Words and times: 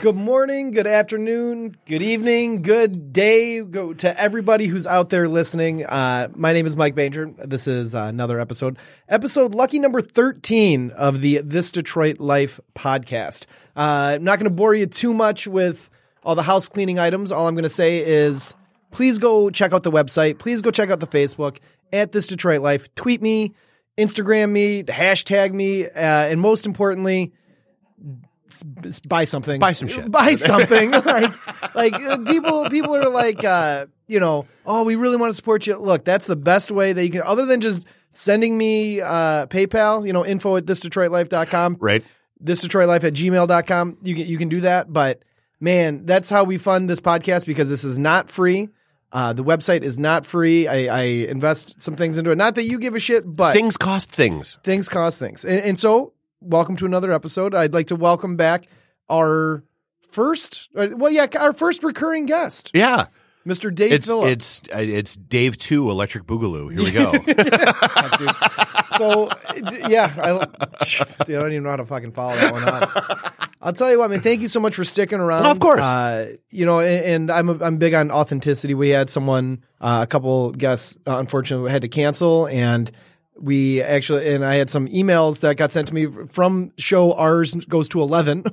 Good 0.00 0.16
morning, 0.16 0.70
good 0.70 0.86
afternoon, 0.86 1.76
good 1.84 2.00
evening, 2.00 2.62
good 2.62 3.12
day 3.12 3.62
go 3.62 3.92
to 3.92 4.18
everybody 4.18 4.64
who's 4.64 4.86
out 4.86 5.10
there 5.10 5.28
listening. 5.28 5.84
Uh, 5.84 6.30
my 6.34 6.54
name 6.54 6.64
is 6.64 6.74
Mike 6.74 6.94
Banger. 6.94 7.26
This 7.44 7.66
is 7.68 7.94
uh, 7.94 8.04
another 8.04 8.40
episode, 8.40 8.78
episode 9.10 9.54
lucky 9.54 9.78
number 9.78 10.00
13 10.00 10.92
of 10.92 11.20
the 11.20 11.42
This 11.44 11.70
Detroit 11.70 12.18
Life 12.18 12.58
podcast. 12.74 13.44
Uh, 13.76 14.16
I'm 14.16 14.24
not 14.24 14.38
going 14.38 14.48
to 14.48 14.56
bore 14.56 14.72
you 14.72 14.86
too 14.86 15.12
much 15.12 15.46
with 15.46 15.90
all 16.22 16.34
the 16.34 16.44
house 16.44 16.66
cleaning 16.66 16.98
items. 16.98 17.30
All 17.30 17.46
I'm 17.46 17.54
going 17.54 17.64
to 17.64 17.68
say 17.68 17.98
is 17.98 18.54
please 18.90 19.18
go 19.18 19.50
check 19.50 19.74
out 19.74 19.82
the 19.82 19.92
website. 19.92 20.38
Please 20.38 20.62
go 20.62 20.70
check 20.70 20.88
out 20.88 21.00
the 21.00 21.06
Facebook 21.06 21.58
at 21.92 22.12
This 22.12 22.26
Detroit 22.26 22.62
Life. 22.62 22.94
Tweet 22.94 23.20
me, 23.20 23.52
Instagram 23.98 24.50
me, 24.50 24.82
hashtag 24.82 25.52
me, 25.52 25.84
uh, 25.84 25.90
and 25.94 26.40
most 26.40 26.64
importantly, 26.64 27.34
buy 29.06 29.24
something. 29.24 29.58
Buy 29.60 29.72
some 29.72 29.88
shit. 29.88 30.10
Buy 30.10 30.34
something. 30.36 30.90
like 31.04 31.74
like 31.74 31.94
uh, 31.94 32.18
people 32.18 32.68
people 32.70 32.96
are 32.96 33.08
like 33.08 33.44
uh, 33.44 33.86
you 34.06 34.20
know, 34.20 34.46
oh, 34.66 34.84
we 34.84 34.96
really 34.96 35.16
want 35.16 35.30
to 35.30 35.34
support 35.34 35.66
you. 35.66 35.76
Look, 35.76 36.04
that's 36.04 36.26
the 36.26 36.36
best 36.36 36.70
way 36.70 36.92
that 36.92 37.04
you 37.04 37.10
can 37.10 37.22
other 37.24 37.46
than 37.46 37.60
just 37.60 37.86
sending 38.10 38.58
me 38.58 39.00
uh, 39.00 39.46
PayPal, 39.46 40.06
you 40.06 40.12
know, 40.12 40.26
info 40.26 40.56
at 40.56 40.64
thisdetroitlife.com. 40.66 41.76
Right. 41.80 42.04
Thisdetroitlife 42.42 43.04
at 43.04 43.12
gmail.com. 43.14 43.98
You 44.02 44.14
can 44.14 44.26
you 44.26 44.38
can 44.38 44.48
do 44.48 44.60
that. 44.62 44.92
But 44.92 45.22
man, 45.60 46.06
that's 46.06 46.30
how 46.30 46.44
we 46.44 46.58
fund 46.58 46.88
this 46.88 47.00
podcast 47.00 47.46
because 47.46 47.68
this 47.68 47.84
is 47.84 47.98
not 47.98 48.30
free. 48.30 48.68
Uh, 49.12 49.32
the 49.32 49.42
website 49.42 49.82
is 49.82 49.98
not 49.98 50.24
free. 50.24 50.68
I, 50.68 51.00
I 51.00 51.02
invest 51.02 51.82
some 51.82 51.96
things 51.96 52.16
into 52.16 52.30
it. 52.30 52.36
Not 52.36 52.54
that 52.54 52.62
you 52.62 52.78
give 52.78 52.94
a 52.94 53.00
shit, 53.00 53.24
but 53.26 53.52
Things 53.54 53.76
cost 53.76 54.12
things. 54.12 54.56
things 54.62 54.88
cost 54.88 55.18
things. 55.18 55.44
And, 55.44 55.58
and 55.60 55.78
so, 55.78 56.12
welcome 56.40 56.76
to 56.76 56.86
another 56.86 57.12
episode. 57.12 57.54
I'd 57.54 57.74
like 57.74 57.88
to 57.88 57.96
welcome 57.96 58.36
back 58.36 58.66
our 59.08 59.62
first, 60.08 60.68
uh, 60.76 60.88
well, 60.92 61.10
yeah, 61.12 61.26
our 61.38 61.52
first 61.52 61.82
recurring 61.82 62.26
guest, 62.26 62.70
Yeah. 62.74 63.06
Mr. 63.46 63.74
Dave 63.74 63.90
It's 63.92 64.06
Phillip. 64.06 64.28
it's 64.28 64.60
uh, 64.74 64.78
it's 64.80 65.16
Dave 65.16 65.56
Two 65.56 65.90
Electric 65.90 66.24
Boogaloo. 66.24 66.70
Here 66.72 66.82
we 66.84 66.90
go. 66.90 67.12
So, 68.98 69.30
yeah, 69.88 70.12
I, 70.18 70.44
dude, 71.24 71.36
I 71.36 71.40
don't 71.40 71.52
even 71.52 71.62
know 71.62 71.70
how 71.70 71.76
to 71.76 71.86
fucking 71.86 72.12
follow 72.12 72.34
that 72.36 72.52
one 72.52 72.64
up. 72.64 73.50
I'll 73.62 73.72
tell 73.72 73.90
you 73.90 73.98
what, 73.98 74.10
man. 74.10 74.20
Thank 74.20 74.42
you 74.42 74.48
so 74.48 74.60
much 74.60 74.74
for 74.74 74.84
sticking 74.84 75.20
around. 75.20 75.46
Of 75.46 75.58
course. 75.58 75.80
uh, 75.80 76.34
you 76.50 76.66
know, 76.66 76.80
and, 76.80 77.04
and 77.06 77.30
I'm 77.30 77.48
a, 77.48 77.64
I'm 77.64 77.78
big 77.78 77.94
on 77.94 78.10
authenticity. 78.10 78.74
We 78.74 78.90
had 78.90 79.08
someone, 79.08 79.64
uh, 79.80 80.00
a 80.02 80.06
couple 80.06 80.50
guests, 80.52 80.98
uh, 81.06 81.16
unfortunately, 81.16 81.70
had 81.70 81.80
to 81.80 81.88
cancel, 81.88 82.46
and 82.48 82.90
we 83.38 83.80
actually, 83.82 84.32
and 84.34 84.44
I 84.44 84.56
had 84.56 84.68
some 84.70 84.86
emails 84.88 85.40
that 85.40 85.56
got 85.56 85.72
sent 85.72 85.88
to 85.88 85.94
me 85.94 86.06
from 86.26 86.72
show 86.76 87.12
ours 87.14 87.54
goes 87.54 87.88
to 87.90 88.02
eleven. 88.02 88.44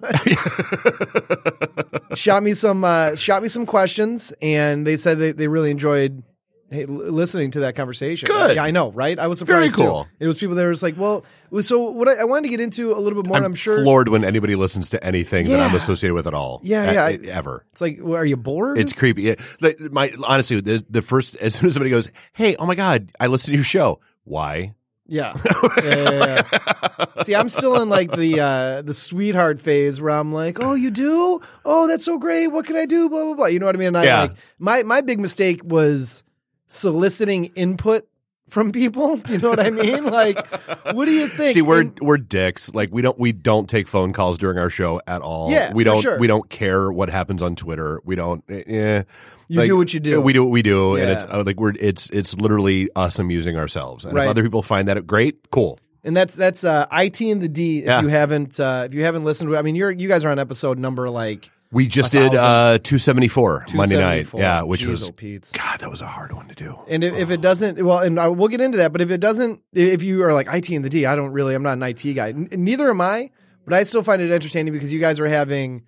shot 2.16 2.44
me 2.44 2.54
some, 2.54 2.84
uh, 2.84 3.16
shot 3.16 3.42
me 3.42 3.48
some 3.48 3.66
questions, 3.66 4.34
and 4.42 4.86
they 4.86 4.98
said 4.98 5.20
they, 5.20 5.32
they 5.32 5.48
really 5.48 5.72
enjoyed 5.72 6.24
hey, 6.72 6.84
l- 6.84 6.90
listening 6.90 7.52
to 7.52 7.62
that 7.62 7.76
conversation. 7.76 8.28
Good. 8.28 8.56
Yeah, 8.56 8.64
I 8.64 8.72
know, 8.72 8.92
right? 8.92 9.18
I 9.18 9.28
was 9.28 9.40
surprised 9.40 9.76
Very 9.76 9.88
cool. 9.88 10.04
Too. 10.06 10.10
It 10.20 10.28
was 10.28 10.38
people 10.38 10.56
that 10.56 10.66
was 10.66 10.84
like, 10.84 10.98
well, 10.98 11.26
so 11.62 11.90
what 11.92 12.08
I, 12.08 12.16
I 12.16 12.24
wanted 12.26 12.44
to 12.44 12.50
get 12.50 12.62
into 12.62 12.94
a 12.94 13.00
little 13.00 13.22
bit 13.22 13.28
more. 13.28 13.38
and 13.38 13.46
I'm, 13.46 13.52
I'm 13.52 13.56
sure 13.56 13.82
floored 13.84 14.08
when 14.10 14.24
anybody 14.24 14.56
listens 14.56 14.90
to 14.90 15.04
anything 15.04 15.48
that 15.48 15.60
I'm 15.70 15.76
associated 15.76 16.14
with 16.14 16.28
at 16.28 16.34
all. 16.34 16.60
Yeah, 16.64 16.92
yeah, 16.92 17.06
I- 17.06 17.20
ever. 17.30 17.66
it's 17.72 17.82
like, 17.82 18.00
well, 18.02 18.16
are 18.18 18.26
you 18.26 18.38
bored? 18.38 18.78
It's 18.78 18.94
creepy. 18.94 19.24
Yeah. 19.24 19.36
Like, 19.62 19.80
my 19.80 20.12
honestly, 20.28 20.62
the, 20.62 20.86
the 20.90 21.02
first 21.02 21.36
as 21.38 21.56
soon 21.56 21.68
as 21.68 21.74
somebody 21.74 21.90
goes, 21.90 22.12
"Hey, 22.34 22.56
oh 22.58 22.66
my 22.66 22.76
god, 22.76 23.12
I 23.20 23.28
listened 23.28 23.54
to 23.54 23.58
your 23.58 23.64
show." 23.66 24.00
Why? 24.28 24.74
yeah. 25.10 25.34
yeah, 25.84 25.96
yeah, 26.12 26.44
yeah. 26.58 27.24
See, 27.24 27.34
I'm 27.34 27.48
still 27.48 27.82
in 27.82 27.88
like 27.88 28.12
the 28.12 28.40
uh, 28.42 28.82
the 28.82 28.94
sweetheart 28.94 29.62
phase 29.62 30.02
where 30.02 30.12
I'm 30.12 30.34
like, 30.34 30.60
oh, 30.60 30.74
you 30.74 30.92
do? 30.92 31.42
Oh, 31.64 31.88
that's 31.88 32.04
so 32.04 32.18
great. 32.20 32.48
What 32.50 32.66
can 32.66 32.76
I 32.76 32.86
do? 32.86 33.08
Blah 33.08 33.24
blah 33.24 33.34
blah. 33.36 33.46
You 33.46 33.60
know 33.60 33.68
what 33.68 33.76
I 33.76 33.80
mean? 33.80 33.88
And 33.90 33.98
I 33.98 34.04
Yeah. 34.04 34.22
like 34.24 34.34
my 34.60 34.84
my 34.84 35.00
big 35.02 35.20
mistake 35.20 35.62
was 35.64 36.24
soliciting 36.68 37.46
input 37.56 38.06
from 38.48 38.72
people. 38.72 39.20
You 39.30 39.38
know 39.40 39.50
what 39.50 39.60
I 39.60 39.70
mean? 39.70 40.06
Like, 40.06 40.46
what 40.94 41.06
do 41.06 41.12
you 41.12 41.28
think? 41.38 41.54
See, 41.54 41.62
we're 41.62 41.82
And- 41.82 42.00
we're 42.00 42.18
dicks. 42.18 42.74
Like 42.74 42.90
we 42.92 43.02
don't 43.02 43.18
we 43.20 43.32
don't 43.32 43.70
take 43.70 43.88
phone 43.88 44.14
calls 44.14 44.38
during 44.38 44.58
our 44.58 44.70
show 44.70 45.02
at 45.08 45.22
all. 45.22 45.52
Yeah, 45.52 45.74
we 45.74 45.84
don't 45.84 46.02
sure. 46.02 46.18
we 46.20 46.28
don't 46.28 46.50
care 46.50 46.92
what 46.92 47.10
happens 47.10 47.42
on 47.42 47.56
Twitter. 47.56 48.02
We 48.06 48.16
don't. 48.16 48.44
Eh, 48.50 49.04
You 49.50 49.66
do 49.66 49.78
what 49.78 49.94
you 49.94 50.00
do. 50.00 50.22
We 50.22 50.34
do 50.34 50.44
what 50.44 50.52
we 50.52 50.62
do, 50.62 50.96
and 50.96 51.10
it's 51.10 51.26
uh, 51.26 51.44
like 51.46 51.60
we're 51.60 51.74
it's 51.80 52.10
it's 52.10 52.34
literally 52.36 52.90
us 52.96 53.20
amusing 53.20 53.58
ourselves. 53.58 54.06
And 54.06 54.14
Right. 54.16 54.26
if 54.26 54.30
other 54.30 54.44
people 54.44 54.62
find 54.62 54.88
that 54.88 55.06
great, 55.08 55.50
cool. 55.52 55.80
and 56.04 56.16
that's 56.16 56.34
that's 56.36 56.64
uh, 56.64 56.86
it 56.92 57.22
and 57.22 57.42
the 57.42 57.50
D. 57.50 57.80
If 57.80 57.86
Yeah. 57.86 58.02
you 58.02 58.08
haven't 58.08 58.60
uh, 58.60 58.84
if 58.88 58.94
you 58.94 59.04
haven't 59.04 59.24
listened 59.26 59.50
to, 59.52 59.58
I 59.58 59.62
mean, 59.62 59.76
you're 59.76 59.92
you 59.92 60.08
guys 60.08 60.24
are 60.26 60.30
on 60.30 60.40
episode 60.40 60.78
number 60.80 61.10
like 61.10 61.52
We 61.72 61.88
just 61.88 62.12
did 62.12 62.34
uh 62.34 62.80
274 62.82 63.68
Monday 63.74 63.96
night. 63.98 64.28
274. 64.30 64.40
Yeah, 64.40 64.62
which 64.62 64.84
Jeez, 64.84 64.88
was 64.88 65.10
oh, 65.10 65.12
Pete's. 65.12 65.52
God, 65.52 65.80
that 65.80 65.90
was 65.90 66.02
a 66.02 66.08
hard 66.08 66.32
one 66.32 66.48
to 66.48 66.56
do. 66.56 66.80
And 66.88 67.04
if, 67.04 67.14
if 67.16 67.30
it 67.30 67.42
doesn't, 67.42 67.84
well, 67.84 68.00
and 68.00 68.20
I, 68.20 68.30
we'll 68.30 68.48
get 68.48 68.62
into 68.62 68.78
that. 68.78 68.92
But 68.92 69.02
if 69.02 69.12
it 69.12 69.20
doesn't, 69.20 69.62
if 69.74 70.02
you 70.02 70.24
are 70.24 70.34
like 70.34 70.48
IT 70.52 70.70
and 70.70 70.86
the 70.86 70.90
D, 70.90 71.06
I 71.06 71.16
don't 71.16 71.32
really, 71.32 71.56
I'm 71.56 71.64
not 71.64 71.74
an 71.74 71.84
IT 71.84 72.02
guy. 72.14 72.30
N- 72.30 72.48
neither 72.52 72.90
am 72.90 73.02
I. 73.02 73.32
But 73.66 73.74
I 73.74 73.84
still 73.84 74.02
find 74.02 74.22
it 74.22 74.32
entertaining 74.32 74.72
because 74.72 74.94
you 74.94 75.00
guys 75.02 75.20
are 75.20 75.28
having 75.28 75.84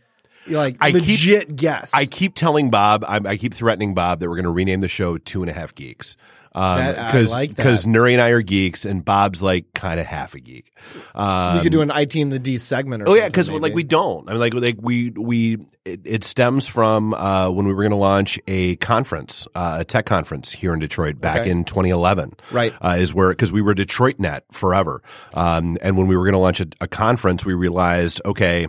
like 0.47 0.75
I 0.81 0.91
keep- 0.91 1.01
legit 1.01 1.55
guests. 1.55 1.93
I 1.95 2.05
keep 2.05 2.35
telling 2.35 2.69
Bob, 2.69 3.05
I, 3.07 3.21
I 3.23 3.37
keep 3.37 3.53
threatening 3.53 3.93
Bob 3.93 4.19
that 4.19 4.27
we're 4.27 4.35
going 4.35 4.43
to 4.43 4.51
rename 4.51 4.81
the 4.81 4.89
show 4.89 5.17
Two 5.17 5.41
and 5.41 5.49
a 5.49 5.53
Half 5.53 5.75
Geeks. 5.75 6.17
Um, 6.55 6.95
cause, 7.11 7.31
like. 7.31 7.55
Because 7.55 7.85
Nuri 7.85 8.13
and 8.13 8.21
I 8.21 8.29
are 8.29 8.41
geeks, 8.41 8.85
and 8.85 9.03
Bob's 9.05 9.41
like 9.41 9.73
kind 9.73 9.99
of 9.99 10.05
half 10.05 10.33
a 10.35 10.39
geek. 10.39 10.71
Um, 11.13 11.57
you 11.57 11.61
could 11.63 11.71
do 11.71 11.81
an 11.81 11.91
IT 11.91 12.15
and 12.15 12.31
the 12.31 12.39
D 12.39 12.57
segment. 12.57 13.03
Or 13.03 13.05
something. 13.05 13.21
Oh 13.21 13.23
yeah, 13.23 13.29
because 13.29 13.49
like 13.49 13.73
we 13.73 13.83
don't. 13.83 14.27
I 14.29 14.33
mean, 14.33 14.39
like 14.39 14.53
like 14.53 14.77
we 14.79 15.11
we 15.11 15.57
it, 15.85 16.01
it 16.05 16.23
stems 16.23 16.67
from 16.67 17.13
uh, 17.13 17.49
when 17.51 17.67
we 17.67 17.73
were 17.73 17.83
going 17.83 17.91
to 17.91 17.97
launch 17.97 18.39
a 18.47 18.75
conference, 18.77 19.47
uh, 19.55 19.77
a 19.81 19.85
tech 19.85 20.05
conference 20.05 20.51
here 20.51 20.73
in 20.73 20.79
Detroit 20.79 21.21
back 21.21 21.41
Okay. 21.41 21.51
in 21.51 21.63
2011. 21.63 22.33
Right. 22.51 22.73
uh, 22.81 22.95
is 22.99 23.13
where 23.13 23.29
because 23.29 23.51
we 23.51 23.61
were 23.61 23.73
Detroit 23.73 24.19
Net 24.19 24.43
forever, 24.51 25.01
um, 25.35 25.77
and 25.81 25.97
when 25.97 26.07
we 26.07 26.17
were 26.17 26.23
going 26.23 26.33
to 26.33 26.39
launch 26.39 26.59
a, 26.61 26.67
a 26.81 26.87
conference, 26.87 27.45
we 27.45 27.53
realized 27.53 28.21
okay. 28.25 28.67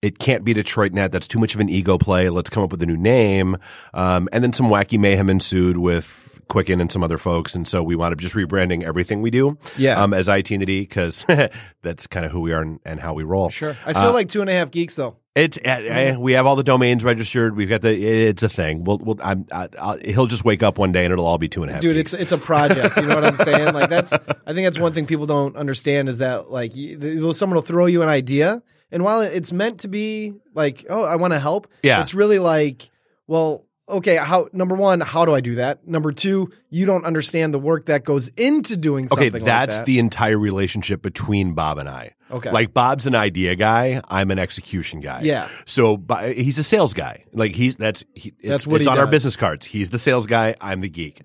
It 0.00 0.20
can't 0.20 0.44
be 0.44 0.52
Detroit 0.54 0.92
Net. 0.92 1.10
That's 1.10 1.26
too 1.26 1.40
much 1.40 1.56
of 1.56 1.60
an 1.60 1.68
ego 1.68 1.98
play. 1.98 2.28
Let's 2.28 2.50
come 2.50 2.62
up 2.62 2.70
with 2.70 2.80
a 2.84 2.86
new 2.86 2.96
name. 2.96 3.56
Um, 3.92 4.28
and 4.30 4.44
then 4.44 4.52
some 4.52 4.66
wacky 4.66 4.96
mayhem 4.96 5.28
ensued 5.28 5.76
with 5.76 6.37
Quicken 6.48 6.80
and 6.80 6.90
some 6.90 7.02
other 7.04 7.18
folks. 7.18 7.54
And 7.54 7.68
so 7.68 7.82
we 7.82 7.94
wound 7.94 8.12
up 8.12 8.18
just 8.20 8.34
rebranding 8.34 8.82
everything 8.82 9.20
we 9.22 9.30
do 9.30 9.58
Yeah. 9.76 10.02
um, 10.02 10.14
as 10.14 10.28
IT 10.28 10.50
and 10.50 10.62
the 10.62 10.66
D 10.66 10.80
because 10.80 11.24
that's 11.82 12.06
kind 12.06 12.24
of 12.26 12.32
who 12.32 12.40
we 12.40 12.52
are 12.52 12.62
and, 12.62 12.80
and 12.84 12.98
how 13.00 13.14
we 13.14 13.22
roll. 13.24 13.50
sure. 13.50 13.76
I 13.86 13.90
Uh, 13.90 13.94
still 13.94 14.12
like 14.12 14.28
two 14.28 14.40
and 14.40 14.50
a 14.50 14.52
half 14.54 14.70
geeks 14.70 14.96
though. 14.96 15.16
It's 15.34 15.56
uh, 15.64 16.14
uh, 16.16 16.20
we 16.20 16.32
have 16.32 16.46
all 16.46 16.56
the 16.56 16.64
domains 16.64 17.04
registered. 17.04 17.54
We've 17.54 17.68
got 17.68 17.80
the. 17.82 17.92
It's 17.94 18.42
a 18.42 18.48
thing. 18.48 18.82
We'll. 18.82 18.98
we'll 18.98 19.18
I'm, 19.22 19.46
I, 19.52 19.68
I'll, 19.78 19.98
he'll 19.98 20.26
just 20.26 20.44
wake 20.44 20.64
up 20.64 20.78
one 20.78 20.90
day 20.90 21.04
and 21.04 21.12
it'll 21.12 21.26
all 21.26 21.38
be 21.38 21.46
two 21.48 21.62
and 21.62 21.70
a 21.70 21.74
half. 21.74 21.82
Dude, 21.82 21.94
geeks. 21.94 22.12
it's 22.12 22.22
it's 22.22 22.32
a 22.32 22.38
project. 22.44 22.96
You 22.96 23.04
know 23.06 23.14
what 23.14 23.24
I'm 23.24 23.36
saying? 23.48 23.72
Like 23.72 23.88
that's 23.88 24.12
I 24.12 24.52
think 24.52 24.66
that's 24.66 24.80
one 24.80 24.92
thing 24.94 25.06
people 25.06 25.26
don't 25.26 25.54
understand 25.56 26.08
is 26.08 26.18
that 26.18 26.50
like 26.50 26.74
you, 26.74 27.32
someone 27.34 27.54
will 27.54 27.62
throw 27.62 27.86
you 27.86 28.02
an 28.02 28.08
idea, 28.08 28.64
and 28.90 29.04
while 29.04 29.20
it's 29.20 29.52
meant 29.52 29.80
to 29.80 29.88
be 29.88 30.34
like, 30.54 30.86
oh, 30.90 31.04
I 31.04 31.14
want 31.14 31.34
to 31.34 31.38
help, 31.38 31.68
Yeah. 31.84 32.00
it's 32.00 32.14
really 32.14 32.40
like, 32.40 32.90
well, 33.28 33.64
okay, 33.88 34.16
how 34.16 34.48
number 34.52 34.74
one, 34.74 35.00
how 35.00 35.24
do 35.24 35.34
I 35.34 35.40
do 35.40 35.56
that? 35.56 35.86
Number 35.86 36.12
two, 36.12 36.50
you 36.70 36.86
don't 36.86 37.04
understand 37.04 37.54
the 37.54 37.58
work 37.58 37.86
that 37.86 38.04
goes 38.04 38.28
into 38.36 38.76
doing 38.76 39.08
something. 39.08 39.28
okay. 39.28 39.38
That's 39.38 39.76
like 39.76 39.78
that. 39.80 39.86
the 39.86 39.98
entire 39.98 40.38
relationship 40.38 41.02
between 41.02 41.54
Bob 41.54 41.78
and 41.78 41.88
I. 41.88 42.14
Okay. 42.30 42.50
Like 42.50 42.74
Bob's 42.74 43.06
an 43.06 43.14
idea 43.14 43.56
guy. 43.56 44.00
I'm 44.08 44.30
an 44.30 44.38
execution 44.38 45.00
guy. 45.00 45.22
Yeah. 45.22 45.48
So 45.64 46.02
he's 46.22 46.58
a 46.58 46.64
sales 46.64 46.94
guy. 46.94 47.24
Like 47.32 47.52
he's 47.52 47.76
that's 47.76 48.04
he, 48.14 48.34
it's, 48.38 48.48
That's 48.48 48.66
what 48.66 48.80
it's 48.80 48.88
on 48.88 48.98
our 48.98 49.06
business 49.06 49.36
cards. 49.36 49.66
He's 49.66 49.90
the 49.90 49.98
sales 49.98 50.26
guy. 50.26 50.54
I'm 50.60 50.80
the 50.80 50.90
geek. 50.90 51.22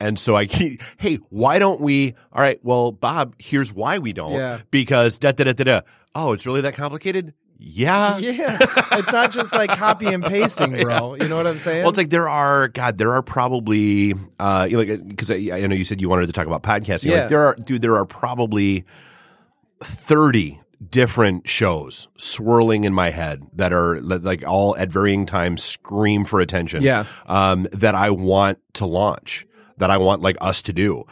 And 0.00 0.18
so 0.18 0.34
I 0.34 0.46
keep, 0.46 0.82
hey, 0.98 1.16
why 1.30 1.58
don't 1.58 1.80
we? 1.80 2.14
All 2.32 2.42
right, 2.42 2.58
well, 2.62 2.92
Bob, 2.92 3.34
here's 3.38 3.72
why 3.72 3.98
we 3.98 4.12
don't. 4.12 4.32
Yeah. 4.32 4.60
Because 4.70 5.16
da 5.16 5.32
da 5.32 5.44
da 5.44 5.52
da 5.52 5.64
da. 5.64 5.80
Oh, 6.14 6.32
it's 6.32 6.44
really 6.44 6.60
that 6.62 6.74
complicated? 6.74 7.32
Yeah. 7.58 8.18
yeah, 8.18 8.58
it's 8.92 9.12
not 9.12 9.30
just 9.30 9.52
like 9.52 9.70
copy 9.70 10.06
and 10.06 10.22
pasting, 10.22 10.72
bro. 10.80 11.14
You 11.22 11.28
know 11.28 11.36
what 11.36 11.46
I'm 11.46 11.56
saying? 11.58 11.82
Well, 11.82 11.90
it's 11.90 11.98
like 11.98 12.10
there 12.10 12.28
are 12.28 12.68
God, 12.68 12.98
there 12.98 13.12
are 13.14 13.22
probably 13.22 14.14
uh, 14.40 14.66
you 14.68 14.76
know, 14.84 14.96
because 14.96 15.30
I, 15.30 15.34
I 15.52 15.66
know 15.66 15.74
you 15.74 15.84
said 15.84 16.00
you 16.00 16.08
wanted 16.08 16.26
to 16.26 16.32
talk 16.32 16.46
about 16.46 16.62
podcasting. 16.62 17.10
Yeah. 17.10 17.20
Like 17.20 17.28
there 17.28 17.44
are, 17.44 17.56
dude, 17.64 17.82
there 17.82 17.94
are 17.94 18.04
probably 18.04 18.84
thirty 19.80 20.60
different 20.90 21.48
shows 21.48 22.08
swirling 22.16 22.82
in 22.84 22.92
my 22.92 23.10
head 23.10 23.42
that 23.54 23.72
are 23.72 24.00
like 24.00 24.42
all 24.46 24.76
at 24.76 24.88
varying 24.88 25.26
times 25.26 25.62
scream 25.62 26.24
for 26.24 26.40
attention. 26.40 26.82
Yeah. 26.82 27.04
um, 27.26 27.68
that 27.72 27.94
I 27.94 28.10
want 28.10 28.58
to 28.74 28.86
launch, 28.86 29.46
that 29.78 29.90
I 29.90 29.98
want 29.98 30.22
like 30.22 30.36
us 30.40 30.62
to 30.62 30.72
do, 30.72 31.04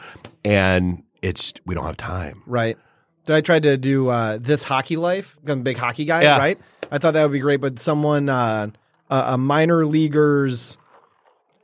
and 0.43 1.03
it's 1.21 1.53
we 1.65 1.75
don't 1.75 1.85
have 1.85 1.97
time. 1.97 2.43
Right. 2.45 2.77
Did 3.25 3.35
I 3.35 3.41
try 3.41 3.59
to 3.59 3.77
do 3.77 4.09
uh, 4.09 4.37
this 4.41 4.63
hockey 4.63 4.97
life? 4.97 5.35
I'm 5.45 5.59
a 5.59 5.63
big 5.63 5.77
hockey 5.77 6.05
guy, 6.05 6.23
Yeah. 6.23 6.37
right? 6.37 6.59
I 6.91 6.97
thought 6.97 7.13
that 7.13 7.23
would 7.23 7.31
be 7.31 7.39
great, 7.39 7.61
but 7.61 7.79
someone, 7.79 8.27
uh, 8.29 8.67
a, 9.09 9.15
a 9.33 9.37
minor 9.37 9.85
leaguer's 9.85 10.77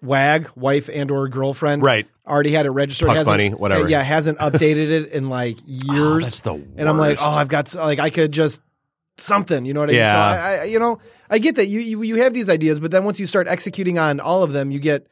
wag, 0.01 0.49
wife 0.55 0.89
and 0.93 1.09
or 1.11 1.27
girlfriend, 1.27 1.81
Right. 1.83 2.07
already 2.25 2.51
had 2.51 2.65
it 2.65 2.69
registered. 2.71 3.07
Puck 3.09 3.25
bunny, 3.25 3.49
whatever. 3.49 3.85
Oh, 3.85 3.87
Yeah, 3.87 4.03
hasn't 4.03 4.37
updated 4.39 4.89
it 4.91 5.11
in 5.11 5.29
like 5.29 5.57
years. 5.65 6.23
that's 6.25 6.39
the 6.41 6.53
And 6.77 6.87
I'm 6.87 6.97
like, 6.97 7.17
oh, 7.21 7.31
I've 7.31 7.47
got 7.47 7.73
like 7.73 7.99
I 7.99 8.09
could 8.09 8.31
just 8.31 8.61
something, 9.17 9.65
you 9.65 9.73
know 9.73 9.79
what 9.79 9.89
I 9.89 9.93
mean? 9.93 9.99
Yeah. 9.99 10.13
So 10.13 10.19
I, 10.19 10.55
I, 10.55 10.63
you 10.65 10.77
know, 10.79 10.99
I 11.29 11.39
get 11.39 11.55
that 11.55 11.65
you, 11.65 11.79
you 11.79 12.03
you 12.03 12.15
have 12.21 12.33
these 12.33 12.49
ideas, 12.49 12.79
but 12.79 12.91
then 12.91 13.03
once 13.03 13.19
you 13.19 13.25
start 13.25 13.47
executing 13.47 13.97
on 13.97 14.19
all 14.19 14.43
of 14.43 14.53
them, 14.53 14.69
you 14.71 14.79
get 14.79 15.07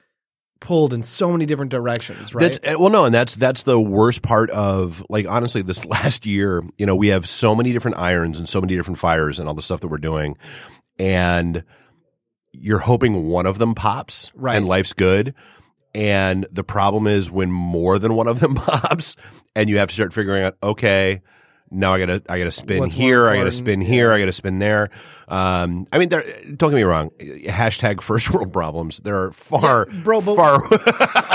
pulled 0.66 0.94
in 0.94 1.04
so 1.04 1.32
many 1.32 1.46
different 1.46 1.72
directions, 1.72 2.34
right? 2.34 2.42
That's 2.42 2.58
uh, 2.58 2.80
well, 2.80 2.90
no, 2.90 3.06
and 3.06 3.14
that's 3.14 3.36
that's 3.36 3.64
the 3.64 3.80
worst 3.80 4.22
part 4.24 4.50
of 4.50 5.06
like 5.10 5.28
honestly, 5.28 5.62
this 5.62 5.86
last 5.86 6.26
year, 6.26 6.64
you 6.78 6.86
know, 6.86 6.96
we 6.96 7.08
have 7.08 7.30
so 7.30 7.56
many 7.56 7.72
different 7.72 7.98
irons 7.98 8.40
and 8.40 8.50
so 8.50 8.60
many 8.60 8.76
different 8.76 8.98
fires 8.98 9.40
and 9.40 9.48
all 9.48 9.54
the 9.54 9.62
stuff 9.62 9.82
that 9.82 9.88
we're 9.88 9.98
doing, 9.98 10.36
and 11.00 11.64
you're 12.52 12.80
hoping 12.80 13.28
one 13.30 13.46
of 13.46 13.58
them 13.58 13.76
pops, 13.76 14.32
Right. 14.36 14.56
And 14.56 14.68
life's 14.68 14.94
good. 14.94 15.34
And 15.94 16.46
the 16.52 16.64
problem 16.64 17.08
is 17.08 17.32
when 17.32 17.52
more 17.52 18.00
than 18.00 18.16
one 18.16 18.28
of 18.28 18.40
them 18.40 18.56
pops, 18.56 19.16
and 19.56 19.70
you 19.70 19.78
have 19.78 19.90
to 19.90 19.94
start 19.94 20.14
figuring 20.14 20.44
out, 20.44 20.58
okay, 20.62 21.22
now 21.72 21.94
I 21.94 22.00
gotta 22.00 22.22
I 22.30 22.38
gotta 22.38 22.52
spin 22.52 22.80
What's 22.80 22.94
here, 22.94 23.28
I 23.28 23.38
gotta 23.38 23.52
spin 23.52 23.82
here, 23.82 24.12
I 24.14 24.20
gotta 24.20 24.32
spin 24.32 24.60
there. 24.60 24.90
Um, 25.28 25.88
I 25.92 25.98
mean, 25.98 26.10
there, 26.10 26.24
don't 26.56 26.70
get 26.70 26.76
me 26.76 26.84
wrong. 26.84 27.10
Hashtag 27.20 28.02
first 28.02 28.32
world 28.32 28.54
problems. 28.54 29.00
There 29.00 29.16
are 29.24 29.32
far, 29.32 29.88
bro, 30.04 30.22
but- 30.22 30.36
far. 30.36 30.56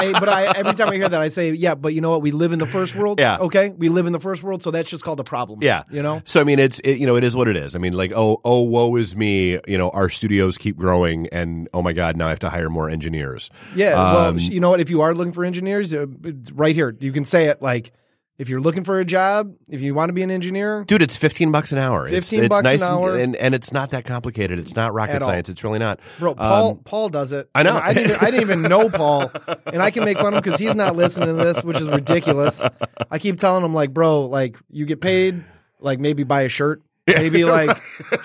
I, 0.00 0.12
but 0.18 0.28
I 0.28 0.56
every 0.56 0.74
time 0.74 0.88
I 0.88 0.94
hear 0.94 1.08
that, 1.08 1.20
I 1.20 1.28
say, 1.28 1.52
yeah, 1.52 1.74
but 1.74 1.92
you 1.92 2.00
know 2.00 2.10
what? 2.10 2.22
We 2.22 2.30
live 2.30 2.52
in 2.52 2.58
the 2.58 2.66
first 2.66 2.94
world. 2.94 3.18
Yeah. 3.20 3.38
Okay, 3.38 3.70
we 3.70 3.88
live 3.88 4.06
in 4.06 4.12
the 4.12 4.20
first 4.20 4.42
world, 4.42 4.62
so 4.62 4.70
that's 4.70 4.88
just 4.88 5.04
called 5.04 5.20
a 5.20 5.24
problem. 5.24 5.58
Yeah, 5.62 5.82
You 5.90 6.02
know. 6.02 6.22
So 6.24 6.40
I 6.40 6.44
mean, 6.44 6.58
it's 6.58 6.78
it, 6.80 6.98
you 6.98 7.06
know, 7.06 7.16
it 7.16 7.24
is 7.24 7.34
what 7.36 7.48
it 7.48 7.56
is. 7.56 7.74
I 7.74 7.78
mean, 7.78 7.92
like, 7.92 8.12
oh, 8.14 8.40
oh, 8.44 8.62
woe 8.62 8.94
is 8.96 9.14
me. 9.16 9.58
You 9.66 9.78
know, 9.78 9.90
our 9.90 10.08
studios 10.08 10.56
keep 10.56 10.76
growing, 10.76 11.26
and 11.28 11.68
oh 11.74 11.82
my 11.82 11.92
god, 11.92 12.16
now 12.16 12.26
I 12.26 12.30
have 12.30 12.38
to 12.40 12.50
hire 12.50 12.70
more 12.70 12.88
engineers. 12.88 13.50
Yeah. 13.74 13.94
well, 13.94 14.28
Um, 14.28 14.38
you 14.38 14.60
know 14.60 14.70
what? 14.70 14.80
If 14.80 14.90
you 14.90 15.00
are 15.02 15.14
looking 15.14 15.32
for 15.32 15.44
engineers, 15.44 15.92
uh, 15.92 16.06
right 16.52 16.74
here, 16.74 16.96
you 17.00 17.12
can 17.12 17.24
say 17.24 17.46
it 17.46 17.60
like. 17.60 17.92
If 18.40 18.48
you're 18.48 18.62
looking 18.62 18.84
for 18.84 18.98
a 18.98 19.04
job, 19.04 19.54
if 19.68 19.82
you 19.82 19.94
want 19.94 20.08
to 20.08 20.14
be 20.14 20.22
an 20.22 20.30
engineer, 20.30 20.82
Dude, 20.86 21.02
it's 21.02 21.14
fifteen 21.14 21.52
bucks 21.52 21.72
an 21.72 21.78
hour. 21.78 22.06
It's- 22.06 22.24
15 22.30 22.40
it's, 22.44 22.48
bucks 22.48 22.58
an 22.60 22.64
nice 22.64 22.82
hour. 22.82 23.10
and, 23.12 23.20
and 23.20 23.36
and 23.36 23.54
it's 23.54 23.70
not 23.70 23.90
that 23.90 24.06
complicated. 24.06 24.58
It's 24.58 24.74
not 24.74 24.94
rocket 24.94 25.22
science. 25.22 25.50
It's 25.50 25.62
really 25.62 25.78
not. 25.78 26.00
bro, 26.18 26.34
Paul 26.34 26.70
Um, 26.70 26.78
Paul 26.78 27.08
does 27.10 27.32
it. 27.32 27.50
I 27.54 27.62
know. 27.64 27.76
I 27.76 27.92
didn't. 27.92 28.22
I 28.22 28.30
didn't 28.30 28.40
even 28.40 28.62
know 28.62 28.88
Paul, 28.88 29.30
and 29.66 29.82
I 29.82 29.90
can 29.90 30.04
make 30.06 30.16
fun 30.16 30.28
of 30.28 30.34
him 30.38 30.40
because 30.42 30.58
he's 30.58 30.74
not 30.74 30.96
listening 30.96 31.28
to 31.28 31.34
this, 31.44 31.62
which 31.62 31.78
is 31.78 31.86
ridiculous. 31.88 32.64
I 33.10 33.18
keep 33.18 33.36
telling 33.36 33.62
him 33.62 33.74
like, 33.74 33.92
bro, 33.92 34.24
like 34.24 34.56
you 34.70 34.86
get 34.86 35.02
paid, 35.02 35.44
like 35.78 35.98
maybe 35.98 36.24
buy 36.24 36.42
a 36.42 36.48
shirt, 36.48 36.80
maybe 37.06 37.44
like 37.44 37.76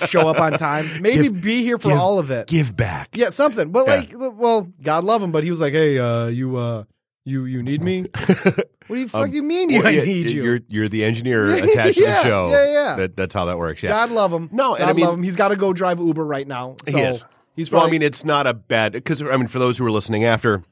show 0.08 0.30
up 0.30 0.40
on 0.40 0.54
time, 0.54 0.88
maybe 1.02 1.28
be 1.28 1.62
here 1.62 1.78
for 1.78 1.90
give- 1.90 1.98
all 2.00 2.20
of 2.20 2.32
it. 2.32 2.48
give 2.48 2.74
back. 2.78 3.10
Yeah, 3.18 3.32
something. 3.32 3.70
But 3.74 3.86
Yeah. 3.88 3.96
like, 3.96 4.34
well, 4.38 4.72
God 4.82 5.04
love 5.04 5.22
him, 5.22 5.34
but 5.34 5.44
he 5.44 5.50
was 5.50 5.60
like, 5.60 5.74
"Hey, 5.74 6.00
uh, 6.00 6.28
you, 6.28 6.56
uh, 6.56 6.86
you, 7.26 7.44
you 7.44 7.64
need 7.64 7.84
me? 7.84 8.06
what 8.88 8.96
do 8.96 9.02
you 9.02 9.08
fuck 9.08 9.30
do 9.30 9.36
you 9.36 9.44
mean? 9.44 9.70
Um, 9.76 9.80
Well, 9.84 9.88
I 9.92 9.92
yeah, 9.92 10.04
need 10.04 10.30
you? 10.30 10.44
You're 10.44 10.60
you're 10.68 10.88
the 10.90 11.04
engineer 11.04 11.50
attached 11.64 11.98
to 11.98 12.06
the 12.06 12.22
show. 12.24 12.50
yeah, 12.52 12.72
yeah. 12.72 12.96
That, 12.96 13.16
that's 13.16 13.34
how 13.34 13.46
that 13.46 13.58
works. 13.58 13.82
Yeah. 13.84 13.90
God 13.92 14.12
love 14.12 14.32
him. 14.34 14.50
No, 14.52 14.78
God 14.78 14.90
I 14.90 14.94
mean- 14.94 15.06
love 15.06 15.14
him. 15.16 15.24
He's 15.24 15.36
got 15.36 15.50
to 15.50 15.56
go 15.56 15.74
drive 15.74 16.00
Uber 16.00 16.26
right 16.26 16.48
now. 16.48 16.76
So 16.86 16.98
He 16.98 17.04
is. 17.04 17.24
He's 17.56 17.72
well, 17.72 17.82
probably. 17.82 17.98
I 17.98 18.00
mean, 18.00 18.02
it's 18.08 18.26
not 18.26 18.48
a 18.48 18.54
bad 18.54 18.92
because 18.94 19.22
I 19.22 19.38
mean, 19.38 19.48
for 19.48 19.60
those 19.60 19.78
who 19.78 19.86
are 19.86 19.92
listening 19.92 20.24
after. 20.24 20.64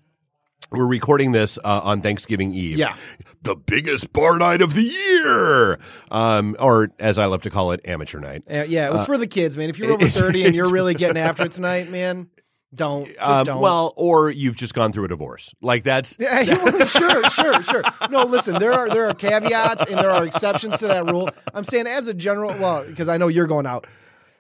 We're 0.72 0.88
recording 0.88 1.34
this 1.34 1.60
uh, 1.64 1.82
on 1.84 2.02
Thanksgiving 2.02 2.52
Eve. 2.52 2.78
Yeah. 2.80 2.96
The 3.44 3.56
biggest 3.56 4.12
bar 4.12 4.40
night 4.40 4.60
of 4.60 4.74
the 4.74 4.82
year. 4.82 5.78
Um, 6.10 6.56
or 6.60 6.90
as 7.00 7.20
I 7.20 7.26
love 7.26 7.44
to 7.44 7.52
call 7.52 7.74
it, 7.74 7.82
amateur 7.86 8.20
night. 8.20 8.44
uh, 8.50 8.64
yeah, 8.68 8.88
it 8.88 8.94
was 8.94 9.06
for 9.06 9.20
the 9.20 9.28
kids, 9.28 9.56
man. 9.56 9.70
If 9.70 9.78
you're 9.78 9.92
over 9.92 10.08
thirty 10.08 10.46
and 10.46 10.56
you're 10.56 10.70
really 10.72 10.96
getting 10.96 11.22
after 11.22 11.44
it 11.46 11.52
tonight, 11.52 11.92
man, 11.92 12.28
don't. 12.76 13.06
Just 13.08 13.20
Um, 13.22 13.46
don't. 13.46 13.62
well, 13.62 13.94
or 13.98 14.30
you've 14.32 14.56
just 14.56 14.74
gone 14.74 14.92
through 14.92 15.06
a 15.06 15.08
divorce. 15.08 15.54
Like 15.62 15.84
that's 15.84 16.18
Yeah, 16.20 16.44
well, 16.64 16.86
sure, 16.88 17.24
sure, 17.30 17.64
sure. 17.64 17.84
No, 18.10 18.24
listen, 18.24 18.56
there 18.60 18.74
are 18.74 18.90
there 18.90 19.08
are 19.10 19.14
caveats 19.14 19.86
and 19.86 19.98
there 20.00 20.10
are 20.12 20.26
exceptions 20.26 20.80
to 20.80 20.88
that 20.88 21.06
rule. 21.06 21.30
I'm 21.54 21.64
saying 21.64 21.88
as 21.88 22.08
a 22.08 22.14
general, 22.14 22.50
well, 22.60 22.86
because 22.86 23.10
I 23.10 23.18
know 23.18 23.28
you're 23.28 23.48
going 23.48 23.66
out. 23.66 23.88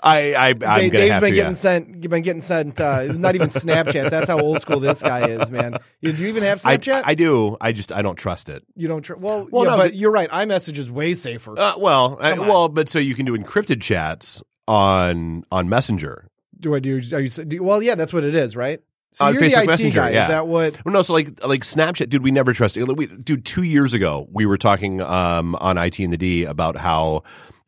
I, 0.06 0.34
I 0.34 0.48
I'm 0.50 0.58
Dave, 0.90 0.92
Dave's 0.92 1.20
been 1.20 1.30
to. 1.30 1.32
getting 1.32 1.52
yeah. 1.52 1.54
sent, 1.54 2.02
been 2.10 2.22
getting 2.24 2.42
sent, 2.42 2.78
uh, 2.78 3.04
not 3.14 3.36
even 3.36 3.48
Snapchats. 3.48 4.10
That's 4.10 4.28
how 4.28 4.38
old 4.38 4.60
school 4.60 4.82
this 4.82 5.02
guy 5.02 5.30
is, 5.30 5.50
man. 5.50 5.78
You, 6.02 6.12
do 6.12 6.24
you 6.24 6.28
even 6.28 6.44
have 6.44 6.58
Snapchat? 6.60 7.04
I 7.06 7.16
do. 7.16 7.56
I 7.62 7.72
just 7.72 7.90
I 7.90 8.02
don't 8.02 8.18
trust 8.18 8.50
it. 8.50 8.66
you 8.76 8.90
don't. 8.90 9.02
trust. 9.02 9.22
well, 9.22 9.48
Well, 9.50 9.64
yeah, 9.64 9.70
no, 9.72 9.78
but 9.78 9.84
but- 9.92 9.96
you're 9.96 10.12
right. 10.12 10.30
iMessage 10.30 10.78
is 10.78 10.92
way 10.92 11.14
safer. 11.14 11.58
Uh, 11.58 11.76
well, 11.78 12.18
I, 12.20 12.34
well, 12.38 12.68
but 12.68 12.90
so 12.90 13.00
you 13.00 13.16
can 13.16 13.26
do 13.26 13.38
encrypted 13.38 13.82
chats 13.82 14.44
on 14.68 15.46
on 15.54 15.70
Messenger. 15.70 16.28
Do 16.64 16.74
I 16.74 16.80
do? 16.80 17.00
Are 17.14 17.20
you? 17.20 17.30
Do, 17.30 17.62
well, 17.64 17.84
yeah, 17.84 17.94
that's 17.96 18.12
what 18.12 18.24
it 18.24 18.34
is, 18.34 18.56
right? 18.56 18.82
So 19.12 19.26
On 19.26 19.34
you're 19.34 19.44
Facebook 19.44 19.56
the 19.56 19.62
IT 19.64 19.68
Messenger, 19.68 20.00
guy. 20.00 20.10
yeah. 20.10 20.24
Is 20.24 20.28
that 20.30 20.48
what? 20.48 20.84
Well, 20.84 20.94
no, 20.94 21.04
so 21.04 21.14
like 21.14 21.46
like 21.46 21.62
Snapchat, 21.62 22.10
dude. 22.10 22.24
We 22.24 22.32
never 22.32 22.52
trusted. 22.52 22.88
We, 22.98 23.06
dude, 23.06 23.46
two 23.46 23.62
years 23.62 23.94
ago, 23.94 24.28
we 24.32 24.48
were 24.48 24.58
talking 24.58 25.02
um, 25.02 25.54
on 25.58 25.78
IT 25.78 26.00
and 26.00 26.12
the 26.12 26.18
D 26.18 26.46
about 26.46 26.78
how 26.78 27.22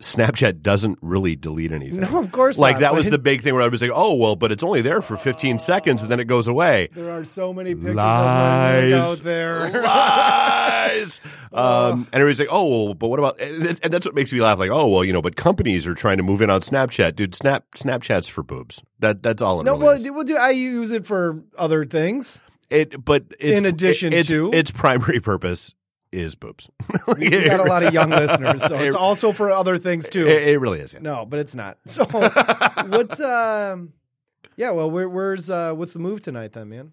Snapchat 0.06 0.62
doesn't 0.62 1.00
really 1.02 1.36
delete 1.36 1.72
anything. 1.72 2.02
No, 2.02 2.20
of 2.20 2.32
course 2.32 2.58
Like 2.58 2.76
not, 2.76 2.82
Like 2.82 2.82
that 2.82 2.96
was 2.96 3.10
the 3.10 3.18
big 3.18 3.42
thing 3.42 3.54
where 3.54 3.64
I 3.64 3.68
was 3.68 3.82
like, 3.82 3.92
oh 3.94 4.16
well, 4.16 4.36
but 4.36 4.52
it's 4.52 4.64
only 4.64 4.82
there 4.82 5.02
for 5.02 5.18
15 5.18 5.60
seconds 5.60 6.04
and 6.04 6.12
then 6.12 6.20
it 6.20 6.26
goes 6.26 6.48
away. 6.48 6.90
There 6.94 7.12
are 7.12 7.24
so 7.24 7.54
many 7.54 7.74
pictures 7.74 7.92
of 7.92 7.96
Lies. 7.96 8.94
out 8.94 9.18
there. 9.20 9.70
Lies. 9.84 11.22
um, 11.52 12.08
and 12.14 12.22
everybody's 12.22 12.40
like, 12.40 12.50
oh, 12.52 12.86
well, 12.86 12.94
but 12.94 13.08
what 13.08 13.20
about? 13.20 13.42
And 13.42 13.78
that's 13.78 14.06
what 14.06 14.16
makes 14.16 14.32
me 14.32 14.42
laugh. 14.42 14.60
Like, 14.60 14.72
oh, 14.72 14.88
well, 14.88 15.04
you 15.04 15.14
know, 15.14 15.22
but 15.22 15.36
companies 15.36 15.88
are 15.88 15.96
trying 15.96 16.18
to 16.18 16.24
move 16.24 16.42
in 16.42 16.50
on 16.50 16.62
Snapchat, 16.62 17.16
dude. 17.16 17.36
Snap 17.36 17.66
Snapchat's 17.76 18.28
for 18.28 18.44
boobs. 18.44 18.84
That 19.00 19.24
that's 19.24 19.42
all 19.42 19.62
it 19.62 19.64
no, 19.66 19.74
really 19.74 19.84
well, 19.84 19.94
is. 19.96 20.12
well, 20.12 20.24
dude, 20.24 20.38
I 20.38 20.52
use 20.52 20.92
it 20.92 21.06
for 21.06 21.44
other 21.58 21.86
things. 21.86 22.42
It, 22.70 23.04
but 23.04 23.26
it's, 23.40 23.60
In 23.60 23.66
addition 23.66 24.14
it's, 24.14 24.30
to? 24.30 24.52
its 24.52 24.72
primary 24.72 25.20
purpose 25.20 25.76
is 26.16 26.36
boobs. 26.36 26.70
We 27.20 27.30
got 27.30 27.60
a 27.60 27.64
lot 27.64 27.84
of 27.84 27.94
young 27.94 28.10
listeners, 28.10 28.64
so 28.64 28.78
it's 28.78 28.96
also 29.08 29.32
for 29.32 29.52
other 29.52 29.78
things 29.78 30.10
too. 30.10 30.28
It, 30.28 30.48
it 30.48 30.60
really 30.60 30.80
is. 30.80 30.94
Yeah. 30.94 31.00
No, 31.02 31.26
but 31.26 31.40
it's 31.40 31.54
not. 31.54 31.78
So 31.86 32.06
what? 32.12 33.22
Um, 33.22 33.94
yeah. 34.56 34.72
Well, 34.72 34.90
where, 34.90 35.08
where's 35.08 35.50
uh, 35.50 35.74
what's 35.74 35.94
the 35.94 36.00
move 36.00 36.22
tonight 36.22 36.54
then, 36.54 36.70
man? 36.70 36.92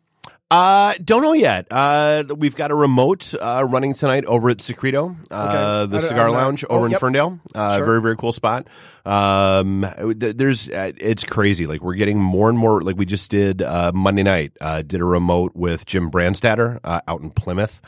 Uh, 0.52 0.92
don't 1.02 1.22
know 1.22 1.32
yet. 1.32 1.66
Uh, 1.70 2.24
we've 2.36 2.54
got 2.54 2.70
a 2.70 2.74
remote 2.74 3.34
uh, 3.40 3.66
running 3.68 3.94
tonight 3.94 4.24
over 4.26 4.50
at 4.50 4.60
Secreto, 4.60 5.16
uh, 5.30 5.84
Okay. 5.86 5.92
the 5.92 6.00
cigar 6.00 6.30
lounge 6.30 6.62
oh, 6.68 6.76
over 6.76 6.86
in 6.86 6.92
yep. 6.92 7.00
Ferndale. 7.00 7.40
Uh, 7.54 7.76
Sure. 7.78 7.86
Very 7.86 8.02
very 8.02 8.16
cool 8.16 8.32
spot. 8.32 8.66
Um, 9.06 9.86
there's 10.16 10.68
uh, 10.68 10.92
it's 10.98 11.24
crazy. 11.24 11.66
Like 11.66 11.80
we're 11.80 11.94
getting 11.94 12.18
more 12.18 12.48
and 12.50 12.58
more. 12.58 12.82
Like 12.82 12.96
we 12.96 13.06
just 13.06 13.30
did 13.30 13.62
uh, 13.62 13.92
Monday 13.94 14.22
night. 14.22 14.52
Uh, 14.60 14.82
did 14.82 15.00
a 15.00 15.04
remote 15.04 15.52
with 15.54 15.86
Jim 15.86 16.10
Brandstatter 16.10 16.78
uh, 16.84 17.00
out 17.08 17.22
in 17.22 17.30
Plymouth. 17.30 17.80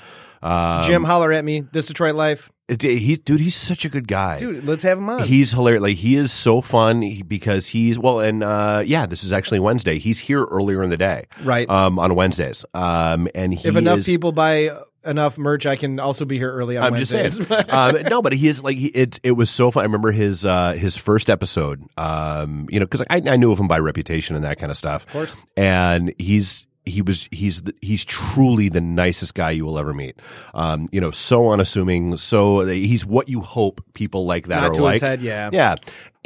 Um, 0.42 0.84
Jim, 0.84 1.04
holler 1.04 1.32
at 1.32 1.44
me. 1.44 1.60
This 1.72 1.86
Detroit 1.88 2.14
life, 2.14 2.50
he 2.68 3.16
dude, 3.16 3.40
he's 3.40 3.54
such 3.56 3.84
a 3.84 3.88
good 3.90 4.08
guy. 4.08 4.38
dude. 4.38 4.64
Let's 4.64 4.82
have 4.84 4.98
him 4.98 5.08
on. 5.08 5.24
He's 5.24 5.52
hilarious. 5.52 5.82
Like 5.82 5.96
he 5.96 6.16
is 6.16 6.32
so 6.32 6.60
fun 6.60 7.22
because 7.28 7.66
he's 7.68 7.98
well, 7.98 8.20
and 8.20 8.42
uh, 8.42 8.82
yeah, 8.86 9.04
this 9.06 9.22
is 9.22 9.32
actually 9.32 9.60
Wednesday. 9.60 9.98
He's 9.98 10.18
here 10.18 10.44
earlier 10.44 10.82
in 10.82 10.90
the 10.90 10.96
day, 10.96 11.26
Right. 11.42 11.68
Um, 11.68 11.98
on 11.98 12.14
Wednesdays. 12.14 12.64
Um, 12.72 13.28
and 13.34 13.52
he 13.52 13.68
if 13.68 13.76
enough 13.76 13.98
is, 13.98 14.06
people 14.06 14.32
buy 14.32 14.70
enough 15.04 15.36
merch, 15.36 15.66
I 15.66 15.76
can 15.76 16.00
also 16.00 16.24
be 16.24 16.38
here 16.38 16.50
early 16.50 16.78
on 16.78 16.84
I'm 16.84 16.96
just 16.96 17.12
Wednesdays. 17.12 17.46
saying. 17.46 17.64
um, 17.70 18.02
no, 18.08 18.22
but 18.22 18.32
he 18.32 18.48
is 18.48 18.62
like 18.62 18.78
he, 18.78 18.86
it. 18.86 19.20
It 19.22 19.32
was 19.32 19.50
so 19.50 19.70
fun. 19.70 19.82
I 19.82 19.84
remember 19.84 20.10
his 20.12 20.46
uh, 20.46 20.72
his 20.72 20.96
first 20.96 21.28
episode. 21.28 21.84
Um, 21.98 22.66
you 22.70 22.80
know, 22.80 22.86
because 22.86 23.02
I, 23.10 23.20
I 23.26 23.36
knew 23.36 23.52
of 23.52 23.60
him 23.60 23.68
by 23.68 23.78
reputation 23.78 24.36
and 24.36 24.44
that 24.46 24.58
kind 24.58 24.72
of 24.72 24.78
stuff. 24.78 25.04
Of 25.06 25.12
course. 25.12 25.44
And 25.56 26.14
he's 26.18 26.66
he 26.86 27.00
was 27.02 27.28
he's 27.32 27.62
the, 27.62 27.74
he's 27.80 28.04
truly 28.04 28.68
the 28.68 28.80
nicest 28.80 29.34
guy 29.34 29.50
you 29.50 29.64
will 29.64 29.78
ever 29.78 29.94
meet. 29.94 30.20
Um, 30.52 30.88
you 30.92 31.00
know, 31.00 31.10
so 31.10 31.50
unassuming. 31.50 32.16
So 32.18 32.66
he's 32.66 33.06
what 33.06 33.28
you 33.28 33.40
hope 33.40 33.82
people 33.94 34.26
like 34.26 34.48
that 34.48 34.60
Not 34.60 34.70
are 34.70 34.74
to 34.74 34.86
his 34.88 35.00
like. 35.00 35.00
head, 35.00 35.22
yeah. 35.22 35.50
Yeah. 35.52 35.76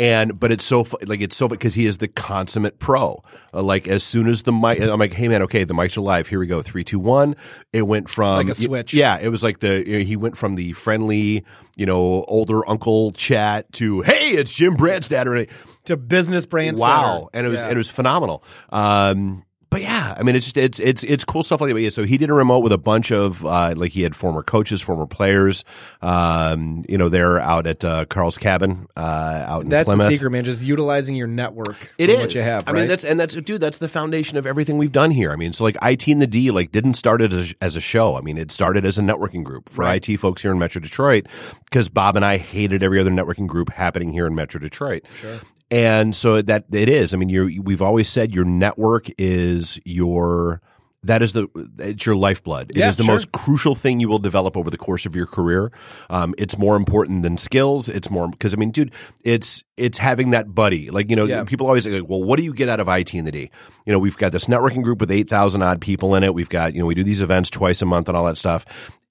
And 0.00 0.38
but 0.38 0.52
it's 0.52 0.64
so 0.64 0.86
like 1.06 1.20
it's 1.20 1.36
so 1.36 1.48
because 1.48 1.74
he 1.74 1.84
is 1.86 1.98
the 1.98 2.06
consummate 2.08 2.78
pro. 2.78 3.22
Uh, 3.52 3.62
like 3.62 3.88
as 3.88 4.04
soon 4.04 4.28
as 4.28 4.42
the 4.44 4.52
mic, 4.52 4.80
I'm 4.80 4.98
like, 4.98 5.12
hey 5.12 5.26
man, 5.28 5.42
okay, 5.42 5.64
the 5.64 5.74
mics 5.74 5.96
are 5.96 6.00
live. 6.02 6.28
Here 6.28 6.38
we 6.38 6.46
go, 6.46 6.62
three, 6.62 6.84
two, 6.84 7.00
one. 7.00 7.34
It 7.72 7.82
went 7.82 8.08
from 8.08 8.46
Like 8.46 8.48
a 8.48 8.54
switch. 8.54 8.94
Yeah, 8.94 9.18
it 9.18 9.28
was 9.28 9.42
like 9.42 9.58
the 9.60 9.84
you 9.86 9.98
know, 9.98 10.04
he 10.04 10.16
went 10.16 10.36
from 10.36 10.54
the 10.54 10.72
friendly, 10.72 11.44
you 11.76 11.86
know, 11.86 12.24
older 12.28 12.68
uncle 12.68 13.10
chat 13.12 13.72
to 13.74 14.02
hey, 14.02 14.30
it's 14.30 14.52
Jim 14.52 14.76
Brandstatter. 14.76 15.48
to 15.84 15.96
business 15.96 16.46
brand. 16.46 16.78
Wow, 16.78 17.14
center. 17.16 17.28
and 17.34 17.46
it 17.46 17.50
was 17.50 17.60
Yeah. 17.60 17.66
and 17.68 17.74
it 17.74 17.78
was 17.78 17.90
phenomenal. 17.90 18.44
Um, 18.70 19.44
but 19.70 19.82
yeah, 19.82 20.14
I 20.18 20.22
mean, 20.22 20.34
it's 20.34 20.46
just, 20.46 20.56
it's 20.56 20.80
it's 20.80 21.04
it's 21.04 21.24
cool 21.24 21.42
stuff 21.42 21.60
like 21.60 21.68
that. 21.68 21.74
But 21.74 21.82
yeah, 21.82 21.90
so 21.90 22.04
he 22.04 22.16
did 22.16 22.30
a 22.30 22.34
remote 22.34 22.60
with 22.60 22.72
a 22.72 22.78
bunch 22.78 23.12
of 23.12 23.44
uh, 23.44 23.74
like 23.76 23.92
he 23.92 24.02
had 24.02 24.16
former 24.16 24.42
coaches, 24.42 24.80
former 24.80 25.06
players. 25.06 25.64
Um, 26.02 26.84
you 26.88 26.96
know, 26.96 27.08
they're 27.08 27.38
out 27.40 27.66
at 27.66 27.84
uh, 27.84 28.04
Karl's 28.06 28.38
cabin 28.38 28.86
uh, 28.96 29.44
out 29.46 29.64
in 29.64 29.68
That's 29.68 29.86
Plymouth. 29.86 30.06
the 30.06 30.12
secret, 30.12 30.30
man. 30.30 30.44
Just 30.44 30.62
utilizing 30.62 31.16
your 31.16 31.26
network. 31.26 31.92
It 31.98 32.08
is 32.08 32.18
what 32.18 32.34
you 32.34 32.40
have. 32.40 32.66
I 32.66 32.72
mean, 32.72 32.88
that's 32.88 33.04
and 33.04 33.18
that's 33.20 33.34
dude. 33.34 33.60
That's 33.60 33.78
the 33.78 33.88
foundation 33.88 34.38
of 34.38 34.46
everything 34.46 34.78
we've 34.78 34.92
done 34.92 35.10
here. 35.10 35.32
I 35.32 35.36
mean, 35.36 35.52
so 35.52 35.64
like 35.64 35.76
IT 35.82 36.08
and 36.08 36.22
the 36.22 36.26
D 36.26 36.50
like 36.50 36.72
didn't 36.72 36.94
start 36.94 37.20
it 37.20 37.32
as, 37.32 37.54
as 37.60 37.76
a 37.76 37.80
show. 37.80 38.16
I 38.16 38.20
mean, 38.20 38.38
it 38.38 38.50
started 38.50 38.84
as 38.84 38.98
a 38.98 39.02
networking 39.02 39.44
group 39.44 39.68
for 39.68 39.82
Right. 39.82 40.08
IT 40.08 40.16
folks 40.18 40.42
here 40.42 40.50
in 40.52 40.58
Metro 40.58 40.80
Detroit 40.80 41.26
because 41.64 41.88
Bob 41.88 42.16
and 42.16 42.24
I 42.24 42.38
hated 42.38 42.82
every 42.82 43.00
other 43.00 43.10
networking 43.10 43.46
group 43.46 43.70
happening 43.72 44.12
here 44.12 44.26
in 44.26 44.34
Metro 44.34 44.58
Detroit. 44.60 45.04
Sure. 45.20 45.40
And 45.70 46.16
so 46.16 46.40
that 46.42 46.64
it 46.72 46.88
is. 46.88 47.12
I 47.12 47.16
mean, 47.18 47.28
you're 47.28 47.50
we've 47.62 47.82
always 47.82 48.08
said 48.08 48.34
your 48.34 48.44
network 48.46 49.08
is 49.18 49.78
your 49.84 50.60
that 51.04 51.22
is 51.22 51.32
the 51.32 51.46
it's 51.78 52.04
your 52.06 52.16
lifeblood. 52.16 52.70
It 52.70 52.76
is 52.76 52.80
Yeah, 52.80 52.90
the 52.92 53.04
sure. 53.04 53.14
most 53.14 53.32
crucial 53.32 53.74
thing 53.74 54.00
you 54.00 54.08
will 54.08 54.18
develop 54.18 54.56
over 54.56 54.68
the 54.70 54.76
course 54.78 55.06
of 55.06 55.14
your 55.14 55.26
career. 55.26 55.70
Um, 56.10 56.34
it's 56.38 56.58
more 56.58 56.74
important 56.74 57.22
than 57.22 57.36
skills. 57.36 57.88
It's 57.88 58.10
more 58.10 58.28
because 58.28 58.52
I 58.52 58.56
mean, 58.56 58.70
dude, 58.70 58.92
it's 59.24 59.62
it's 59.76 59.98
having 59.98 60.30
that 60.30 60.54
buddy. 60.54 60.90
Like 60.90 61.08
you 61.10 61.16
know, 61.16 61.24
Yeah. 61.26 61.44
people 61.44 61.66
always 61.66 61.84
say, 61.84 61.90
like, 62.00 62.08
"Well, 62.10 62.22
what 62.24 62.36
do 62.38 62.44
you 62.44 62.52
get 62.54 62.68
out 62.68 62.80
of 62.80 62.88
IT 62.88 63.14
in 63.14 63.26
the 63.26 63.30
D?" 63.32 63.50
You 63.86 63.92
know, 63.92 63.98
we've 63.98 64.16
got 64.16 64.32
this 64.32 64.46
networking 64.46 64.82
group 64.82 65.00
with 65.00 65.10
eight 65.12 65.28
thousand 65.28 65.62
odd 65.62 65.80
people 65.80 66.14
in 66.14 66.24
it. 66.24 66.34
We've 66.34 66.48
got 66.48 66.74
you 66.74 66.80
know, 66.80 66.86
we 66.86 66.94
do 66.94 67.04
these 67.04 67.20
events 67.20 67.50
twice 67.50 67.80
a 67.82 67.86
month 67.86 68.08
and 68.08 68.16
all 68.16 68.24
that 68.24 68.36
stuff. 68.38 68.64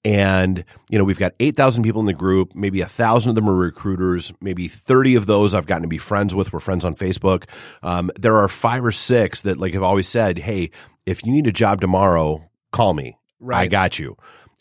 And 0.04 0.64
you 0.90 0.98
know, 0.98 1.04
we've 1.04 1.18
got 1.18 1.32
eight 1.40 1.56
thousand 1.56 1.82
people 1.82 2.00
in 2.00 2.06
the 2.06 2.12
group. 2.12 2.54
Maybe 2.54 2.80
a 2.80 2.86
thousand 2.86 3.30
of 3.30 3.34
them 3.34 3.48
are 3.48 3.54
recruiters. 3.54 4.32
Maybe 4.40 4.68
thirty 4.68 5.16
of 5.16 5.26
those 5.26 5.54
I've 5.54 5.66
gotten 5.66 5.82
to 5.82 5.88
be 5.88 5.98
friends 5.98 6.34
with. 6.34 6.52
We're 6.52 6.60
friends 6.60 6.84
on 6.84 6.94
Facebook. 6.94 7.44
Um, 7.82 8.10
there 8.18 8.36
are 8.38 8.48
five 8.48 8.84
or 8.84 8.92
six 8.92 9.42
that 9.42 9.58
like 9.58 9.74
have 9.74 9.82
always 9.82 10.08
said, 10.08 10.38
"Hey, 10.38 10.70
if 11.04 11.24
you 11.26 11.32
need 11.32 11.46
a 11.46 11.52
job 11.52 11.80
tomorrow, 11.80 12.48
call 12.72 12.94
me. 12.94 13.18
I 13.52 13.66
got 13.66 13.98
you." 13.98 14.16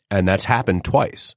And 0.10 0.28
that's 0.28 0.46
happened 0.46 0.84
twice, 0.84 1.36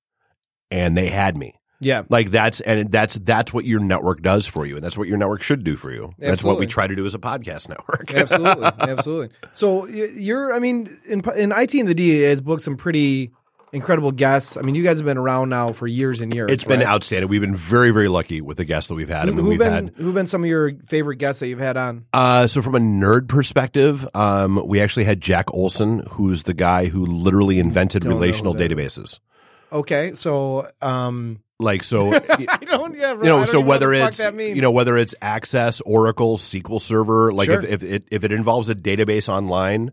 and 0.71 0.97
they 0.97 1.09
had 1.09 1.37
me. 1.37 1.55
yeah. 1.81 2.03
Like 2.09 2.31
that's 2.31 2.61
and 2.63 2.91
that's 2.91 3.17
that's 3.17 3.53
what 3.53 3.65
your 3.65 3.81
network 3.81 4.23
does 4.23 4.47
for 4.47 4.65
you, 4.65 4.77
and 4.77 4.85
that's 4.85 4.97
what 4.97 5.09
your 5.09 5.19
network 5.19 5.43
should 5.43 5.63
do 5.63 5.77
for 5.77 5.93
you. 5.93 6.13
That's 6.19 6.43
what 6.43 6.59
we 6.59 6.67
try 6.67 6.87
to 6.87 6.95
do 6.97 7.05
as 7.05 7.15
a 7.15 7.19
podcast 7.19 7.69
network. 7.75 8.15
absolutely, 8.15 8.65
absolutely. 8.65 9.29
So 9.53 9.87
you're, 9.89 10.53
I 10.55 10.59
mean, 10.59 10.89
in 11.07 11.23
in 11.37 11.53
IT 11.53 11.75
and 11.75 11.89
the 11.89 11.95
D 11.95 12.21
has 12.23 12.41
booked 12.41 12.63
some 12.63 12.77
pretty 12.77 13.33
incredible 13.73 14.13
guests. 14.13 14.57
I 14.57 14.63
mean, 14.63 14.75
you 14.75 14.83
guys 14.83 14.99
have 14.99 15.07
been 15.07 15.19
around 15.19 15.49
now 15.49 15.73
for 15.73 15.87
years 15.87 16.21
and 16.21 16.35
years. 16.35 16.51
it's 16.51 16.65
been 16.65 16.81
right? 16.81 16.89
outstanding. 16.89 17.29
We've 17.29 17.41
been 17.41 17.57
very 17.57 17.91
very 17.91 18.09
lucky 18.09 18.41
with 18.41 18.57
the 18.57 18.65
guests 18.65 18.89
that 18.89 18.95
we've 18.95 19.09
had. 19.09 19.23
I 19.23 19.25
mean, 19.27 19.37
Who've 19.37 19.47
we've 19.47 19.59
been 19.59 19.73
had 19.73 19.93
who've 19.97 20.15
been 20.15 20.27
some 20.27 20.43
of 20.43 20.49
your 20.49 20.73
favorite 20.89 21.17
guests 21.17 21.41
that 21.41 21.49
you've 21.49 21.59
had 21.59 21.77
on? 21.77 22.07
Uh, 22.13 22.47
so 22.47 22.63
from 22.63 22.75
a 22.75 22.81
nerd 22.81 23.29
perspective, 23.29 24.09
um, 24.15 24.61
we 24.67 24.81
actually 24.81 25.05
had 25.05 25.21
Jack 25.21 25.53
Olson, 25.55 26.01
who's 26.11 26.45
the 26.45 26.55
guy 26.55 26.87
who 26.87 27.07
literally 27.07 27.59
invented 27.59 28.05
relational 28.05 28.55
databases. 28.55 29.19
Okay, 29.73 30.15
so 30.15 30.67
um, 30.83 31.39
Like 31.61 31.85
so, 31.85 32.13
I 32.31 32.59
don't, 32.63 32.97
yeah, 32.97 33.13
you 33.13 33.23
know, 33.23 33.45
so 33.45 33.61
whether 33.61 33.93
it's 33.93 34.19
you 34.19 34.61
know 34.61 34.73
whether 34.73 34.97
it's 34.97 35.15
Access, 35.23 35.81
Oracle, 35.83 36.39
SQL 36.39 36.81
Server, 36.81 37.33
like 37.33 37.51
Sure. 37.51 37.61
if, 37.61 37.65
if 37.65 37.83
it 37.85 38.05
if 38.11 38.25
it 38.25 38.33
involves 38.33 38.69
a 38.69 38.75
database 38.75 39.29
online, 39.29 39.93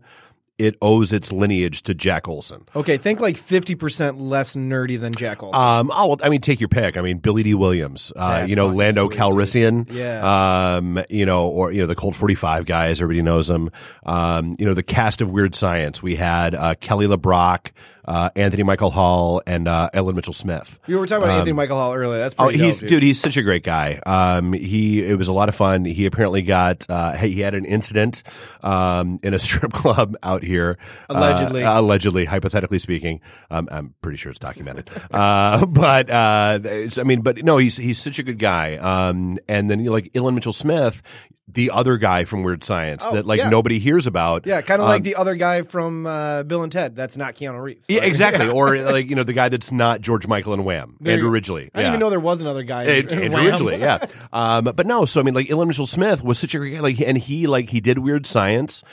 it 0.58 0.76
owes 0.82 1.12
its 1.12 1.30
lineage 1.32 1.82
to 1.84 1.94
Jack 1.94 2.26
Olson. 2.28 2.64
okay, 2.74 2.96
think 2.96 3.20
like 3.20 3.36
fifty 3.36 3.74
percent 3.74 4.20
less 4.20 4.56
nerdy 4.56 5.00
than 5.00 5.12
Jack 5.12 5.42
Olson. 5.42 5.60
Um, 5.60 5.90
oh, 5.94 6.08
well, 6.08 6.16
I 6.22 6.28
mean, 6.28 6.40
take 6.40 6.60
your 6.60 6.68
pick. 6.68 6.96
I 6.96 7.02
mean, 7.02 7.18
Billy 7.18 7.42
Dee 7.44 7.54
Williams, 7.54 8.12
uh, 8.16 8.44
you 8.48 8.56
know, 8.56 8.66
Lando 8.68 9.06
sweet, 9.08 9.18
Calrissian, 9.18 9.90
Yeah. 9.92 10.76
um, 10.76 11.00
you 11.08 11.24
know, 11.26 11.46
or 11.48 11.70
you 11.72 11.80
know, 11.80 11.86
the 11.86 11.94
Colt 11.94 12.16
Forty 12.16 12.34
Five 12.34 12.66
guys, 12.66 13.00
everybody 13.00 13.22
knows 13.22 13.46
them. 13.48 13.70
Um, 14.04 14.56
you 14.58 14.66
know, 14.66 14.74
the 14.74 14.82
cast 14.82 15.20
of 15.20 15.30
Weird 15.30 15.54
Science. 15.54 16.02
We 16.02 16.16
had 16.16 16.54
uh, 16.54 16.74
Kelly 16.80 17.06
LeBrock, 17.06 17.70
uh, 18.08 18.30
Anthony 18.34 18.62
Michael 18.62 18.90
Hall, 18.90 19.42
and 19.46 19.68
uh, 19.68 19.90
Ilan 19.92 20.14
Mitchell 20.14 20.32
Smith. 20.32 20.78
we 20.88 20.96
were 20.96 21.06
talking 21.06 21.24
about 21.24 21.34
Anthony 21.36 21.52
Michael 21.52 21.76
Hall 21.76 21.94
earlier. 21.94 22.18
That's 22.20 22.34
Oh, 22.38 22.44
pretty 22.44 22.58
he's 22.58 22.80
dope, 22.80 22.88
dude. 22.88 23.02
He's 23.02 23.20
such 23.20 23.36
a 23.36 23.42
great 23.42 23.62
guy. 23.62 24.00
Um, 24.06 24.54
he 24.54 25.04
it 25.04 25.16
was 25.18 25.28
a 25.28 25.32
lot 25.32 25.48
of 25.50 25.54
fun. 25.54 25.84
He 25.84 26.06
apparently 26.06 26.40
got 26.42 26.86
uh, 26.88 27.12
he 27.16 27.40
had 27.40 27.54
an 27.54 27.66
incident 27.66 28.22
um, 28.62 29.18
in 29.22 29.34
a 29.34 29.38
strip 29.48 29.72
club 29.72 30.16
out 30.22 30.42
here. 30.42 30.78
Allegedly. 31.10 31.62
uh, 31.62 31.78
allegedly, 31.80 32.24
hypothetically 32.24 32.78
speaking. 32.78 33.20
Um, 33.50 33.68
I'm 33.70 33.94
pretty 34.00 34.16
sure 34.16 34.30
it's 34.30 34.38
documented. 34.38 34.88
uh, 35.10 35.66
but 35.66 36.08
uh, 36.08 36.58
it's, 36.64 36.96
I 36.98 37.02
mean, 37.02 37.20
but 37.20 37.44
no, 37.44 37.58
he's 37.58 37.76
he's 37.76 37.98
such 37.98 38.18
a 38.18 38.22
good 38.22 38.38
guy. 38.38 38.76
Um, 38.78 39.38
and 39.48 39.68
then 39.68 39.80
you 39.80 39.86
know, 39.86 39.92
like 39.92 40.12
Ilan 40.14 40.34
Mitchell 40.34 40.54
Smith, 40.54 41.02
the 41.50 41.70
other 41.70 41.96
guy 41.96 42.24
from 42.24 42.42
Weird 42.42 42.62
Science 42.62 43.02
Oh, 43.06 43.14
that 43.14 43.26
like 43.26 43.38
yeah. 43.38 43.48
nobody 43.48 43.78
hears 43.78 44.06
about. 44.06 44.46
Yeah, 44.46 44.60
kind 44.60 44.80
of 44.82 44.86
Um, 44.86 44.90
like 44.92 45.02
the 45.02 45.14
other 45.16 45.34
guy 45.34 45.62
from 45.62 46.06
uh, 46.06 46.42
Bill 46.42 46.62
and 46.62 46.70
Ted. 46.70 46.94
That's 46.94 47.16
not 47.16 47.34
Keanu 47.34 47.60
Reeves. 47.62 47.86
yeah, 47.88 48.00
Like, 48.00 48.08
exactly. 48.08 48.48
Or 48.48 48.76
like 48.78 49.08
you 49.08 49.16
know 49.16 49.24
the 49.24 49.32
guy 49.32 49.48
that's 49.48 49.72
not 49.72 50.00
George 50.00 50.26
Michael 50.26 50.52
and 50.52 50.64
Wham, 50.64 50.96
there 51.00 51.14
Andrew. 51.14 51.30
Ridgeley. 51.30 51.70
I 51.74 51.78
didn't 51.78 51.86
even 51.92 52.00
know 52.00 52.10
there 52.10 52.20
was 52.20 52.42
another 52.42 52.62
guy. 52.64 52.84
It, 52.84 53.10
in 53.10 53.34
Andrew. 53.34 53.40
Ridgeley, 53.50 53.78
yeah. 53.80 54.04
Um, 54.32 54.64
but 54.64 54.86
no, 54.86 55.04
so 55.06 55.20
I 55.20 55.24
mean, 55.24 55.34
like 55.34 55.48
Ilan 55.48 55.68
Mitchell 55.68 55.86
Smith 55.86 56.22
was 56.22 56.38
such 56.38 56.54
a 56.54 56.58
great 56.58 56.74
guy, 56.74 56.80
like, 56.80 57.00
and 57.00 57.16
he 57.16 57.46
like 57.46 57.70
he 57.70 57.80
did 57.80 57.98
weird 57.98 58.26
science 58.26 58.84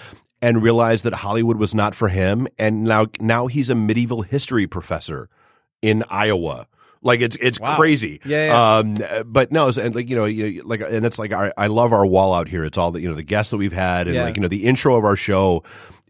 and 0.41 0.63
realized 0.63 1.03
that 1.03 1.13
Hollywood 1.13 1.57
was 1.57 1.75
not 1.75 1.93
for 1.93 2.07
him, 2.07 2.47
and 2.57 2.83
now 2.83 3.07
now 3.19 3.47
he's 3.47 3.69
a 3.69 3.75
medieval 3.75 4.21
history 4.21 4.65
professor 4.65 5.29
in 5.81 6.03
Iowa. 6.09 6.67
Like 7.05 7.21
it's 7.21 7.37
it's 7.39 7.59
Wow. 7.59 7.75
crazy. 7.77 8.19
Yeah, 8.25 8.47
yeah. 8.47 8.77
Um, 9.21 9.23
but 9.31 9.51
no, 9.51 9.69
and 9.69 9.93
like 9.95 10.09
you 10.09 10.15
know, 10.17 10.25
you, 10.25 10.63
like, 10.65 10.81
and 10.81 11.05
it's 11.05 11.17
like 11.19 11.31
our, 11.31 11.53
I 11.57 11.67
love 11.67 11.93
our 11.93 12.05
wall 12.05 12.33
out 12.33 12.49
here. 12.49 12.65
It's 12.65 12.77
all 12.77 12.91
the 12.91 12.99
you 12.99 13.07
know 13.07 13.13
the 13.15 13.23
guests 13.23 13.51
that 13.51 13.57
we've 13.57 13.71
had, 13.71 14.07
and 14.07 14.15
Yeah. 14.15 14.23
like 14.23 14.35
you 14.35 14.41
know 14.41 14.47
the 14.49 14.65
intro 14.65 14.95
of 14.97 15.05
our 15.05 15.15
show 15.15 15.63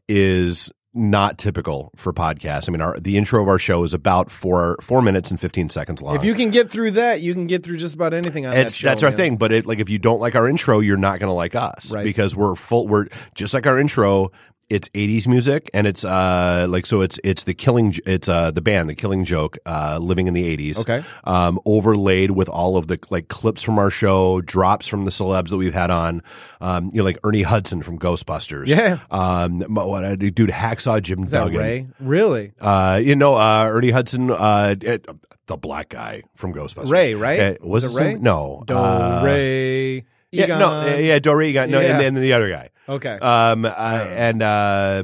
is 0.08 0.72
not 0.98 1.38
typical 1.38 1.92
for 1.98 2.14
podcasts. 2.14 2.70
I 2.70 2.72
mean, 2.72 2.80
our 2.80 2.98
the 2.98 3.18
intro 3.18 3.42
of 3.42 3.50
our 3.50 3.60
show 3.60 3.84
is 3.84 3.94
about 3.94 4.32
four 4.32 4.78
four 4.82 5.02
minutes 5.02 5.30
and 5.30 5.38
fifteen 5.40 5.68
seconds 5.68 6.02
long. 6.02 6.16
If 6.16 6.24
you 6.24 6.34
can 6.34 6.52
get 6.52 6.72
through 6.72 6.92
that, 6.92 7.20
you 7.20 7.34
can 7.34 7.48
get 7.48 7.64
through 7.64 7.78
just 7.78 7.96
about 7.96 8.14
anything 8.14 8.46
on 8.46 8.54
that 8.54 8.72
show, 8.72 8.88
that's 8.88 9.04
our 9.04 9.10
man. 9.10 9.18
thing, 9.18 9.36
but 9.38 9.52
it, 9.52 9.66
like 9.66 9.80
if 9.80 9.90
you 9.90 10.00
don't 10.00 10.22
like 10.22 10.36
our 10.36 10.48
intro, 10.48 10.80
you're 10.80 10.96
not 10.96 11.20
going 11.20 11.30
to 11.30 11.34
like 11.34 11.54
us 11.56 11.92
Right. 11.94 12.06
because 12.06 12.34
we're 12.36 12.56
full. 12.56 12.88
We're 12.88 13.08
just 13.36 13.54
like 13.54 13.68
our 13.68 13.78
intro. 13.78 14.32
It's 14.68 14.90
80s 14.90 15.28
music 15.28 15.70
and 15.76 15.86
it's 15.86 16.04
uh 16.04 16.66
like 16.68 16.88
so 16.88 17.02
it's 17.02 17.20
it's 17.24 17.44
the 17.44 17.54
killing 17.54 17.94
it's 18.08 18.28
uh 18.28 18.50
the 18.50 18.62
band 18.62 18.90
the 18.90 18.96
Killing 18.96 19.24
Joke 19.24 19.60
uh 19.68 20.00
living 20.02 20.28
in 20.28 20.34
the 20.34 20.58
80s 20.58 20.80
Okay. 20.80 21.04
um 21.24 21.60
overlaid 21.66 22.32
with 22.32 22.50
all 22.50 22.76
of 22.76 22.88
the 22.88 22.98
like 23.12 23.28
clips 23.28 23.62
from 23.62 23.78
our 23.78 23.92
show 23.92 24.42
drops 24.42 24.88
from 24.88 25.06
the 25.06 25.12
celebs 25.12 25.50
that 25.50 25.58
we've 25.58 25.76
had 25.76 25.92
on 25.92 26.24
um 26.62 26.90
you 26.94 26.98
know 26.98 27.04
like 27.06 27.20
Ernie 27.24 27.44
Hudson 27.44 27.84
from 27.84 28.00
Ghostbusters 28.00 28.66
Yeah. 28.66 28.98
um 29.12 29.62
what 29.62 30.18
dude 30.18 30.50
Hacksaw 30.50 31.00
Jim 31.04 31.24
Is 31.26 31.32
that 31.32 31.44
Duggan 31.44 31.60
Ray? 31.62 31.88
Really? 32.00 32.54
uh 32.60 33.00
you 33.04 33.16
know 33.16 33.36
uh 33.36 33.66
Ernie 33.70 33.92
Hudson 33.92 34.32
uh 34.32 34.76
it, 34.82 35.06
the 35.46 35.58
black 35.58 35.90
guy 35.90 36.24
from 36.36 36.56
Ghostbusters 36.56 36.90
Ray, 36.90 37.14
right? 37.14 37.40
Uh, 37.40 37.54
was, 37.62 37.84
it 37.84 37.96
Ray? 37.96 38.14
some- 38.16 38.24
no 38.24 38.64
Do 38.66 38.74
uh, 38.76 39.22
Ray. 39.24 40.06
Yeah, 40.36 40.58
no, 40.58 40.96
yeah, 40.98 41.20
Dory 41.20 41.52
got 41.54 41.70
no, 41.70 41.80
Yeah. 41.80 41.92
and 41.92 42.00
then 42.00 42.14
the 42.16 42.34
other 42.34 42.50
guy. 42.50 42.70
Okay. 42.88 43.18
Um, 43.20 43.66
uh, 43.66 43.70
and 43.70 44.42
uh, 44.44 45.04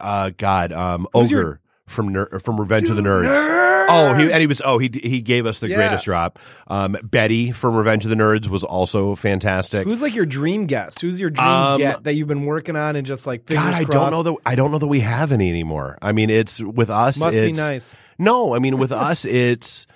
uh, 0.00 0.30
God, 0.36 0.72
um, 0.72 1.06
Who's 1.12 1.28
Ogre 1.32 1.36
your- 1.40 1.60
from 1.86 2.08
Ner- 2.12 2.38
from 2.38 2.58
Revenge 2.60 2.88
of 2.90 2.96
the 2.96 3.02
Nerds. 3.02 3.58
Oh, 3.94 4.14
he 4.14 4.30
and 4.30 4.40
he 4.40 4.46
was 4.46 4.62
oh 4.64 4.78
he 4.78 4.88
he 5.02 5.20
gave 5.20 5.44
us 5.44 5.58
the 5.58 5.68
Yeah. 5.68 5.76
greatest 5.76 6.04
drop. 6.04 6.38
Um, 6.68 6.96
Betty 7.02 7.50
from 7.52 7.74
Revenge 7.74 8.04
of 8.04 8.10
the 8.10 8.16
Nerds 8.16 8.46
was 8.48 8.62
also 8.64 9.14
fantastic. 9.16 9.86
Who's 9.86 10.00
like 10.00 10.14
your 10.14 10.24
dream 10.24 10.66
guest? 10.66 11.02
Who's 11.02 11.20
your 11.20 11.28
dream 11.30 11.46
Um, 11.46 11.78
get 11.78 12.04
that 12.04 12.14
you've 12.14 12.28
been 12.28 12.46
working 12.46 12.76
on 12.76 12.94
and 12.96 13.04
just 13.06 13.26
like 13.26 13.44
fingers 13.46 13.64
God, 13.64 13.74
I 13.74 13.78
don't 13.80 13.90
crossed? 13.90 14.12
know 14.12 14.22
that 14.22 14.34
I 14.46 14.54
don't 14.54 14.70
know 14.70 14.78
that 14.78 14.86
we 14.86 15.00
have 15.00 15.32
any 15.32 15.50
anymore. 15.50 15.98
I 16.00 16.12
mean, 16.12 16.30
it's 16.30 16.60
with 16.62 16.88
us. 16.88 17.18
Must 17.18 17.36
be 17.36 17.42
it's- 17.50 17.56
nice. 17.56 17.98
No, 18.18 18.54
I 18.54 18.60
mean 18.60 18.78
with 18.78 18.92
us, 18.92 19.24
it's 19.24 19.86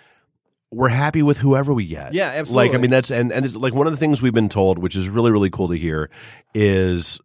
we're 0.76 0.88
happy 0.90 1.22
with 1.22 1.38
whoever 1.38 1.72
we 1.72 1.86
get. 1.86 2.12
Yeah, 2.12 2.28
absolutely. 2.28 2.68
Like 2.68 2.78
I 2.78 2.80
mean 2.80 2.90
that's 2.90 3.10
and 3.10 3.32
and 3.32 3.44
it's 3.44 3.54
like 3.56 3.74
one 3.74 3.86
of 3.86 3.92
the 3.92 3.96
things 3.96 4.20
we've 4.20 4.32
been 4.34 4.48
told, 4.48 4.78
which 4.78 4.94
is 4.96 5.08
really 5.08 5.30
really 5.30 5.50
cool 5.50 5.68
to 5.68 5.74
hear, 5.76 6.10
is 6.54 7.18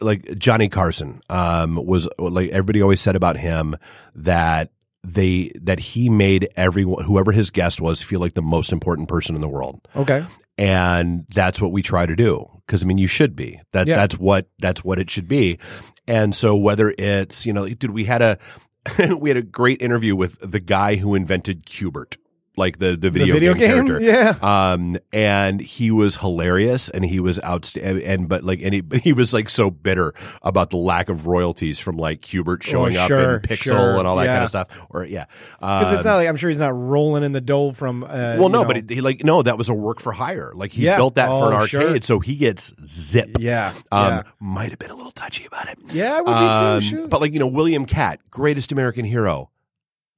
like 0.00 0.38
Johnny 0.38 0.68
Carson 0.68 1.20
um 1.28 1.76
was 1.76 2.08
like 2.18 2.50
everybody 2.50 2.80
always 2.82 3.00
said 3.00 3.16
about 3.16 3.36
him 3.36 3.76
that 4.14 4.70
they 5.04 5.50
that 5.60 5.78
he 5.80 6.08
made 6.08 6.48
everyone 6.56 7.04
whoever 7.04 7.32
his 7.32 7.50
guest 7.50 7.80
was 7.80 8.02
feel 8.02 8.20
like 8.20 8.34
the 8.34 8.42
most 8.42 8.72
important 8.72 9.08
person 9.08 9.34
in 9.34 9.40
the 9.40 9.48
world 9.48 9.86
Okay. 9.96 10.24
and 10.58 11.24
that's 11.30 11.58
what 11.60 11.72
we 11.72 11.80
try 11.82 12.04
to 12.04 12.14
do 12.14 12.46
because 12.66 12.82
i 12.82 12.86
mean 12.86 12.98
you 12.98 13.06
should 13.06 13.34
be 13.34 13.58
that 13.72 13.86
Yeah. 13.86 13.96
that's 13.96 14.18
what 14.18 14.50
that's 14.58 14.84
what 14.84 14.98
it 14.98 15.08
should 15.10 15.26
be 15.26 15.58
and 16.06 16.34
so 16.34 16.54
whether 16.54 16.94
it's 16.98 17.46
you 17.46 17.52
know 17.54 17.66
dude 17.66 17.92
we 17.92 18.04
had 18.04 18.20
a 18.20 18.36
we 19.18 19.30
had 19.30 19.38
a 19.38 19.42
great 19.42 19.80
interview 19.80 20.14
with 20.14 20.38
the 20.40 20.60
guy 20.60 20.96
who 20.96 21.14
invented 21.14 21.64
Qbert 21.64 22.18
like 22.56 22.78
the 22.78 22.96
the 22.96 23.10
video, 23.10 23.34
video 23.34 23.54
game, 23.54 23.86
game? 23.86 23.86
character. 23.86 24.00
Yeah. 24.06 24.34
Um, 24.72 24.98
and 25.12 25.60
he 25.60 25.90
was 25.90 26.16
hilarious, 26.16 26.88
and 26.90 27.04
he 27.04 27.20
was 27.20 27.38
outstanding. 27.42 28.04
And 28.04 28.28
but 28.28 28.42
like, 28.44 28.60
and 28.62 28.74
he, 28.74 28.80
but 28.80 29.00
he 29.00 29.12
was 29.12 29.32
like 29.32 29.48
so 29.48 29.70
bitter 29.70 30.12
about 30.42 30.70
the 30.70 30.76
lack 30.76 31.08
of 31.08 31.26
royalties 31.26 31.78
from 31.78 31.96
like 31.96 32.20
Qbert 32.22 32.62
showing 32.62 32.96
up 32.96 33.04
Oh, 33.04 33.08
sure, 33.08 33.34
in 33.36 33.40
Pixel 33.42 33.62
sure, 33.62 33.98
and 33.98 34.06
all 34.06 34.16
that 34.16 34.26
kind 34.26 34.42
of 34.42 34.48
stuff. 34.48 34.86
Or 34.90 35.04
yeah, 35.04 35.26
Because 35.60 35.92
it's 35.94 36.04
Um, 36.06 36.10
not 36.12 36.16
like 36.16 36.28
I'm 36.28 36.36
sure 36.36 36.50
he's 36.50 36.58
not 36.58 36.76
rolling 36.76 37.22
in 37.22 37.32
the 37.32 37.40
dough 37.40 37.70
from. 37.72 38.02
Uh, 38.04 38.08
well, 38.38 38.48
no, 38.48 38.62
know- 38.62 38.64
but 38.64 38.76
he, 38.90 38.96
he, 38.96 39.00
like 39.00 39.24
no, 39.24 39.42
that 39.42 39.56
was 39.56 39.68
a 39.68 39.74
work 39.74 40.00
for 40.00 40.12
hire. 40.12 40.52
Like 40.54 40.72
he 40.72 40.82
Yeah. 40.84 40.96
built 40.96 41.14
that 41.14 41.28
for 41.28 41.46
an 41.48 41.52
Oh, 41.52 41.56
arcade, 41.56 41.68
sure. 41.70 42.00
so 42.02 42.18
he 42.20 42.36
gets 42.36 42.74
zip. 42.84 43.36
yeah, 43.38 43.72
Um, 43.92 44.06
yeah. 44.08 44.22
might 44.40 44.70
have 44.70 44.78
been 44.78 44.90
a 44.90 44.96
little 44.96 45.12
touchy 45.12 45.46
about 45.46 45.68
it. 45.68 45.78
Yeah, 45.92 46.16
would 46.18 46.26
be 46.26 46.32
Um, 46.32 46.80
too. 46.80 46.86
Shoot. 46.86 47.10
But 47.10 47.20
like 47.20 47.32
you 47.32 47.38
know, 47.38 47.46
William 47.46 47.86
Katt, 47.86 48.18
greatest 48.30 48.72
American 48.72 49.04
hero. 49.04 49.50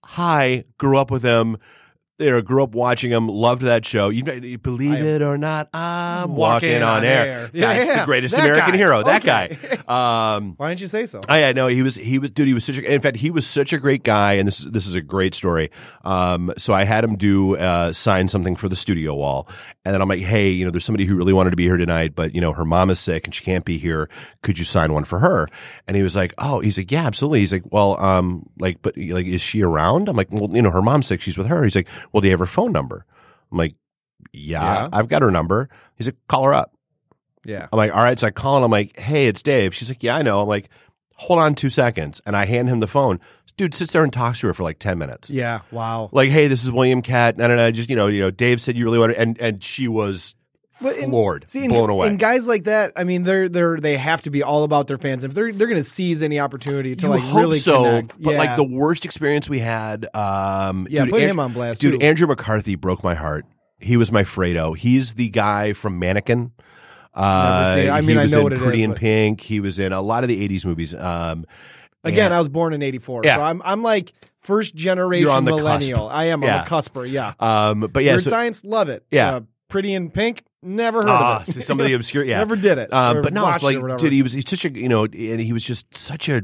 Hi, 0.05 0.65
grew 0.79 0.99
up 0.99 1.11
with 1.11 1.23
him. 1.23 1.57
You 2.23 2.31
know, 2.31 2.43
grew 2.43 2.63
up 2.63 2.75
watching 2.75 3.11
him. 3.11 3.29
Loved 3.29 3.63
that 3.63 3.85
show. 3.85 4.09
You, 4.09 4.25
you 4.33 4.59
believe 4.59 4.93
I 4.93 4.99
it 4.99 5.23
or 5.23 5.37
not, 5.37 5.69
I'm 5.75 6.35
walking 6.35 6.71
walking, 6.71 6.83
on, 6.83 6.99
on 6.99 7.05
air. 7.05 7.27
air. 7.27 7.51
Yeah, 7.53 7.75
That's 7.75 7.87
yeah. 7.89 8.01
the 8.01 8.05
greatest 8.07 8.35
That 8.35 8.45
American 8.45 8.71
guy. 8.73 8.77
hero. 8.77 9.03
That 9.03 9.25
guy. 9.25 9.59
Um, 9.93 10.55
Why 10.57 10.69
didn't 10.71 10.81
you 10.81 10.87
say 10.87 11.05
so? 11.07 11.21
I 11.29 11.41
yeah, 11.41 11.53
no, 11.53 11.67
he 11.67 11.83
was 11.83 11.97
he 11.97 12.19
was 12.19 12.31
dude. 12.31 12.47
He 12.47 12.55
was 12.55 12.65
such 12.65 12.79
a. 12.79 12.95
In 12.95 13.01
fact, 13.03 13.17
he 13.17 13.31
was 13.31 13.47
such 13.47 13.73
a 13.75 13.79
great 13.79 14.05
guy, 14.05 14.35
and 14.35 14.47
this 14.49 14.61
is 14.61 14.67
this 14.67 14.87
is 14.87 14.95
a 14.95 15.03
great 15.03 15.35
story. 15.35 15.71
Um, 16.05 16.53
so 16.57 16.73
I 16.73 16.85
had 16.85 17.05
him 17.05 17.17
do 17.17 17.57
uh, 17.57 17.93
sign 17.93 18.29
something 18.29 18.57
for 18.57 18.69
the 18.71 18.77
studio 18.77 19.15
wall, 19.15 19.49
and 19.85 19.93
then 19.93 20.01
I'm 20.01 20.09
like, 20.09 20.21
hey, 20.21 20.49
you 20.51 20.65
know, 20.65 20.71
there's 20.71 20.85
somebody 20.85 21.05
who 21.05 21.17
really 21.17 21.33
wanted 21.33 21.51
to 21.51 21.57
be 21.57 21.65
here 21.65 21.77
tonight, 21.77 22.15
but 22.15 22.35
you 22.35 22.41
know, 22.41 22.53
her 22.53 22.65
mom 22.65 22.89
is 22.91 23.01
sick 23.01 23.27
and 23.27 23.35
she 23.35 23.45
can't 23.45 23.65
be 23.65 23.77
here. 23.77 24.09
Could 24.43 24.59
you 24.59 24.65
sign 24.65 24.93
one 24.95 25.05
for 25.05 25.19
her? 25.19 25.47
And 25.87 25.97
he 25.97 26.03
was 26.03 26.17
like, 26.17 26.33
oh, 26.39 26.61
he's 26.61 26.79
like, 26.79 26.91
yeah, 26.91 27.05
absolutely. 27.07 27.41
He's 27.41 27.53
like, 27.53 27.65
well, 27.73 28.01
um, 28.01 28.49
like, 28.59 28.81
but 28.83 28.97
like, 28.97 29.27
is 29.27 29.43
she 29.43 29.63
around? 29.63 30.09
I'm 30.09 30.17
like, 30.17 30.31
well, 30.31 30.49
you 30.55 30.63
know, 30.63 30.71
her 30.71 30.83
mom's 30.83 31.07
sick. 31.09 31.21
She's 31.21 31.37
with 31.37 31.49
her. 31.49 31.65
He's 31.65 31.77
like, 31.77 31.89
well, 32.13 32.21
do 32.21 32.29
you 32.29 32.33
have 32.33 32.41
her 32.41 32.47
phone 32.47 32.73
number? 32.73 33.05
I'm 33.51 33.59
like, 33.59 33.75
yeah, 34.33 34.63
Yeah. 34.63 34.89
I've 34.93 35.09
got 35.09 35.23
her 35.23 35.31
number. 35.31 35.69
He's 35.97 36.07
like, 36.07 36.17
call 36.29 36.45
her 36.45 36.55
up. 36.55 36.73
yeah. 37.45 37.69
I'm 37.73 37.77
like, 37.77 37.95
all 37.95 38.03
right. 38.05 38.19
So 38.19 38.27
I 38.27 38.31
call 38.31 38.57
and 38.57 38.65
I'm 38.65 38.71
like, 38.71 38.97
hey, 38.99 39.27
it's 39.27 39.43
Dave. 39.43 39.75
She's 39.75 39.91
like, 39.91 40.03
yeah, 40.03 40.17
I 40.17 40.23
know. 40.23 40.41
I'm 40.43 40.49
like, 40.49 40.69
hold 41.17 41.39
on 41.41 41.55
two 41.55 41.69
seconds. 41.69 42.21
And 42.27 42.37
I 42.37 42.45
hand 42.47 42.69
him 42.69 42.81
the 42.81 42.87
phone. 42.87 43.21
Dude 43.57 43.75
sits 43.75 43.93
there 43.93 44.03
and 44.03 44.13
talks 44.13 44.41
to 44.41 44.47
her 44.47 44.55
for 44.55 44.63
like 44.63 44.79
10 44.79 44.97
minutes. 44.99 45.29
Yeah. 45.29 45.61
Wow. 45.71 46.09
Like, 46.13 46.31
hey, 46.31 46.47
this 46.47 46.65
is 46.65 46.73
William 46.73 47.03
Katt. 47.03 47.37
No, 47.37 47.49
no, 47.49 47.57
no. 47.57 47.71
Just, 47.71 47.91
you 47.91 47.97
know, 47.97 48.07
you 48.07 48.21
know, 48.21 48.31
Dave 48.31 48.61
said 48.63 48.77
you 48.79 48.85
really 48.85 48.99
wanted, 48.99 49.17
and, 49.17 49.39
and 49.39 49.63
she 49.63 49.89
was 49.89 50.35
But 50.81 50.97
in- 50.97 51.11
floored, 51.11 51.45
See, 51.51 51.61
and, 51.65 51.69
blown 51.73 51.91
away. 51.91 52.09
and 52.09 52.19
guys 52.19 52.47
like 52.47 52.65
that, 52.65 52.93
I 52.97 53.05
mean, 53.05 53.25
they're 53.25 53.49
they're 53.49 53.79
they 53.79 53.97
have 53.97 54.23
to 54.23 54.31
be 54.31 54.43
all 54.43 54.65
about 54.65 54.87
their 54.87 54.97
fans. 54.99 55.23
If 55.23 55.35
they're 55.35 55.53
they're 55.53 55.67
going 55.67 55.79
to 55.81 55.85
seize 55.85 56.23
any 56.23 56.41
opportunity 56.41 56.97
to 56.97 57.07
you 57.07 57.11
like 57.13 57.21
hope 57.23 57.41
really 57.41 57.59
so, 57.59 57.83
connect. 57.85 58.23
but 58.23 58.33
yeah. 58.33 58.39
like 58.39 58.57
the 58.57 58.65
worst 58.65 59.05
experience 59.05 59.51
we 59.51 59.59
had, 59.59 60.07
um, 60.15 60.87
Yeah, 60.91 61.05
dude, 61.05 61.13
put 61.13 61.23
him 61.23 61.39
on 61.39 61.53
blast, 61.53 61.81
Dude, 61.81 62.01
too. 62.01 62.05
Andrew 62.07 62.27
McCarthy 62.27 62.75
broke 62.75 63.05
my 63.05 63.15
heart. 63.15 63.45
He 63.79 63.97
was 63.97 64.11
my 64.11 64.23
Fredo. 64.25 64.77
He's 64.77 65.15
the 65.15 65.29
guy 65.29 65.73
from 65.75 65.99
Mannequin. 65.99 66.53
Uh, 67.15 67.75
seen 67.75 67.85
it. 67.85 67.91
I 67.91 68.01
he 68.01 68.07
mean, 68.07 68.17
I 68.19 68.23
was 68.23 68.33
know 68.33 68.39
in 68.39 68.45
what 68.45 68.53
it 68.53 68.57
is, 68.57 68.63
Pretty 68.63 68.83
in 68.83 68.91
but- 68.93 69.01
Pink. 69.01 69.41
He 69.43 69.61
was 69.61 69.79
in 69.79 69.93
a 69.93 70.01
lot 70.01 70.25
of 70.25 70.29
the 70.29 70.49
'80s 70.49 70.65
movies. 70.65 70.95
Um, 70.95 71.45
again, 72.05 72.27
and- 72.27 72.35
I 72.35 72.39
was 72.39 72.49
born 72.49 72.73
in 72.73 72.83
'84, 72.83 73.23
Yeah. 73.25 73.37
so 73.37 73.43
I'm 73.43 73.61
I'm 73.65 73.83
like 73.83 74.13
first 74.41 74.75
generation 74.75 75.27
You're 75.29 75.37
on 75.37 75.45
the 75.45 75.51
millennial. 75.55 76.09
cusp. 76.09 76.15
I 76.17 76.25
am. 76.25 76.43
I'm 76.43 76.49
Yeah. 76.49 76.63
a 76.63 76.67
cusper. 76.67 77.05
Yeah. 77.11 77.35
um, 77.39 77.81
but 77.93 78.03
yeah, 78.05 78.13
Weird 78.13 78.25
so, 78.25 78.31
Science, 78.31 78.65
love 78.65 78.89
it. 78.89 79.05
Yeah. 79.11 79.37
Uh, 79.37 79.41
Pretty 79.69 79.95
in 79.95 80.11
Pink, 80.11 80.43
never 80.63 80.99
heard 80.99 81.09
Ah, 81.09 81.43
of 81.43 81.49
it. 81.49 81.53
so 81.53 81.61
some 81.61 81.81
of 81.81 81.87
the 81.87 81.95
obscure, 81.95 82.25
yeah, 82.25 82.39
Never 82.45 82.57
did 82.57 82.79
it. 82.79 82.93
Um, 82.93 83.23
but 83.23 83.33
no, 83.33 83.51
it's 83.51 83.63
like, 83.63 83.77
dude, 83.99 84.13
he 84.13 84.23
was 84.23 84.33
he's 84.33 84.49
such 84.49 84.65
a 84.65 84.71
you 84.71 84.89
know, 84.89 85.05
and 85.05 85.41
he 85.41 85.53
was 85.53 85.65
just 85.65 85.97
such 85.97 86.29
a 86.29 86.43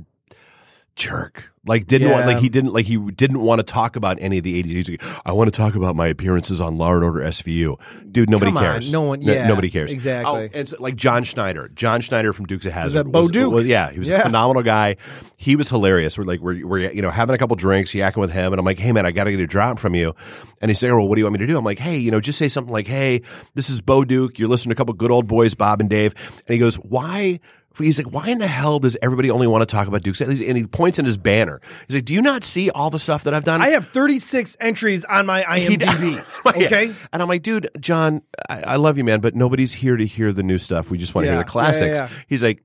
jerk. 0.99 1.53
Like 1.67 1.87
didn't 1.87 2.11
want, 2.11 2.27
like 2.27 2.39
he 2.39 2.49
didn't 2.49 2.73
like 2.73 2.87
he 2.87 2.97
didn't 2.97 3.41
want 3.43 3.59
to 3.59 3.63
talk 3.63 3.97
about 3.97 4.17
any 4.23 4.39
of 4.39 4.45
the 4.45 4.63
80s. 4.63 4.67
He's 4.71 4.89
like, 4.89 5.03
I 5.27 5.33
want 5.33 5.53
to 5.53 5.57
talk 5.57 5.75
about 5.75 5.95
my 5.97 6.07
appearances 6.07 6.63
on 6.63 6.79
Law 6.79 6.95
and 6.95 7.05
Order 7.05 7.21
SVU. 7.21 7.79
Dude, 8.11 8.31
nobody 8.31 8.53
on, 8.53 8.57
cares. 8.63 8.91
no 8.91 9.03
one- 9.03 9.21
yeah, 9.21 9.47
nobody 9.47 9.69
cares. 9.69 9.91
Oh, 9.91 9.93
exactly. 9.93 10.45
Oh, 10.45 10.49
and 10.59 10.67
so, 10.67 10.77
like 10.81 10.97
John 10.97 11.25
Schneider, 11.25 11.69
John 11.69 12.01
Schneider 12.01 12.33
from 12.33 12.47
Dukes 12.47 12.65
of 12.65 12.73
Hazzard. 12.73 13.07
that 13.07 13.11
Bo 13.13 13.23
was- 13.23 13.31
Duke? 13.33 13.53
was- 13.53 13.67
yeah, 13.67 13.91
he 13.91 13.99
was 13.99 14.09
a 14.09 14.19
phenomenal 14.21 14.63
guy. 14.63 14.97
He 15.37 15.57
was 15.57 15.69
hilarious. 15.69 16.17
We're 16.17 16.25
like 16.25 16.41
we're 16.41 16.67
we're 16.67 16.91
you 16.91 17.03
know 17.03 17.11
having 17.11 17.35
a 17.35 17.39
couple 17.39 17.55
drinks, 17.57 17.93
yakking 17.93 18.17
with 18.17 18.33
him, 18.33 18.55
and 18.55 18.59
I'm 18.61 18.65
like, 18.65 18.79
hey 18.79 18.93
man, 18.93 19.05
I 19.05 19.11
got 19.11 19.25
to 19.25 19.31
get 19.31 19.41
a 19.41 19.47
drop 19.47 19.79
from 19.79 19.95
you. 19.95 20.15
And 20.63 20.71
he's 20.71 20.79
saying, 20.79 20.95
well, 20.97 21.07
what 21.07 21.17
do 21.17 21.21
you 21.21 21.27
want 21.27 21.35
me 21.35 21.41
to 21.41 21.47
do? 21.47 21.59
I'm 21.59 21.65
like, 21.67 21.79
hey, 21.81 21.99
you 21.99 22.11
know, 22.11 22.21
just 22.21 22.39
say 22.39 22.49
something 22.49 22.73
like, 22.73 22.87
hey, 22.87 23.21
this 23.55 23.69
is 23.69 23.83
Bo 23.83 24.07
Duke. 24.07 24.39
You're 24.39 24.49
listening 24.49 24.71
to 24.71 24.77
a 24.77 24.79
couple 24.79 24.95
good 24.95 25.11
old 25.11 25.27
boys, 25.27 25.55
Bob 25.55 25.81
and 25.83 25.91
Dave. 25.91 26.15
And 26.47 26.55
he 26.55 26.59
goes, 26.59 26.77
why? 26.77 27.41
He's 27.79 27.99
like, 27.99 28.13
why 28.13 28.29
in 28.29 28.39
the 28.39 28.47
hell 28.47 28.79
does 28.79 28.97
everybody 29.03 29.31
only 29.31 29.47
want 29.47 29.63
to 29.63 29.67
talk 29.67 29.89
about 29.89 30.03
Dukes? 30.03 30.21
And 30.21 30.33
he 30.39 30.65
points 30.67 30.99
in 30.99 31.05
his 31.05 31.17
banner. 31.17 31.61
He's 31.87 31.95
like, 31.97 32.05
do 32.05 32.15
you 32.15 32.23
not 32.23 32.45
see 32.45 32.71
all 32.71 32.91
the 32.91 32.99
stuff 32.99 33.25
that 33.25 33.35
I've 33.35 33.45
done? 33.45 33.61
I 33.63 33.69
have 33.69 33.87
36 33.87 34.57
entries 34.61 35.05
on 35.05 35.27
my 35.27 35.43
IMDb. 35.49 36.25
Okay. 36.49 36.93
And 37.13 37.23
I'm 37.23 37.29
like, 37.29 37.43
dude, 37.43 37.69
John, 37.79 38.23
I, 38.49 38.63
I 38.63 38.77
love 38.77 38.99
you, 38.99 39.05
man, 39.05 39.21
but 39.21 39.35
nobody's 39.35 39.73
here 39.73 39.97
to 39.97 40.07
hear 40.07 40.33
the 40.33 40.43
new 40.43 40.59
stuff. 40.59 40.91
We 40.91 40.99
just 40.99 41.15
want 41.15 41.25
to 41.25 41.29
Yeah. 41.29 41.35
hear 41.37 41.45
the 41.45 41.51
classics. 41.51 41.99
Yeah. 41.99 42.09
He's 42.27 42.43
like, 42.43 42.63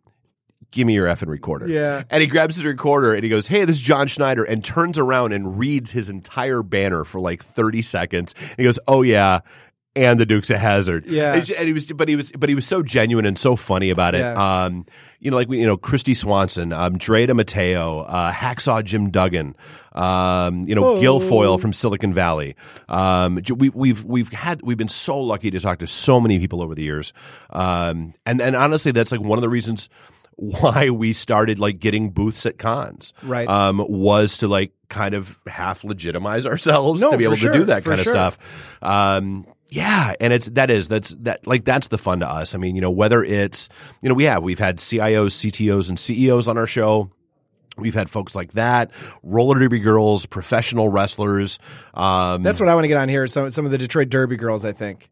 give 0.72 0.88
me 0.88 0.94
your 0.94 1.06
effing 1.08 1.28
recorder. 1.28 1.68
Yeah. 1.68 2.04
And 2.10 2.22
he 2.22 2.28
grabs 2.28 2.56
his 2.56 2.66
recorder 2.66 3.14
and 3.14 3.24
he 3.24 3.30
goes, 3.30 3.46
hey, 3.48 3.66
this 3.66 3.76
is 3.76 3.82
John 3.82 4.08
Schneider, 4.08 4.44
and 4.44 4.64
turns 4.64 4.98
around 4.98 5.34
and 5.34 5.60
reads 5.60 5.92
his 5.92 6.10
entire 6.10 6.64
banner 6.64 7.04
for 7.04 7.20
like 7.20 7.44
30 7.44 7.82
seconds. 7.84 8.34
And 8.40 8.56
he 8.58 8.64
goes, 8.64 8.80
oh, 8.88 9.02
yeah. 9.04 9.42
And 9.96 10.20
the 10.20 10.26
Dukes 10.26 10.50
of 10.50 10.58
Hazzard, 10.58 11.06
Yeah. 11.06 11.36
and 11.36 11.48
he 11.68 11.72
was, 11.72 11.86
but 11.86 12.08
he 12.10 12.16
was, 12.16 12.32
but 12.32 12.50
he 12.50 12.56
was 12.56 12.66
so 12.66 12.82
genuine 12.82 13.28
and 13.28 13.38
so 13.38 13.56
funny 13.56 13.92
about 13.92 14.16
it. 14.16 14.22
Yeah. 14.22 14.64
Um, 14.64 14.88
you 15.20 15.30
know, 15.30 15.38
like 15.38 15.48
we, 15.48 15.60
you 15.60 15.68
know, 15.68 15.78
Kristy 15.78 16.18
Swanson, 16.18 16.74
um, 16.74 16.98
Drea 16.98 17.28
de 17.28 17.36
Matteo, 17.36 18.00
uh, 18.00 18.32
Hacksaw 18.32 18.84
Jim 18.84 19.12
Duggan, 19.12 19.56
um, 19.94 20.64
you 20.68 20.74
know, 20.74 20.96
Oh. 20.96 21.00
Gilfoyle 21.00 21.62
from 21.62 21.74
Silicon 21.74 22.12
Valley. 22.12 22.56
Um, 22.90 23.40
we, 23.56 23.70
we've 23.70 24.04
we've 24.04 24.30
had 24.34 24.62
we've 24.64 24.78
been 24.80 24.88
so 24.90 25.20
lucky 25.20 25.52
to 25.52 25.60
talk 25.60 25.78
to 25.78 25.86
so 25.88 26.20
many 26.20 26.40
people 26.40 26.64
over 26.64 26.74
the 26.74 26.82
years, 26.84 27.14
um, 27.52 28.16
and 28.26 28.42
and 28.42 28.56
honestly, 28.56 28.92
that's 28.92 29.12
like 29.12 29.22
one 29.22 29.38
of 29.38 29.44
the 29.44 29.50
reasons 29.50 29.90
why 30.36 30.90
we 30.90 31.14
started 31.14 31.60
like 31.60 31.80
getting 31.80 32.10
booths 32.10 32.48
at 32.48 32.58
cons, 32.58 33.14
Right. 33.22 33.48
Um, 33.48 33.86
was 33.88 34.38
to 34.40 34.48
like 34.48 34.72
kind 34.90 35.14
of 35.14 35.40
half 35.48 35.84
legitimize 35.84 36.48
ourselves 36.48 37.00
No, 37.02 37.12
to 37.12 37.18
be 37.18 37.24
able 37.26 37.36
sure, 37.36 37.52
to 37.54 37.60
do 37.60 37.66
that 37.66 37.84
kind 37.84 38.00
sure. 38.02 38.16
of 38.16 38.34
stuff. 38.34 38.80
Um, 38.82 39.46
yeah, 39.74 40.14
and 40.20 40.32
it's 40.32 40.46
that 40.50 40.70
is 40.70 40.88
that's 40.88 41.16
that 41.22 41.48
like 41.48 41.66
that's 41.66 41.88
the 41.88 41.98
fun 41.98 42.20
to 42.20 42.30
us. 42.30 42.54
I 42.54 42.60
mean, 42.60 42.76
you 42.76 42.82
know, 42.82 42.92
whether 42.92 43.24
it's 43.24 43.70
you 44.04 44.10
know 44.10 44.14
we 44.14 44.26
have 44.26 44.44
we've 44.44 44.60
had 44.60 44.78
CIOs, 44.78 45.52
CTOs, 45.52 45.90
and 45.90 46.00
CEOs 46.00 46.48
on 46.48 46.60
our 46.60 46.68
show. 46.68 47.10
We've 47.76 47.96
had 47.96 48.08
folks 48.08 48.36
like 48.36 48.52
that, 48.52 48.92
roller 49.24 49.58
derby 49.58 49.80
girls, 49.80 50.28
professional 50.28 50.90
wrestlers. 50.90 51.58
Um, 51.96 52.44
That's 52.44 52.60
what 52.60 52.70
I 52.70 52.76
want 52.76 52.84
to 52.84 52.88
get 52.88 52.98
on 52.98 53.10
here. 53.10 53.26
Some 53.26 53.50
some 53.50 53.66
of 53.66 53.72
the 53.72 53.80
Detroit 53.80 54.10
Derby 54.10 54.36
girls, 54.36 54.64
I 54.64 54.74
think. 54.74 55.10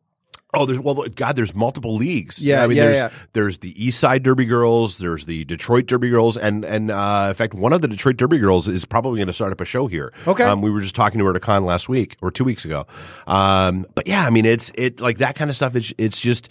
Oh, 0.54 0.66
there's 0.66 0.80
well, 0.80 1.06
God, 1.16 1.36
there's 1.36 1.56
multiple 1.56 1.96
leagues. 1.96 2.44
Yeah, 2.44 2.64
I 2.64 2.68
mean, 2.68 2.78
yeah, 2.78 2.86
there's 2.86 2.98
yeah. 2.98 3.10
there's 3.34 3.58
the 3.60 3.84
East 3.84 4.00
Side 4.00 4.24
Derby 4.24 4.46
girls, 4.46 4.98
there's 4.98 5.26
the 5.26 5.46
Detroit 5.46 5.86
Derby 5.86 6.10
girls, 6.10 6.38
and 6.38 6.66
and 6.66 6.92
uh, 6.92 7.28
in 7.30 7.36
fact, 7.36 7.54
one 7.54 7.74
of 7.74 7.82
the 7.82 7.88
Detroit 7.88 8.18
Derby 8.18 8.40
girls 8.40 8.68
is 8.68 8.86
probably 8.86 9.18
going 9.18 9.28
to 9.28 9.34
start 9.34 9.52
up 9.52 9.62
a 9.62 9.66
show 9.66 9.88
here. 9.88 10.14
Okay. 10.28 10.44
um, 10.44 10.62
we 10.62 10.70
were 10.70 10.82
just 10.82 10.96
talking 10.96 11.20
to 11.20 11.26
her 11.26 11.32
at 11.32 11.38
a 11.38 11.40
con 11.40 11.66
last 11.66 11.90
week 11.90 12.18
or 12.22 12.32
two 12.32 12.44
weeks 12.44 12.66
ago. 12.66 12.86
Um, 13.28 13.86
but 13.96 14.08
yeah, 14.08 14.26
I 14.26 14.30
mean, 14.30 14.46
it's 14.46 14.72
it 14.76 15.00
like 15.00 15.20
that 15.20 15.36
kind 15.36 15.50
of 15.50 15.56
stuff. 15.56 15.76
It's 15.76 15.94
it's 15.98 16.20
just. 16.20 16.50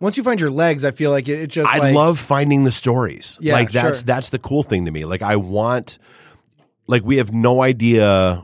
Once 0.00 0.16
you 0.16 0.22
find 0.22 0.40
your 0.40 0.50
legs, 0.50 0.82
I 0.82 0.92
feel 0.92 1.10
like 1.10 1.28
it, 1.28 1.40
it 1.40 1.46
just 1.48 1.70
I 1.70 1.76
like, 1.76 1.94
love 1.94 2.18
finding 2.18 2.62
the 2.62 2.72
stories. 2.72 3.36
Yeah, 3.38 3.52
like 3.52 3.70
that's 3.70 3.98
sure. 3.98 4.06
that's 4.06 4.30
the 4.30 4.38
cool 4.38 4.62
thing 4.62 4.86
to 4.86 4.90
me. 4.90 5.04
Like 5.04 5.20
I 5.20 5.36
want 5.36 5.98
like 6.86 7.04
we 7.04 7.18
have 7.18 7.34
no 7.34 7.62
idea 7.62 8.42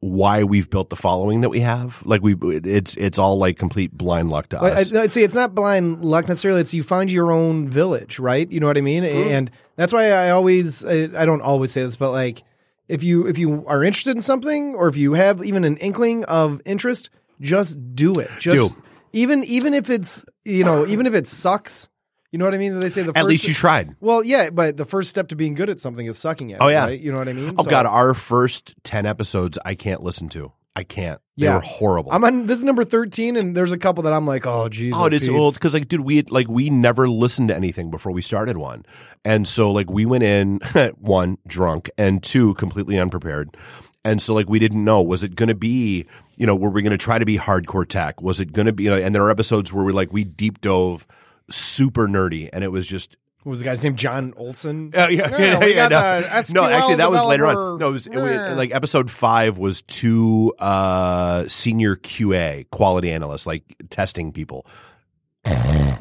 why 0.00 0.44
we've 0.44 0.70
built 0.70 0.88
the 0.88 0.96
following 0.96 1.42
that 1.42 1.50
we 1.50 1.60
have. 1.60 2.02
Like 2.06 2.22
we 2.22 2.34
it's 2.64 2.96
it's 2.96 3.18
all 3.18 3.36
like 3.36 3.58
complete 3.58 3.92
blind 3.92 4.30
luck 4.30 4.48
to 4.48 4.60
us. 4.60 4.92
I, 4.92 5.02
I'd 5.02 5.16
it's 5.16 5.34
not 5.34 5.54
blind 5.54 6.02
luck 6.02 6.26
necessarily. 6.26 6.62
It's 6.62 6.72
you 6.72 6.82
find 6.82 7.10
your 7.10 7.30
own 7.30 7.68
village, 7.68 8.18
right? 8.18 8.50
You 8.50 8.60
know 8.60 8.66
what 8.66 8.78
I 8.78 8.80
mean? 8.80 9.04
Mm-hmm. 9.04 9.30
And 9.30 9.50
that's 9.76 9.92
why 9.92 10.10
I 10.12 10.30
always, 10.30 10.84
I, 10.84 11.10
I 11.16 11.24
don't 11.24 11.42
always 11.42 11.72
say 11.72 11.82
this, 11.82 11.96
but 11.96 12.12
like, 12.12 12.42
if 12.88 13.02
you 13.02 13.26
if 13.26 13.36
you 13.38 13.64
are 13.66 13.84
interested 13.84 14.16
in 14.16 14.22
something, 14.22 14.74
or 14.74 14.88
if 14.88 14.96
you 14.96 15.12
have 15.12 15.44
even 15.44 15.64
an 15.64 15.76
inkling 15.76 16.24
of 16.24 16.62
interest, 16.64 17.10
just 17.40 17.94
do 17.94 18.14
it. 18.14 18.30
Just 18.40 18.74
Do. 18.74 18.82
even 19.12 19.44
even 19.44 19.74
if 19.74 19.90
it's 19.90 20.24
you 20.44 20.64
know 20.64 20.86
even 20.86 21.06
if 21.06 21.14
it 21.14 21.26
sucks. 21.26 21.88
You 22.32 22.38
know 22.38 22.44
what 22.44 22.54
I 22.54 22.58
mean? 22.58 22.78
They 22.78 22.90
say 22.90 23.02
the 23.02 23.16
At 23.18 23.24
least 23.26 23.48
you 23.48 23.54
tried. 23.54 23.96
Well, 24.00 24.22
yeah, 24.22 24.50
but 24.50 24.76
the 24.76 24.84
first 24.84 25.10
step 25.10 25.28
to 25.28 25.36
being 25.36 25.54
good 25.54 25.68
at 25.68 25.80
something 25.80 26.06
is 26.06 26.16
sucking 26.18 26.52
at 26.52 26.60
Oh, 26.62 26.68
yeah. 26.68 26.84
right? 26.84 27.00
you 27.00 27.10
know 27.10 27.18
what 27.18 27.28
I 27.28 27.32
mean? 27.32 27.54
Oh 27.58 27.64
So- 27.64 27.70
god, 27.70 27.86
our 27.86 28.14
first 28.14 28.74
10 28.84 29.04
episodes 29.06 29.58
I 29.64 29.74
can't 29.74 30.02
listen 30.02 30.28
to. 30.30 30.52
I 30.76 30.84
can't. 30.84 31.20
They 31.36 31.46
Yeah. 31.46 31.54
were 31.56 31.60
horrible. 31.62 32.12
I'm 32.12 32.22
on 32.24 32.46
this 32.46 32.58
is 32.58 32.64
number 32.64 32.84
thirteen, 32.84 33.36
and 33.36 33.56
there's 33.56 33.72
a 33.72 33.76
couple 33.76 34.04
that 34.04 34.12
I'm 34.12 34.24
like, 34.24 34.46
oh, 34.46 34.68
geez, 34.68 34.92
Oh, 34.96 35.06
it's 35.06 35.28
old 35.28 35.54
because 35.54 35.74
like, 35.74 35.88
dude, 35.88 36.02
we 36.02 36.16
had, 36.16 36.30
like 36.30 36.46
we 36.48 36.70
never 36.70 37.08
listened 37.08 37.48
to 37.48 37.56
anything 37.56 37.90
before 37.90 38.12
we 38.12 38.22
started 38.22 38.56
one, 38.56 38.84
and 39.24 39.48
so 39.48 39.72
like 39.72 39.90
we 39.90 40.06
went 40.06 40.22
in 40.22 40.60
one 40.98 41.38
drunk 41.46 41.90
and 41.98 42.22
two 42.22 42.54
completely 42.54 43.00
unprepared, 43.00 43.56
and 44.04 44.22
so 44.22 44.32
like 44.32 44.48
we 44.48 44.60
didn't 44.60 44.84
know 44.84 45.02
was 45.02 45.24
it 45.24 45.34
going 45.34 45.48
to 45.48 45.56
be 45.56 46.06
you 46.36 46.46
know 46.46 46.54
were 46.54 46.70
we 46.70 46.82
going 46.82 46.92
to 46.92 46.98
try 46.98 47.18
to 47.18 47.26
be 47.26 47.36
hardcore 47.36 47.86
tech? 47.86 48.22
Was 48.22 48.38
it 48.40 48.52
going 48.52 48.66
to 48.66 48.72
be? 48.72 48.84
You 48.84 48.90
know, 48.90 48.96
and 48.96 49.12
there 49.12 49.24
are 49.24 49.30
episodes 49.30 49.72
where 49.72 49.84
we 49.84 49.92
like 49.92 50.12
we 50.12 50.22
deep 50.22 50.60
dove 50.60 51.04
super 51.50 52.06
nerdy, 52.08 52.48
and 52.52 52.62
it 52.64 52.68
was 52.72 52.86
just 52.86 53.16
What 53.42 53.50
was 53.50 53.58
the 53.60 53.64
guy's 53.64 53.82
name? 53.82 53.96
John 53.96 54.34
Olson. 54.36 54.92
Uh, 54.96 55.08
yeah, 55.10 55.30
Yeah, 55.66 55.88
no. 55.88 56.20
the 56.20 56.26
SQL 56.28 56.54
no, 56.54 56.64
actually, 56.64 56.96
that 56.96 57.10
was 57.10 57.24
later 57.24 57.46
on. 57.46 57.78
No, 57.78 57.88
it 57.88 57.92
was, 57.92 58.06
it 58.06 58.16
was- 58.16 58.30
Yeah. 58.32 58.54
like 58.54 58.70
episode 58.74 59.10
five 59.10 59.56
was 59.58 59.82
two 59.82 60.52
uh, 60.58 61.46
senior 61.48 61.96
QA 61.96 62.68
quality 62.70 63.10
analysts, 63.10 63.46
like 63.46 63.64
testing 63.90 64.32
people. 64.32 64.66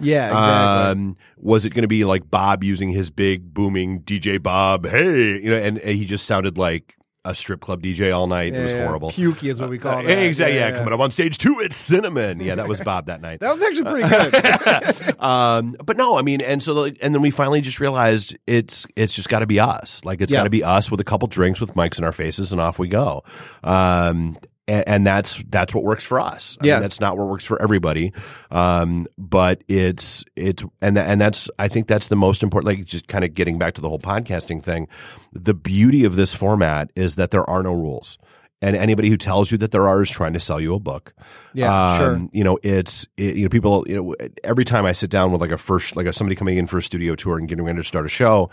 Yeah, 0.01 0.27
exactly. 0.27 0.91
Um, 1.03 1.17
was 1.38 1.65
it 1.65 1.69
going 1.71 1.83
to 1.83 1.88
be 1.88 2.03
like 2.05 2.29
Bob 2.29 2.63
using 2.63 2.89
his 2.89 3.09
big 3.09 3.53
booming 3.53 4.01
DJ 4.01 4.41
Bob? 4.41 4.85
Hey, 4.85 5.39
you 5.41 5.49
know, 5.49 5.57
and, 5.57 5.77
and 5.79 5.97
he 5.97 6.05
just 6.05 6.25
sounded 6.25 6.57
like 6.57 6.95
a 7.25 7.36
strip 7.36 7.60
club 7.60 7.84
DJ 7.84 8.15
all 8.15 8.27
night. 8.27 8.55
it 8.55 8.62
was 8.62 8.73
Yeah, 8.73 8.86
horrible. 8.86 9.12
Pukey 9.12 9.49
is 9.49 9.60
what 9.60 9.69
we 9.69 9.77
call 9.77 9.97
Uh, 9.97 10.01
exactly. 10.03 10.55
Yeah, 10.58 10.69
Yeah, 10.69 10.77
coming 10.77 10.93
up 10.93 10.99
on 11.01 11.12
stage 11.12 11.38
two, 11.38 11.58
it's 11.60 11.75
Cinnamon. 11.75 12.39
Yeah, 12.39 12.55
that 12.55 12.67
was 12.67 12.79
Bob 12.82 13.08
that 13.08 13.21
night. 13.21 13.39
That 13.41 13.53
was 13.53 13.62
actually 13.62 13.91
pretty 13.91 14.10
good. 14.10 15.19
um, 15.23 15.75
but 15.84 15.97
no, 15.97 16.17
I 16.17 16.21
mean, 16.21 16.41
and 16.41 16.63
so, 16.63 16.86
and 16.86 17.13
then 17.13 17.21
we 17.21 17.29
finally 17.32 17.62
just 17.62 17.79
realized 17.79 18.38
it's 18.47 18.86
it's 18.95 19.13
just 19.13 19.27
got 19.29 19.39
to 19.39 19.47
be 19.47 19.60
us. 19.60 20.03
Like, 20.05 20.21
it's 20.21 20.32
Yeah. 20.32 20.39
got 20.39 20.43
to 20.45 20.49
be 20.49 20.63
us 20.63 20.89
with 20.89 20.99
a 21.01 21.03
couple 21.03 21.27
drinks 21.27 21.60
with 21.60 21.73
mics 21.75 21.97
in 21.97 22.03
our 22.05 22.12
faces, 22.13 22.51
and 22.53 22.62
off 22.62 22.79
we 22.79 22.88
go. 22.88 23.23
Um, 23.63 24.38
and, 24.69 24.88
and 24.88 25.08
that's 25.08 25.43
that's 25.49 25.73
what 25.73 25.84
works 25.84 26.05
for 26.05 26.19
us. 26.21 26.58
I 26.62 26.65
Yeah. 26.67 26.75
mean, 26.75 26.84
that's 26.84 26.99
not 26.99 27.17
what 27.17 27.27
works 27.27 27.45
for 27.45 27.62
everybody. 27.62 28.13
Um, 28.51 29.08
but 29.17 29.63
it's 29.67 30.23
it's 30.36 30.63
and 30.82 30.97
and 30.97 31.19
that's 31.19 31.49
I 31.60 31.67
think 31.67 31.88
that's 31.88 32.08
the 32.08 32.15
most 32.15 32.43
important. 32.43 32.67
Like, 32.77 32.86
just 32.86 33.08
kind 33.08 33.25
of 33.25 33.34
getting 33.34 33.58
back 33.60 33.73
to 33.75 33.82
the 33.82 33.89
whole 33.89 33.99
podcasting 33.99 34.63
thing. 34.63 34.88
The 35.34 35.53
beauty 35.53 36.05
of 36.05 36.15
this 36.15 36.34
format 36.34 36.91
is 36.95 37.15
that 37.15 37.32
there 37.32 37.49
are 37.49 37.63
no 37.63 37.73
rules. 37.73 38.17
And 38.62 38.75
anybody 38.75 39.08
who 39.08 39.15
tells 39.15 39.51
you 39.53 39.58
that 39.60 39.71
there 39.71 39.88
are 39.88 40.01
is 40.01 40.10
trying 40.10 40.34
to 40.34 40.39
sell 40.41 40.60
you 40.60 40.75
a 40.75 40.79
book. 40.82 41.13
Yeah, 41.53 41.97
sure. 41.97 42.27
You 42.34 42.43
know, 42.43 42.60
it's 42.62 43.08
it, 43.15 43.38
you 43.38 43.43
know 43.43 43.49
people. 43.49 43.86
You 43.88 43.95
know, 44.03 44.15
every 44.43 44.65
time 44.65 44.86
I 44.86 44.91
sit 44.91 45.10
down 45.10 45.32
with 45.32 45.39
like 45.39 45.51
a 45.51 45.58
first 45.58 45.95
like 45.95 46.08
a, 46.08 46.12
somebody 46.12 46.36
coming 46.36 46.58
in 46.58 46.67
for 46.67 46.77
a 46.77 46.84
studio 46.84 47.15
tour 47.15 47.38
and 47.38 47.47
getting 47.47 47.63
ready 47.63 47.77
to 47.77 47.86
start 47.86 48.05
a 48.05 48.10
show, 48.10 48.49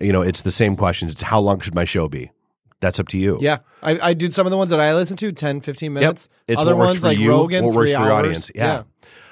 you 0.00 0.12
know, 0.12 0.22
it's 0.22 0.42
the 0.42 0.52
same 0.52 0.76
questions. 0.76 1.10
It's 1.10 1.22
how 1.22 1.40
long 1.40 1.58
should 1.58 1.74
my 1.74 1.84
show 1.84 2.08
be? 2.08 2.30
That's 2.80 3.00
up 3.00 3.08
to 3.08 3.18
you. 3.18 3.38
yeah, 3.40 3.58
I, 3.82 3.98
I 4.10 4.14
do 4.14 4.30
some 4.30 4.46
of 4.46 4.50
the 4.52 4.56
ones 4.56 4.70
that 4.70 4.78
I 4.80 4.94
listen 4.94 5.16
to 5.16 5.32
10, 5.32 5.60
15 5.62 5.92
Yep. 5.92 6.00
minutes. 6.00 6.28
It's 6.46 6.60
Other 6.62 6.76
what 6.76 6.80
works 6.82 6.90
ones 6.92 7.00
for 7.00 7.06
like 7.08 7.18
you, 7.18 7.30
Rogan, 7.30 7.64
what 7.64 7.74
works 7.74 7.90
for 7.92 7.98
your 7.98 8.06
hours. 8.12 8.18
audience. 8.24 8.50
Yeah. 8.54 8.82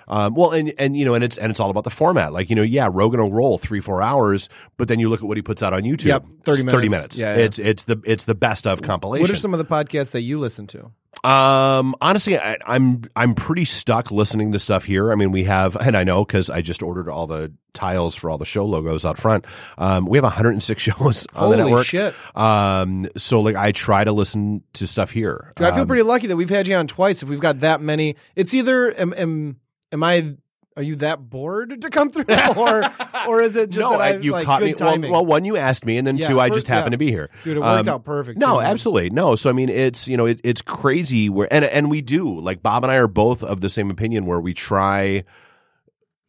Um, 0.09 0.35
well, 0.35 0.53
and 0.53 0.73
and 0.79 0.97
you 0.97 1.05
know, 1.05 1.15
and 1.15 1.25
it's 1.25 1.37
and 1.37 1.51
it's 1.51 1.59
all 1.59 1.69
about 1.71 1.83
the 1.85 1.91
format. 1.91 2.33
Like 2.33 2.49
you 2.49 2.55
know, 2.57 2.63
yeah, 2.63 2.89
Rogan 2.93 3.21
will 3.21 3.33
roll 3.33 3.59
three 3.59 3.81
four 3.81 4.03
hours, 4.03 4.49
but 4.77 4.87
then 4.89 5.01
you 5.01 5.09
look 5.09 5.21
at 5.21 5.27
what 5.27 5.37
he 5.37 5.43
puts 5.43 5.63
out 5.65 5.73
on 5.75 5.83
YouTube. 5.83 6.05
Yep, 6.05 6.23
30 6.23 6.63
It's 6.63 6.71
Thirty 6.73 6.89
minutes. 6.89 6.91
minutes. 6.91 7.19
Yeah, 7.19 7.37
yeah. 7.37 7.45
It's 7.45 7.59
it's 7.59 7.85
the 7.85 8.01
it's 8.05 8.23
the 8.25 8.37
best 8.37 8.67
of 8.69 8.83
compilation. 8.83 9.23
What 9.23 9.31
are 9.31 9.37
some 9.37 9.53
of 9.53 9.59
the 9.59 9.65
podcasts 9.65 10.13
that 10.13 10.21
you 10.21 10.39
listen 10.39 10.67
to? 10.69 10.93
Um, 11.25 11.95
honestly, 12.01 12.39
I, 12.39 12.57
I'm 12.67 13.03
I'm 13.17 13.35
pretty 13.35 13.65
stuck 13.65 14.11
listening 14.11 14.53
to 14.53 14.59
stuff 14.59 14.85
here. 14.85 15.11
I 15.11 15.15
mean, 15.17 15.33
we 15.33 15.45
have, 15.45 15.75
and 15.77 15.97
I 15.97 16.05
know 16.05 16.25
because 16.25 16.51
I 16.51 16.61
just 16.63 16.83
ordered 16.83 17.09
all 17.09 17.27
the 17.27 17.53
tiles 17.73 18.15
for 18.15 18.31
all 18.31 18.39
the 18.39 18.47
show 18.47 18.65
logos 18.65 19.05
out 19.05 19.19
front. 19.19 19.45
Um, 19.77 20.07
we 20.07 20.17
have 20.19 20.25
106 20.25 20.83
shows 20.83 21.27
on 21.35 21.43
Holy 21.45 21.57
the 21.57 21.65
network. 21.65 21.87
shit. 21.87 22.15
Um, 22.37 23.09
so 23.17 23.41
like 23.41 23.57
I 23.57 23.73
try 23.73 24.05
to 24.05 24.13
listen 24.13 24.63
to 24.75 24.87
stuff 24.87 25.11
here. 25.11 25.53
I 25.57 25.73
feel 25.73 25.83
Um, 25.83 25.87
pretty 25.89 26.03
lucky 26.05 26.27
that 26.29 26.37
we've 26.37 26.51
had 26.51 26.69
you 26.69 26.77
on 26.77 26.87
twice. 26.87 27.23
If 27.23 27.29
we've 27.29 27.41
got 27.41 27.61
that 27.61 27.81
many, 27.81 28.17
it's 28.37 28.55
either 28.55 28.93
am 28.99 29.13
am, 29.17 29.57
am 29.93 30.03
I 30.05 30.37
are 30.77 30.83
you 30.83 30.97
that 30.97 31.31
bored 31.31 31.81
to 31.81 31.91
come 31.91 32.11
through, 32.11 32.25
or 32.57 32.83
or 33.27 33.41
is 33.41 33.57
it 33.57 33.71
just 33.71 33.81
no, 33.81 33.93
that 33.93 34.01
I, 34.01 34.17
you 34.19 34.33
like 34.33 34.45
caught 34.45 34.61
good 34.61 34.79
me. 35.01 35.11
Well, 35.11 35.25
well, 35.25 35.27
one 35.27 35.45
you 35.45 35.57
asked 35.57 35.87
me, 35.87 35.97
and 35.97 36.07
then 36.07 36.17
Yeah, 36.19 36.29
two, 36.29 36.39
I 36.41 36.49
first- 36.49 36.59
just 36.59 36.67
happened 36.69 36.93
yeah. 36.93 36.97
to 36.97 36.99
be 36.99 37.11
here. 37.11 37.31
Dude, 37.45 37.57
it 37.57 37.61
worked 37.61 37.89
Um, 37.89 37.95
out 37.95 38.05
perfect. 38.05 38.39
No, 38.39 38.59
man. 38.59 38.67
absolutely 38.67 39.11
no. 39.11 39.37
So 39.37 39.49
I 39.49 39.55
mean, 39.55 39.69
it's 39.71 40.07
you 40.07 40.17
know, 40.17 40.27
it, 40.27 40.41
it's 40.45 40.61
crazy. 40.63 41.29
Where 41.31 41.49
and 41.53 41.65
and 41.65 41.89
we 41.91 42.03
do 42.03 42.39
like 42.41 42.63
Bob 42.63 42.85
and 42.85 42.93
I 42.93 42.97
are 42.97 43.09
both 43.09 43.43
of 43.43 43.61
the 43.63 43.69
same 43.71 43.91
opinion. 43.91 44.27
Where 44.27 44.41
we 44.41 44.53
try, 44.53 45.25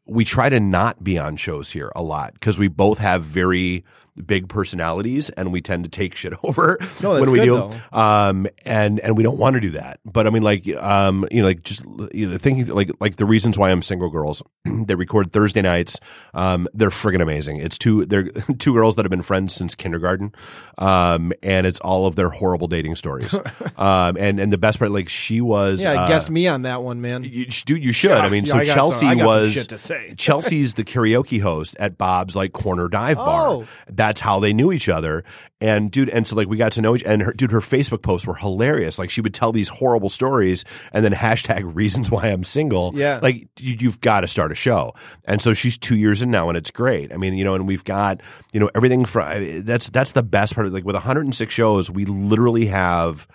we 0.06 0.24
try 0.24 0.48
to 0.50 0.60
not 0.60 1.04
be 1.04 1.18
on 1.20 1.36
shows 1.36 1.72
here 1.72 1.92
a 1.96 2.02
lot 2.02 2.34
because 2.34 2.58
we 2.58 2.68
both 2.70 3.00
have 3.00 3.24
very 3.24 3.84
big 4.26 4.50
personalities 4.50 5.30
and 5.32 5.52
we 5.52 5.62
tend 5.62 5.84
to 5.84 5.90
take 5.90 6.16
shit 6.16 6.34
over 6.44 6.78
No, 7.02 7.20
when 7.20 7.32
we 7.32 7.40
good, 7.40 7.46
do 7.46 7.98
um 7.98 8.48
and 8.66 9.00
and 9.00 9.16
we 9.16 9.24
don't 9.24 9.38
want 9.38 9.54
to 9.56 9.60
do 9.60 9.72
that 9.72 10.00
but 10.06 10.26
i 10.28 10.30
mean 10.30 10.44
like 10.44 10.68
um 10.78 11.26
you 11.32 11.42
know 11.42 11.48
like 11.48 11.64
just 11.64 11.82
you 12.14 12.30
know 12.30 12.38
thinking 12.38 12.68
like 12.74 12.90
like 13.00 13.16
the 13.18 13.26
reasons 13.26 13.58
why 13.58 13.70
i'm 13.70 13.82
single 13.82 14.10
girls 14.10 14.42
they 14.66 14.96
record 14.96 15.32
thursday 15.32 15.62
nights 15.62 16.00
um 16.34 16.68
they're 16.74 16.90
friggin' 16.90 17.22
amazing 17.22 17.58
it's 17.58 17.78
two 17.78 18.06
they're 18.06 18.24
two 18.60 18.74
girls 18.74 18.96
that 18.96 19.06
have 19.06 19.10
been 19.12 19.22
friends 19.22 19.54
since 19.54 19.76
kindergarten 19.76 20.32
um 20.78 21.32
and 21.44 21.66
it's 21.68 21.80
all 21.82 22.06
of 22.06 22.16
their 22.16 22.30
horrible 22.30 22.68
dating 22.68 22.96
stories 22.96 23.34
um 23.78 24.16
and 24.18 24.40
and 24.40 24.52
the 24.52 24.58
best 24.58 24.80
part 24.80 24.92
like 24.92 25.10
she 25.10 25.42
was 25.42 25.82
Yeah, 25.84 26.02
uh, 26.04 26.08
guess 26.08 26.30
me 26.30 26.48
on 26.48 26.64
that 26.64 26.82
one, 26.84 27.02
man. 27.02 27.24
you, 27.24 27.46
dude, 27.46 27.84
you 27.84 27.92
should. 27.92 28.12
I 28.12 28.30
mean, 28.30 28.46
Yeah, 28.46 28.52
so 28.54 28.58
I 28.60 28.66
Chelsea 28.66 29.00
some- 29.00 29.08
I 29.10 29.16
got 29.16 29.20
some 29.20 29.28
was 29.28 29.52
shit 29.54 29.70
to 29.70 29.78
say. 29.78 30.14
Chelsea's 30.18 30.74
the 30.76 30.84
karaoke 30.84 31.42
host 31.42 31.76
at 31.80 31.98
Bob's 31.98 32.36
like 32.36 32.54
corner 32.54 32.88
dive 32.88 33.18
bar. 33.18 33.48
Oh. 33.48 33.66
That's 34.08 34.22
how 34.22 34.40
they 34.40 34.54
knew 34.54 34.72
each 34.72 34.88
other. 34.88 35.26
And 35.60 35.92
dude, 35.92 36.08
and 36.08 36.26
so 36.26 36.38
like 36.38 36.48
we 36.48 36.56
got 36.56 36.72
to 36.74 36.82
know 36.82 36.96
each. 36.96 37.04
And 37.04 37.22
her, 37.22 37.34
dude, 37.34 37.52
her 37.52 37.60
Facebook 37.60 38.02
posts 38.02 38.26
were 38.26 38.36
hilarious. 38.36 38.98
Like 38.98 39.10
she 39.10 39.20
would 39.20 39.34
tell 39.34 39.52
these 39.52 39.68
horrible 39.68 40.10
stories 40.10 40.64
and 40.94 41.04
then 41.04 41.12
hashtag 41.28 41.76
reasons 41.76 42.10
why 42.10 42.28
I'm 42.28 42.46
single. 42.46 42.94
Yeah. 42.96 43.20
like 43.22 43.50
you, 43.60 43.76
you've 43.78 44.00
got 44.00 44.22
to 44.22 44.30
start 44.30 44.54
a 44.54 44.56
show. 44.56 44.94
And 45.26 45.42
so 45.42 45.52
she's 45.54 45.78
two 45.78 45.98
years 45.98 46.22
in 46.22 46.32
now, 46.32 46.48
and 46.48 46.58
it's 46.58 46.72
great. 46.72 47.12
I 47.12 47.18
mean, 47.18 47.34
you 47.34 47.44
know, 47.44 47.54
and 47.54 47.68
we've 47.68 47.84
got 47.84 48.22
you 48.54 48.62
know 48.62 48.70
everything 48.74 49.04
from 49.04 49.66
that's 49.66 49.90
that's 49.90 50.14
the 50.14 50.24
best 50.24 50.56
part. 50.56 50.68
of 50.68 50.74
Like 50.74 50.86
with 50.86 50.96
106 50.96 51.54
shows, 51.54 51.92
we 51.92 52.06
literally 52.06 52.68
have 52.68 53.28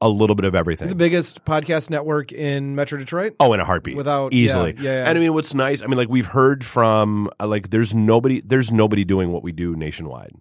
a 0.00 0.08
little 0.08 0.34
bit 0.36 0.44
of 0.44 0.54
everything. 0.54 0.88
The 0.88 0.94
biggest 0.94 1.44
podcast 1.44 1.90
network 1.90 2.32
in 2.32 2.74
Metro 2.74 2.98
Detroit. 2.98 3.34
Oh, 3.40 3.52
in 3.52 3.60
a 3.60 3.64
heartbeat, 3.64 3.96
Without- 3.96 4.32
easily. 4.32 4.74
yeah, 4.78 4.82
yeah, 4.82 4.92
yeah. 5.02 5.08
And 5.08 5.18
I 5.18 5.20
mean, 5.20 5.34
what's 5.34 5.54
nice? 5.54 5.82
I 5.82 5.86
mean, 5.86 5.96
like 5.96 6.08
we've 6.08 6.26
heard 6.26 6.64
from 6.64 7.30
uh, 7.40 7.46
like 7.46 7.70
there's 7.70 7.94
nobody 7.94 8.40
there's 8.40 8.70
nobody 8.72 9.04
doing 9.04 9.32
what 9.32 9.42
we 9.42 9.52
do 9.52 9.74
nationwide. 9.76 10.34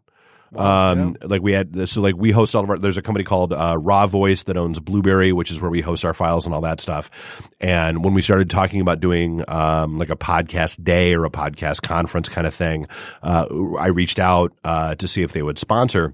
um, 0.56 1.18
like 1.24 1.42
we 1.42 1.52
had 1.52 1.90
so 1.90 2.00
like 2.02 2.16
we 2.16 2.32
host 2.32 2.56
all 2.56 2.64
of 2.64 2.70
our. 2.70 2.78
There's 2.78 2.98
a 2.98 3.02
company 3.02 3.26
called 3.26 3.52
uh, 3.52 3.78
Raw 3.78 4.08
Voice 4.08 4.44
that 4.44 4.56
owns 4.58 4.80
Blubrry, 4.80 5.34
which 5.34 5.52
is 5.52 5.60
where 5.60 5.70
we 5.70 5.82
host 5.82 6.06
our 6.06 6.14
files 6.14 6.46
and 6.46 6.56
all 6.56 6.62
that 6.62 6.80
stuff. 6.80 7.50
And 7.60 8.04
when 8.04 8.14
we 8.14 8.22
started 8.22 8.50
talking 8.50 8.80
about 8.80 9.02
doing 9.02 9.44
um, 9.50 9.98
like 9.98 10.10
a 10.10 10.16
podcast 10.16 10.84
day 10.86 11.14
or 11.14 11.26
a 11.26 11.30
podcast 11.30 11.82
conference 11.82 12.30
kind 12.30 12.48
of 12.48 12.56
thing, 12.56 12.88
uh, 13.22 13.46
I 13.78 13.88
reached 13.88 14.20
out 14.20 14.54
uh, 14.64 14.96
to 14.96 15.08
see 15.08 15.22
if 15.22 15.34
they 15.34 15.42
would 15.42 15.60
sponsor. 15.60 16.14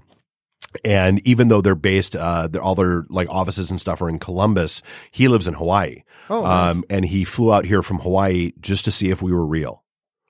And 0.84 1.20
even 1.26 1.48
though 1.48 1.60
they're 1.60 1.74
based, 1.74 2.16
uh, 2.16 2.48
they're, 2.48 2.62
all 2.62 2.74
their 2.74 3.06
like 3.08 3.28
offices 3.30 3.70
and 3.70 3.80
stuff 3.80 4.02
are 4.02 4.08
in 4.08 4.18
Columbus, 4.18 4.82
he 5.10 5.28
lives 5.28 5.46
in 5.46 5.54
Hawaii. 5.54 6.02
Oh, 6.28 6.42
nice. 6.42 6.70
um, 6.72 6.84
and 6.90 7.04
he 7.04 7.24
flew 7.24 7.52
out 7.52 7.64
here 7.64 7.82
from 7.82 7.98
Hawaii 8.00 8.52
just 8.60 8.84
to 8.86 8.90
see 8.90 9.10
if 9.10 9.22
we 9.22 9.32
were 9.32 9.46
real. 9.46 9.83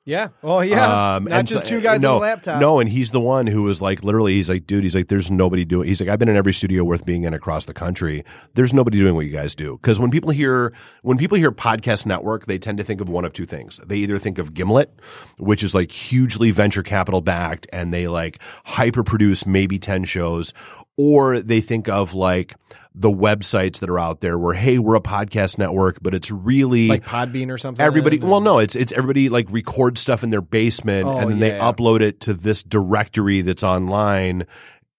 Yeah. 0.06 0.28
Oh, 0.42 0.60
yeah. 0.60 1.14
Um, 1.16 1.24
Not 1.24 1.38
and 1.38 1.48
just 1.48 1.64
so- 1.64 1.70
two 1.70 1.80
guys 1.80 2.02
no, 2.02 2.16
on 2.16 2.16
a 2.18 2.20
laptop. 2.20 2.60
No, 2.60 2.78
and 2.78 2.90
he's 2.90 3.10
the 3.10 3.20
one 3.20 3.46
who 3.46 3.62
was 3.62 3.80
like, 3.80 4.04
literally, 4.04 4.34
he's 4.34 4.50
like, 4.50 4.66
dude, 4.66 4.82
he's 4.84 4.94
like, 4.94 5.08
there's 5.08 5.30
nobody 5.30 5.64
doing. 5.64 5.88
He's 5.88 5.98
like, 5.98 6.10
I've 6.10 6.18
been 6.18 6.28
in 6.28 6.36
every 6.36 6.52
studio 6.52 6.84
worth 6.84 7.06
being 7.06 7.24
in 7.24 7.32
across 7.32 7.64
the 7.64 7.72
country. 7.72 8.22
There's 8.52 8.74
nobody 8.74 8.98
doing 8.98 9.14
what 9.14 9.24
you 9.24 9.32
guys 9.32 9.54
do. 9.54 9.78
Because 9.80 9.98
when 9.98 10.10
people 10.10 10.30
hear 10.30 10.74
when 11.02 11.16
people 11.16 11.38
hear 11.38 11.50
podcast 11.50 12.04
network, 12.04 12.44
they 12.44 12.58
tend 12.58 12.76
to 12.78 12.84
think 12.84 13.00
of 13.00 13.08
one 13.08 13.24
of 13.24 13.32
two 13.32 13.46
things. 13.46 13.80
They 13.86 13.96
either 13.96 14.18
think 14.18 14.36
of 14.36 14.52
Gimlet, 14.52 14.90
which 15.38 15.62
is 15.62 15.74
like 15.74 15.90
hugely 15.90 16.50
venture 16.50 16.82
capital 16.82 17.22
backed, 17.22 17.66
and 17.72 17.92
they 17.92 18.06
like 18.06 18.42
hyper 18.66 19.02
produce 19.04 19.46
maybe 19.46 19.78
ten 19.78 20.04
shows, 20.04 20.52
or 20.96 21.40
they 21.40 21.60
think 21.60 21.88
of 21.88 22.14
like 22.14 22.54
the 22.94 23.10
websites 23.10 23.80
that 23.80 23.90
are 23.90 23.98
out 23.98 24.20
there 24.20 24.38
where 24.38 24.54
hey 24.54 24.78
we're 24.78 24.94
a 24.94 25.00
podcast 25.00 25.58
network 25.58 25.98
but 26.00 26.14
it's 26.14 26.30
really 26.30 26.86
Like 26.88 27.04
Podbean 27.04 27.50
or 27.50 27.58
something. 27.58 27.84
everybody 27.84 28.18
well 28.18 28.40
no 28.40 28.58
it's 28.60 28.76
it's 28.76 28.92
everybody 28.92 29.28
like 29.28 29.46
records 29.50 30.00
stuff 30.00 30.22
in 30.22 30.30
their 30.30 30.40
basement 30.40 31.06
Oh, 31.08 31.18
and 31.18 31.30
then 31.32 31.38
they 31.40 31.56
yeah. 31.56 31.72
upload 31.72 32.00
it 32.00 32.20
to 32.20 32.34
this 32.34 32.62
directory 32.62 33.40
that's 33.40 33.64
online 33.64 34.46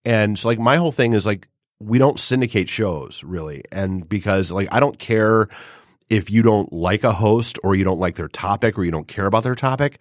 and 0.03 0.37
so 0.37 0.49
like 0.49 0.59
my 0.59 0.75
whole 0.75 0.91
thing 0.91 1.13
is 1.13 1.25
like 1.25 1.47
we 1.79 1.97
don't 1.97 2.19
syndicate 2.19 2.67
shows 2.69 3.23
really 3.23 3.63
and 3.71 4.07
because 4.09 4.51
like 4.51 4.67
i 4.71 4.79
don't 4.81 4.99
care 4.99 5.47
if 6.09 6.29
you 6.29 6.43
don't 6.43 6.71
like 6.73 7.03
a 7.05 7.13
host 7.13 7.57
or 7.63 7.75
you 7.75 7.83
don't 7.85 7.99
like 7.99 8.15
their 8.15 8.27
topic 8.27 8.77
or 8.77 8.83
you 8.83 8.91
don't 8.91 9.07
care 9.07 9.25
about 9.25 9.43
their 9.43 9.55
topic 9.55 9.99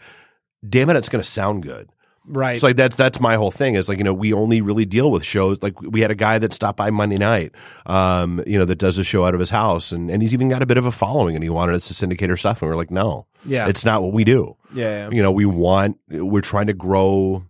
damn 0.68 0.90
it 0.90 0.96
it's 0.96 1.08
going 1.08 1.22
to 1.22 1.28
sound 1.30 1.62
good 1.62 1.88
Right. 2.26 2.56
so 2.58 2.68
like 2.68 2.76
that's 2.76 2.96
that's 2.96 3.20
my 3.20 3.36
whole 3.36 3.50
thing 3.50 3.74
is 3.74 3.88
like 3.88 3.98
you 3.98 4.04
know 4.04 4.14
we 4.14 4.32
only 4.32 4.60
really 4.62 4.84
deal 4.86 5.10
with 5.10 5.24
shows 5.24 5.62
like 5.62 5.80
we 5.82 6.00
had 6.00 6.10
a 6.10 6.14
guy 6.14 6.38
that 6.38 6.54
stopped 6.54 6.78
by 6.78 6.90
Monday 6.90 7.16
night, 7.16 7.52
um, 7.86 8.42
you 8.46 8.58
know 8.58 8.64
that 8.64 8.76
does 8.78 8.96
a 8.98 9.04
show 9.04 9.24
out 9.26 9.34
of 9.34 9.40
his 9.40 9.50
house 9.50 9.92
and 9.92 10.10
and 10.10 10.22
he's 10.22 10.32
even 10.32 10.48
got 10.48 10.62
a 10.62 10.66
bit 10.66 10.78
of 10.78 10.86
a 10.86 10.90
following 10.90 11.34
and 11.36 11.42
he 11.44 11.50
wanted 11.50 11.74
us 11.74 11.86
to 11.88 11.94
syndicate 11.94 12.30
our 12.30 12.36
stuff 12.36 12.62
and 12.62 12.70
we 12.70 12.72
are 12.74 12.76
like 12.78 12.90
no, 12.90 13.26
Yeah. 13.44 13.68
it's 13.68 13.84
not 13.84 14.02
what 14.02 14.12
we 14.12 14.24
do. 14.24 14.56
yeah. 14.74 15.10
You 15.10 15.22
know 15.22 15.32
we 15.32 15.44
want 15.46 15.98
we're 16.08 16.40
trying 16.40 16.66
to 16.68 16.72
grow 16.74 17.44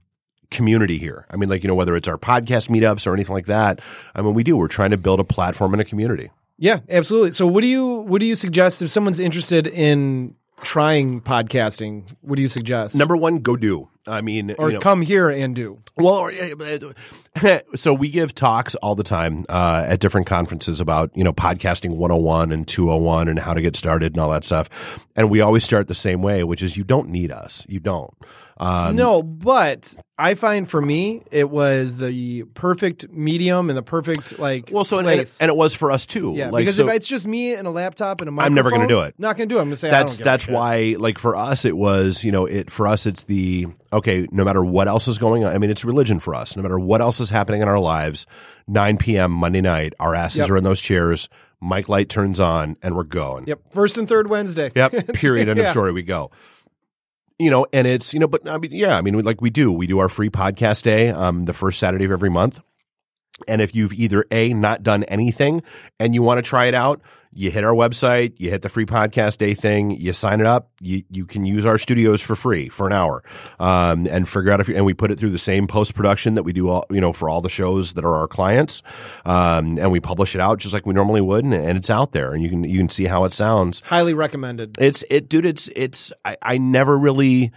community 0.51 0.99
here. 0.99 1.27
I 1.31 1.37
mean 1.37 1.49
like 1.49 1.63
you 1.63 1.69
know 1.69 1.75
whether 1.75 1.95
it's 1.97 2.09
our 2.09 2.19
podcast 2.19 2.69
meetups 2.69 3.07
or 3.07 3.15
anything 3.15 3.35
like 3.35 3.47
that. 3.47 3.81
I 4.15 4.23
mean 4.23 4.35
we 4.35 4.43
do. 4.43 4.57
We're 4.57 4.69
trying 4.69 4.91
to 4.91 4.97
build 4.99 5.21
a 5.21 5.25
platform 5.25 5.73
and 5.75 5.81
a 5.81 5.85
community. 5.85 6.31
Yeah, 6.59 6.81
absolutely. 6.89 7.33
So 7.33 7.47
what 7.47 7.63
do 7.63 7.67
you 7.69 7.87
what 7.87 8.21
do 8.21 8.27
you 8.27 8.37
suggest 8.37 8.83
if 8.83 8.91
someone's 8.91 9.21
interested 9.21 9.67
in 9.67 10.35
trying 10.63 11.21
podcasting? 11.21 12.11
What 12.23 12.37
do 12.37 12.43
you 12.43 12.49
suggest? 12.49 12.95
Number 12.95 13.17
one, 13.17 13.39
go 13.39 13.57
do. 13.57 13.89
I 14.07 14.21
mean, 14.21 14.55
or 14.59 14.69
you 14.69 14.75
know, 14.75 14.81
come 14.81 15.03
here 15.03 15.31
and 15.31 15.55
do. 15.55 15.79
well, 15.97 16.15
or, 16.15 16.33
so 17.75 17.95
we 17.95 18.11
give 18.11 18.35
talks 18.35 18.75
all 18.77 18.95
the 18.95 19.03
time 19.03 19.45
uh, 19.49 19.85
at 19.89 20.01
different 20.01 20.27
conferences 20.27 20.81
about 20.81 21.11
you 21.15 21.25
know 21.25 21.33
podcasting 21.33 21.91
101 21.97 22.53
and 22.53 22.69
201 22.69 23.29
and 23.29 23.39
how 23.39 23.55
to 23.55 23.63
get 23.63 23.77
started 23.77 24.13
and 24.13 24.21
all 24.21 24.31
that 24.31 24.45
stuff. 24.45 25.07
And 25.17 25.31
we 25.31 25.41
always 25.41 25.65
start 25.65 25.89
the 25.89 25.95
same 25.95 26.23
way, 26.23 26.45
which 26.45 26.63
is 26.63 26.77
you 26.77 26.85
don't 26.85 27.09
need 27.09 27.31
us. 27.33 27.65
You 27.69 27.81
don't. 27.81 28.13
Um, 28.57 28.95
no, 28.95 29.23
but 29.23 29.95
I 30.17 30.35
find 30.35 30.69
for 30.71 30.81
me 30.81 31.23
it 31.33 31.51
was 31.51 31.97
the 31.97 32.45
perfect 32.55 33.11
medium 33.11 33.69
and 33.69 33.77
the 33.77 33.83
perfect 33.83 34.39
like 34.39 34.71
Well, 34.73 34.85
so 34.85 34.99
and, 34.99 35.07
place. 35.07 35.41
and 35.41 35.49
it 35.49 35.57
was 35.57 35.75
for 35.75 35.91
us 35.91 36.07
too. 36.07 36.35
yeah, 36.37 36.51
Like, 36.51 36.63
because 36.63 36.77
so 36.77 36.89
if 36.89 36.95
it's 36.95 37.09
just 37.09 37.27
me 37.27 37.55
and 37.55 37.67
a 37.67 37.71
laptop 37.71 38.21
and 38.21 38.29
a 38.29 38.31
microphone, 38.31 38.47
I'm 38.47 38.55
never 38.55 38.71
gonna 38.71 38.87
do 38.87 39.01
it. 39.01 39.15
Not 39.19 39.37
gonna 39.37 39.47
do 39.49 39.59
it. 39.59 39.61
I'm 39.61 39.67
gonna 39.67 39.77
say 39.77 39.91
that's 39.91 40.15
I 40.15 40.17
don't 40.19 40.25
that's 40.25 40.47
why 40.47 40.95
like 40.99 41.19
for 41.19 41.35
us 41.35 41.65
it 41.65 41.77
was 41.77 42.23
you 42.23 42.31
know 42.31 42.47
it 42.47 42.71
for 42.71 42.87
us 42.87 43.07
it's 43.07 43.25
the 43.25 43.67
okay 43.95 44.27
no 44.31 44.45
matter 44.45 44.63
what 44.65 44.89
else 44.89 45.09
is 45.09 45.17
going 45.19 45.45
on 45.45 45.55
i 45.55 45.59
mean 45.59 45.71
it's 45.71 45.85
religion 45.85 46.19
for 46.21 46.35
us 46.35 46.57
no 46.57 46.63
matter 46.63 46.79
what 46.79 47.01
else 47.01 47.21
is 47.21 47.31
happening 47.31 47.63
in 47.63 47.69
our 47.69 47.79
lives 47.79 48.27
9 48.69 48.99
p.m 48.99 49.31
monday 49.33 49.61
night 49.63 49.95
our 50.01 50.15
asses 50.15 50.41
Yep. 50.41 50.51
are 50.51 50.57
in 50.59 50.65
those 50.65 50.81
chairs 50.81 51.29
mic 51.63 51.89
light 51.89 52.09
turns 52.11 52.39
on 52.41 52.77
and 52.83 52.95
we're 52.97 53.05
going 53.05 53.47
Yep, 53.47 53.61
first 53.73 53.97
and 53.97 54.07
third 54.09 54.29
Wednesday. 54.29 54.71
Yep. 54.77 55.07
Period. 55.15 55.49
End 55.49 55.59
Yeah. 55.59 55.65
of 55.65 55.71
story. 55.71 55.93
We 55.93 56.03
go. 56.03 56.31
You 57.39 57.51
know, 57.51 57.67
and 57.73 57.87
it's 57.87 58.13
you 58.15 58.21
know, 58.21 58.29
but 58.29 58.49
I 58.49 58.59
mean, 58.59 58.71
yeah, 58.73 58.97
I 58.97 59.01
mean, 59.01 59.19
like 59.25 59.41
we 59.41 59.51
do, 59.51 59.73
we 59.73 59.87
do 59.89 59.99
our 59.99 60.09
free 60.09 60.29
podcast 60.31 60.83
day, 60.83 61.09
um, 61.09 61.47
the 61.47 61.53
first 61.55 61.79
Saturday 61.81 62.05
of 62.05 62.11
every 62.13 62.31
month. 62.31 62.61
And 63.49 63.61
if 63.61 63.75
you've 63.75 63.93
either 63.95 64.25
a 64.31 64.53
not 64.55 64.83
done 64.85 65.03
anything 65.05 65.63
and 65.99 66.15
you 66.15 66.23
want 66.23 66.39
to 66.39 66.43
try 66.43 66.67
it 66.67 66.75
out, 66.75 67.01
you 67.35 67.51
hit 67.51 67.65
our 67.65 67.75
website, 67.75 68.35
you 68.39 68.51
hit 68.51 68.63
the 68.63 68.69
free 68.69 68.87
podcast 68.87 69.39
day 69.39 69.55
thing, 69.55 69.91
you 69.91 70.13
sign 70.13 70.41
it 70.41 70.47
up, 70.47 70.71
you 70.81 71.03
you 71.11 71.25
can 71.25 71.45
use 71.45 71.67
our 71.67 71.79
studios 71.79 72.23
for 72.23 72.37
free 72.37 72.69
for 72.69 72.87
an 72.87 72.93
hour, 72.93 73.23
um, 73.59 74.07
and 74.07 74.29
figure 74.29 74.51
out 74.51 74.61
if 74.61 74.69
and 74.69 74.85
we 74.85 74.95
put 74.95 75.11
it 75.11 75.19
through 75.19 75.31
the 75.31 75.39
same 75.39 75.67
post 75.67 75.95
production 75.95 76.35
that 76.35 76.43
we 76.43 76.53
do 76.53 76.69
all 76.69 76.85
you 76.91 77.01
know 77.01 77.13
for 77.13 77.29
all 77.29 77.41
the 77.41 77.49
shows 77.49 77.95
that 77.95 78.05
are 78.05 78.15
our 78.15 78.29
clients, 78.29 78.83
um, 79.25 79.79
and 79.79 79.91
we 79.91 80.01
publish 80.01 80.35
it 80.35 80.41
out 80.41 80.59
just 80.59 80.73
like 80.73 80.87
we 80.87 80.95
normally 80.95 81.21
would, 81.21 81.45
and, 81.45 81.55
and 81.55 81.77
it's 81.77 81.91
out 81.91 82.13
there, 82.13 82.33
and 82.33 82.43
you 82.43 82.49
can 82.49 82.65
you 82.65 82.79
can 82.79 82.89
see 82.89 83.05
how 83.05 83.25
it 83.25 83.33
sounds. 83.33 83.81
Highly 83.81 84.15
recommended. 84.15 84.77
It's 84.79 85.03
it, 85.11 85.29
dude. 85.29 85.47
It's 85.47 85.69
it's. 85.75 86.13
I, 86.25 86.37
I 86.43 86.59
never 86.59 86.97
really. 86.97 87.53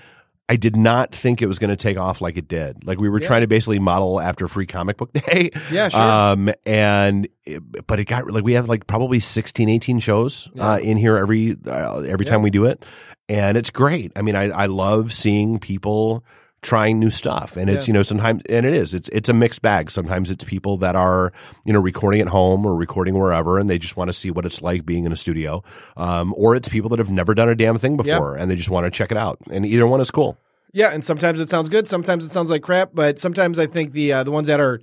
I 0.50 0.56
did 0.56 0.78
not 0.78 1.14
think 1.14 1.42
it 1.42 1.48
was 1.48 1.60
going 1.60 1.72
to 1.72 1.76
take 1.76 1.98
off 1.98 2.22
like 2.22 2.38
it 2.38 2.48
did. 2.48 2.86
Like 2.88 3.00
we 3.00 3.10
were 3.10 3.20
trying 3.20 3.42
to 3.42 3.48
basically 3.48 3.80
model 3.80 4.22
after 4.22 4.48
Free 4.48 4.66
Comic 4.66 4.96
Book 4.96 5.12
Day. 5.26 5.52
Yeah, 5.70 5.90
sure. 5.90 6.00
Um, 6.00 6.50
and 6.66 7.28
it, 7.46 7.86
but 7.86 8.00
it 8.00 8.06
got 8.06 8.32
like 8.32 8.46
we 8.46 8.54
have 8.54 8.70
like 8.70 8.88
probably 8.88 9.20
16, 9.20 9.68
18 9.68 10.00
shows 10.00 10.50
uh, 10.58 10.80
in 10.82 10.96
here 10.96 11.18
every 11.18 11.58
uh, 11.68 12.00
every 12.00 12.26
time 12.26 12.42
we 12.42 12.50
do 12.50 12.64
it, 12.66 12.84
and 13.28 13.58
it's 13.58 13.72
great. 13.72 14.14
I 14.16 14.22
mean, 14.22 14.36
I 14.36 14.50
I 14.50 14.66
love 14.68 15.12
seeing 15.14 15.60
people 15.60 16.24
trying 16.64 17.00
new 17.00 17.10
stuff 17.12 17.56
and 17.56 17.70
it's 17.70 17.88
Yeah. 17.88 17.92
you 17.92 17.94
know 17.94 18.04
sometimes 18.04 18.42
and 18.50 18.66
it 18.66 18.74
is 18.74 18.94
it's 18.94 19.10
it's 19.10 19.30
a 19.30 19.34
mixed 19.34 19.62
bag 19.62 19.92
sometimes 19.92 20.32
it's 20.32 20.44
people 20.44 20.78
that 20.78 20.96
are 20.96 21.32
you 21.66 21.72
know 21.72 21.80
recording 21.80 22.20
at 22.20 22.28
home 22.30 22.66
or 22.66 22.76
recording 22.76 23.14
wherever 23.18 23.60
and 23.60 23.70
they 23.70 23.78
just 23.78 23.96
want 23.96 24.10
to 24.10 24.14
see 24.14 24.32
what 24.32 24.44
it's 24.46 24.62
like 24.62 24.86
being 24.86 25.06
in 25.06 25.12
a 25.12 25.16
studio 25.16 25.64
um, 25.98 26.34
or 26.36 26.56
it's 26.56 26.68
people 26.68 26.90
that 26.90 26.98
have 27.00 27.12
never 27.12 27.36
done 27.36 27.48
a 27.48 27.56
damn 27.56 27.78
thing 27.78 27.96
before 27.96 28.36
and 28.36 28.50
they 28.50 28.56
just 28.56 28.72
want 28.72 28.86
to 28.86 28.92
check 28.92 29.12
it 29.12 29.18
out 29.18 29.38
and 29.52 29.66
either 29.68 29.86
one 29.86 30.02
is 30.02 30.10
cool 30.12 30.38
Yeah, 30.74 30.90
and 30.90 31.06
sometimes 31.06 31.40
it 31.40 31.50
sounds 31.50 31.70
good, 31.70 31.88
sometimes 31.88 32.26
it 32.26 32.30
sounds 32.32 32.50
like 32.50 32.62
crap, 32.64 32.90
but 32.94 33.20
sometimes 33.20 33.58
I 33.60 33.68
think 33.68 33.94
the 33.94 34.12
uh, 34.14 34.24
the 34.24 34.32
ones 34.32 34.48
that 34.48 34.60
are 34.60 34.82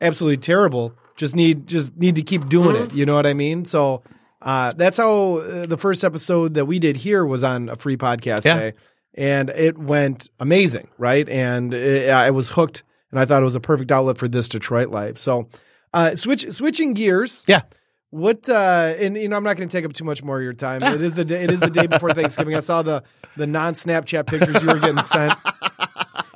absolutely 0.00 0.38
terrible 0.38 0.94
just 1.16 1.36
need 1.36 1.66
just 1.66 1.96
need 1.96 2.16
to 2.16 2.22
keep 2.22 2.48
doing 2.48 2.76
Mm-hmm. 2.76 2.84
it. 2.86 2.94
You 2.94 3.06
know 3.06 3.14
what 3.14 3.26
I 3.26 3.34
mean? 3.34 3.64
So 3.64 4.02
uh, 4.42 4.72
that's 4.72 4.96
how 4.96 5.36
uh, 5.38 5.66
the 5.66 5.76
first 5.76 6.02
episode 6.02 6.54
that 6.54 6.64
we 6.66 6.78
did 6.78 6.96
here 6.96 7.24
was 7.24 7.44
on 7.44 7.68
a 7.68 7.76
free 7.76 7.96
podcast 7.96 8.44
Yeah. 8.44 8.58
day, 8.58 8.72
and 9.14 9.50
it 9.50 9.76
went 9.78 10.28
amazing, 10.38 10.88
right? 10.98 11.28
And 11.28 11.74
it, 11.74 12.10
I 12.10 12.30
was 12.30 12.50
hooked, 12.50 12.82
and 13.10 13.20
I 13.20 13.24
thought 13.24 13.42
it 13.42 13.44
was 13.44 13.56
a 13.56 13.60
perfect 13.60 13.90
outlet 13.90 14.18
for 14.18 14.28
this 14.28 14.48
Detroit 14.48 14.90
life. 14.90 15.18
So 15.18 15.48
uh, 15.92 16.16
switch 16.16 16.50
switching 16.50 16.94
gears. 16.94 17.44
yeah 17.48 17.62
What 18.10 18.48
uh 18.48 18.94
and 18.98 19.16
you 19.16 19.28
know 19.28 19.36
I'm 19.36 19.44
not 19.44 19.56
going 19.56 19.68
to 19.68 19.76
take 19.76 19.84
up 19.84 19.92
too 19.92 20.04
much 20.04 20.22
more 20.22 20.38
of 20.38 20.42
your 20.44 20.52
time. 20.52 20.82
It 20.82 21.00
is 21.02 21.14
the 21.14 21.24
day, 21.24 21.42
it 21.42 21.50
is 21.50 21.60
the 21.60 21.70
day 21.70 21.86
before 21.86 22.12
Thanksgiving. 22.14 22.54
I 22.54 22.60
saw 22.60 22.82
the 22.82 23.02
the 23.36 23.46
non 23.46 23.74
Snapchat 23.74 24.26
pictures 24.26 24.60
you 24.62 24.68
were 24.68 24.78
getting 24.78 25.02
sent. 25.02 25.34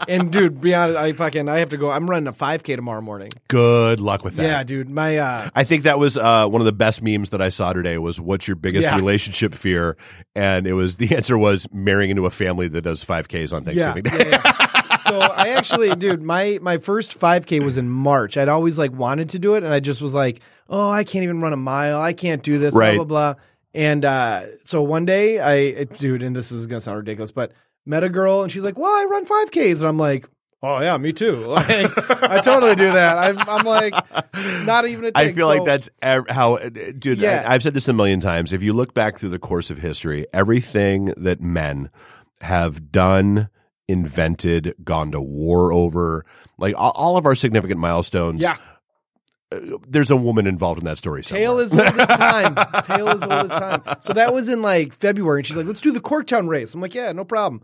And 0.09 0.33
dude, 0.33 0.61
be 0.61 0.75
honest, 0.75 0.99
I 0.99 1.13
fucking 1.13 1.49
I 1.49 1.59
have 1.59 1.71
to 1.71 1.77
go. 1.77 1.91
I'm 1.91 2.09
running 2.09 2.27
a 2.27 2.33
5K 2.33 2.77
tomorrow 2.77 3.01
morning. 3.01 3.31
good 3.49 4.01
luck 4.01 4.25
with 4.25 4.37
that 4.37 4.43
Yeah, 4.43 4.63
dude. 4.65 4.89
My 4.89 5.19
uh 5.19 5.49
I 5.55 5.65
think 5.65 5.85
that 5.85 5.99
was 5.99 6.17
uh, 6.17 6.47
one 6.49 6.61
of 6.61 6.67
the 6.67 6.73
best 6.73 7.03
memes 7.03 7.31
that 7.31 7.41
I 7.43 7.49
saw 7.49 7.73
today. 7.73 7.99
Was 7.99 8.21
what's 8.21 8.47
your 8.49 8.57
biggest 8.57 8.85
Yeah. 8.85 8.97
relationship 8.97 9.55
fear? 9.55 9.97
And 10.35 10.67
it 10.67 10.75
was 10.75 10.97
the 10.97 11.15
answer 11.17 11.37
was 11.39 11.67
marrying 11.73 12.11
into 12.11 12.27
a 12.27 12.31
family 12.31 12.69
that 12.69 12.83
does 12.83 13.03
five 13.03 13.29
Ks 13.29 13.53
on 13.53 13.65
yeah, 13.65 13.93
Thanksgiving 13.95 14.03
Day. 14.05 14.31
yeah, 14.31 14.43
yeah. 14.45 14.97
So 14.99 15.21
I 15.21 15.51
actually, 15.51 15.95
dude, 15.97 16.23
my 16.23 16.59
my 16.63 16.79
first 16.79 17.19
5K 17.19 17.63
was 17.63 17.77
in 17.79 17.91
March. 17.91 18.37
I'd 18.39 18.49
always 18.49 18.79
like 18.79 18.93
wanted 18.93 19.31
to 19.31 19.39
do 19.39 19.55
it, 19.55 19.63
and 19.63 19.73
I 19.73 19.81
just 19.81 20.01
was 20.01 20.15
like, 20.15 20.41
oh, 20.69 20.89
I 20.91 21.05
can't 21.05 21.25
even 21.25 21.41
run 21.43 21.53
a 21.53 21.57
mile. 21.59 22.01
I 22.01 22.15
can't 22.15 22.43
do 22.43 22.59
this. 22.59 22.73
Right. 22.73 22.95
Blah 22.97 23.05
blah 23.05 23.33
blah. 23.35 23.41
And 23.75 24.05
uh, 24.05 24.45
so 24.65 24.83
one 24.83 25.05
day, 25.05 25.41
I 25.41 25.55
it- 25.55 25.99
dude, 25.99 26.23
and 26.23 26.35
this 26.35 26.53
is 26.53 26.67
gonna 26.67 26.81
sound 26.81 26.97
ridiculous, 26.97 27.33
but 27.33 27.53
met 27.87 28.05
a 28.05 28.09
girl, 28.09 28.43
and 28.43 28.51
she's 28.53 28.63
like, 28.63 28.79
well, 28.79 28.91
I 28.91 29.05
run 29.11 29.27
5Ks, 29.27 29.77
and 29.79 29.85
I'm 29.85 29.99
like. 29.99 30.29
Oh 30.67 30.81
yeah, 30.81 30.97
me 30.97 31.13
too. 31.13 31.45
Like 31.47 31.69
I 32.23 32.41
totally 32.41 32.75
do 32.75 32.91
that. 32.93 33.19
I'm, 33.19 33.39
I'm 33.39 33.67
like 33.67 33.93
not 34.65 34.87
even 34.89 35.05
a 35.05 35.09
thing. 35.09 35.13
I 35.15 35.33
feel 35.33 35.49
So- 35.49 35.55
like 35.59 35.65
that's 35.67 35.91
ev- 36.01 36.25
how, 36.31 36.55
uh, 36.57 36.71
dude. 36.99 37.19
Yeah. 37.19 37.45
I, 37.47 37.53
I've 37.53 37.63
said 37.63 37.75
this 37.75 37.87
a 37.87 37.93
million 37.93 38.19
times. 38.21 38.55
If 38.55 38.63
you 38.63 38.73
look 38.73 38.95
back 38.95 39.19
through 39.19 39.29
the 39.29 39.39
course 39.39 39.71
of 39.71 39.77
history, 39.77 40.27
everything 40.33 41.13
that 41.19 41.43
men 41.43 41.91
have 42.41 42.91
done, 42.91 43.51
invented, 43.89 44.75
gone 44.83 45.11
to 45.13 45.21
war 45.21 45.71
over, 45.71 46.25
like 46.57 46.75
all, 46.79 46.93
all 46.93 47.17
of 47.19 47.27
our 47.27 47.35
significant 47.35 47.79
milestones. 47.79 48.41
yeah. 48.41 48.57
There's 49.89 50.11
a 50.11 50.17
woman 50.17 50.47
involved 50.47 50.79
in 50.81 50.85
that 50.87 50.99
story. 50.99 51.23
Somewhere. 51.25 51.45
Tail 51.47 51.59
is 51.59 51.75
old 51.75 51.83
as 51.83 52.09
time. 52.09 52.55
Tail 52.85 53.09
is 53.09 53.23
old 53.23 53.33
as 53.33 53.51
time. 53.51 53.83
So 54.01 54.13
that 54.13 54.33
was 54.35 54.49
in 54.49 54.63
like 54.63 54.93
February, 54.93 55.41
and 55.41 55.47
she's 55.47 55.57
like, 55.57 55.67
"Let's 55.67 55.81
do 55.81 55.93
the 55.93 56.01
Corktown 56.01 56.49
race." 56.49 56.75
I'm 56.75 56.81
like, 56.81 56.95
"Yeah, 56.95 57.13
no 57.13 57.25
problem." 57.25 57.63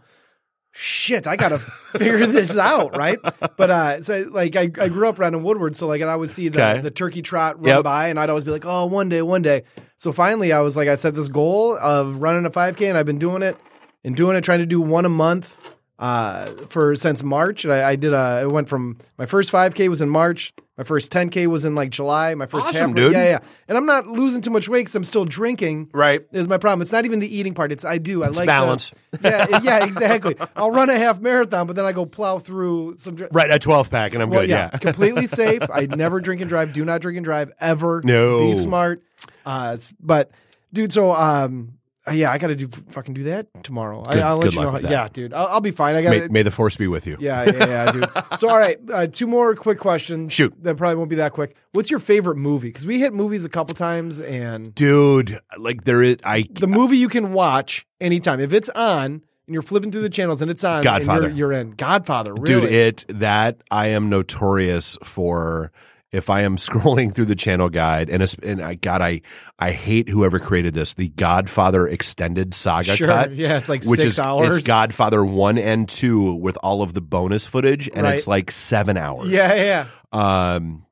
Shit, 0.72 1.26
I 1.26 1.34
gotta 1.36 1.58
figure 1.98 2.26
this 2.26 2.56
out, 2.56 2.96
right? 2.96 3.18
But 3.56 3.70
uh, 3.70 4.02
so 4.02 4.28
like 4.30 4.54
I, 4.54 4.70
I 4.78 4.88
grew 4.88 5.08
up 5.08 5.18
around 5.18 5.34
in 5.34 5.42
Woodward, 5.42 5.74
so 5.74 5.86
like 5.88 6.00
and 6.00 6.08
I'd 6.10 6.28
see 6.30 6.48
the, 6.48 6.62
Okay. 6.62 6.80
the 6.80 6.90
turkey 6.92 7.22
trot 7.22 7.56
run 7.56 7.66
Yep. 7.76 7.84
by, 7.84 8.08
and 8.08 8.20
I'd 8.20 8.30
always 8.30 8.44
be 8.44 8.52
like, 8.52 8.64
"Oh, 8.66 8.86
one 8.86 9.08
day, 9.08 9.20
one 9.22 9.42
day." 9.42 9.64
So 9.96 10.12
finally, 10.12 10.52
I 10.52 10.60
was 10.60 10.76
like, 10.76 10.88
I 10.88 10.94
set 10.96 11.14
this 11.14 11.28
goal 11.28 11.76
of 11.76 12.16
running 12.22 12.46
a 12.46 12.50
5K, 12.50 12.88
and 12.88 12.96
I've 12.96 13.04
been 13.06 13.18
doing 13.18 13.42
it 13.42 13.56
and 14.04 14.16
doing 14.16 14.36
it, 14.36 14.42
trying 14.44 14.60
to 14.60 14.66
do 14.66 14.80
one 14.80 15.04
a 15.04 15.08
month 15.10 15.58
uh, 16.00 16.46
for 16.68 16.96
since 16.96 17.22
March. 17.22 17.64
And 17.64 17.72
I, 17.72 17.90
I 17.90 17.96
did 17.96 18.12
a. 18.12 18.16
I 18.16 18.46
went 18.46 18.68
from 18.68 18.96
my 19.18 19.26
first 19.26 19.52
5K 19.52 19.88
was 19.88 20.00
in 20.02 20.08
March. 20.10 20.52
My 20.78 20.84
first 20.84 21.12
10K 21.12 21.46
was 21.46 21.66
in 21.66 21.74
like 21.74 21.90
July. 21.90 22.34
My 22.34 22.46
first 22.46 22.68
Awesome, 22.68 22.88
half, 22.88 22.96
dude. 22.96 23.12
yeah, 23.12 23.24
yeah. 23.24 23.38
And 23.68 23.76
I'm 23.76 23.84
not 23.84 24.06
losing 24.06 24.40
too 24.40 24.48
much 24.48 24.66
weight 24.66 24.80
because 24.80 24.94
I'm 24.94 25.04
still 25.04 25.26
drinking. 25.26 25.90
Right. 25.92 26.22
Is 26.32 26.48
my 26.48 26.56
problem. 26.56 26.80
It's 26.80 26.90
not 26.92 27.04
even 27.04 27.20
the 27.20 27.28
eating 27.36 27.52
part. 27.52 27.70
It's 27.70 27.84
I 27.84 27.98
do. 27.98 28.22
I 28.24 28.28
like 28.28 28.38
to- 28.38 28.46
balance. 28.46 28.94
yeah, 29.22 29.60
yeah, 29.62 29.84
exactly. 29.84 30.36
I'll 30.56 30.70
run 30.70 30.88
a 30.88 30.96
half 30.96 31.20
marathon, 31.20 31.66
but 31.66 31.76
then 31.76 31.84
I 31.84 31.92
go 31.92 32.06
plow 32.06 32.38
through 32.38 32.94
some. 32.96 33.14
dr- 33.14 33.28
Right, 33.34 33.50
a 33.50 33.58
12 33.58 33.90
pack, 33.90 34.14
and 34.14 34.22
I'm 34.22 34.30
Well, 34.30 34.40
good. 34.40 34.48
yeah, 34.48 34.70
Yeah. 34.72 34.78
completely 34.78 35.26
safe. 35.26 35.62
I 35.70 35.84
never 35.84 36.18
drink 36.18 36.40
and 36.40 36.48
drive. 36.48 36.72
Do 36.72 36.82
not 36.82 37.02
drink 37.02 37.18
and 37.18 37.24
drive 37.26 37.52
ever. 37.60 38.00
No. 38.02 38.40
be 38.52 38.54
smart. 38.54 39.02
Uh, 39.44 39.72
it's, 39.74 39.92
but 40.00 40.30
dude, 40.72 40.94
so 40.94 41.12
um, 41.12 41.74
yeah, 42.12 42.30
I 42.30 42.38
got 42.38 42.48
to 42.48 42.56
do 42.56 42.68
fucking 42.88 43.14
do 43.14 43.24
that 43.24 43.48
tomorrow. 43.64 44.02
Good- 44.02 44.20
I, 44.20 44.28
I'll 44.28 44.38
let 44.38 44.54
you 44.54 44.60
know. 44.60 44.70
How, 44.70 44.78
yeah, 44.78 45.08
dude, 45.12 45.32
I'll, 45.32 45.46
I'll 45.46 45.60
be 45.60 45.70
fine. 45.70 45.96
I 45.96 46.02
got 46.02 46.10
may, 46.10 46.28
may 46.28 46.42
the 46.42 46.50
force 46.50 46.76
be 46.76 46.86
with 46.86 47.06
you. 47.06 47.16
Yeah, 47.20 47.44
yeah, 47.44 47.66
yeah, 47.66 47.92
dude. 47.92 48.08
So, 48.38 48.48
all 48.48 48.58
right, 48.58 48.78
uh, 48.92 49.06
two 49.06 49.26
more 49.26 49.54
quick 49.54 49.78
questions. 49.78 50.32
Shoot. 50.32 50.54
That 50.62 50.76
probably 50.76 50.96
won't 50.96 51.10
be 51.10 51.16
that 51.16 51.32
quick. 51.32 51.56
What's 51.72 51.90
your 51.90 52.00
favorite 52.00 52.36
movie? 52.36 52.68
Because 52.68 52.86
we 52.86 52.98
hit 53.00 53.12
movies 53.12 53.44
a 53.44 53.48
couple 53.48 53.74
times, 53.74 54.20
and 54.20 54.74
Dude, 54.74 55.38
like 55.58 55.84
there 55.84 56.02
is, 56.02 56.16
I, 56.24 56.46
the 56.52 56.68
movie 56.68 56.96
you 56.96 57.08
can 57.08 57.32
watch 57.32 57.86
anytime 58.00 58.40
if 58.40 58.52
it's 58.52 58.68
on 58.70 59.22
and 59.50 59.54
you're 59.54 59.62
flipping 59.62 59.90
through 59.90 60.02
the 60.02 60.10
channels 60.10 60.40
and 60.40 60.50
it's 60.50 60.62
on. 60.62 60.76
and 60.76 60.84
Godfather. 60.84 61.28
you're, 61.28 61.50
you're 61.50 61.52
in 61.52 61.72
Godfather. 61.72 62.32
Really? 62.34 62.44
dude, 62.46 62.72
it, 62.72 63.04
that 63.08 63.62
I 63.70 63.88
am 63.88 64.08
notorious 64.08 64.96
for. 65.02 65.72
If 66.12 66.28
I 66.28 66.40
am 66.42 66.56
scrolling 66.68 67.14
through 67.14 67.26
the 67.26 67.36
channel 67.36 67.68
guide 67.68 68.10
and 68.10 68.22
and 68.42 68.60
I 68.60 68.74
God 68.74 69.00
I 69.00 69.20
I 69.58 69.70
hate 69.70 70.08
whoever 70.08 70.38
created 70.38 70.74
this 70.74 70.94
the 70.94 71.08
Godfather 71.08 71.86
extended 71.86 72.52
saga 72.54 72.96
Sure. 72.96 73.06
cut 73.06 73.34
Yeah, 73.36 73.58
it's 73.58 73.68
like 73.68 73.84
which 73.84 74.00
six 74.00 74.14
is 74.14 74.18
hours. 74.18 74.58
it's 74.58 74.66
Godfather 74.66 75.24
one 75.24 75.56
and 75.58 75.88
two 75.88 76.34
with 76.34 76.56
all 76.62 76.82
of 76.82 76.92
the 76.94 77.00
bonus 77.00 77.46
footage 77.46 77.88
and 77.92 78.02
Right. 78.02 78.14
it's 78.16 78.26
like 78.26 78.50
seven 78.50 78.96
hours 78.96 79.28
yeah, 79.30 79.54
yeah. 79.54 79.86
um 80.12 80.84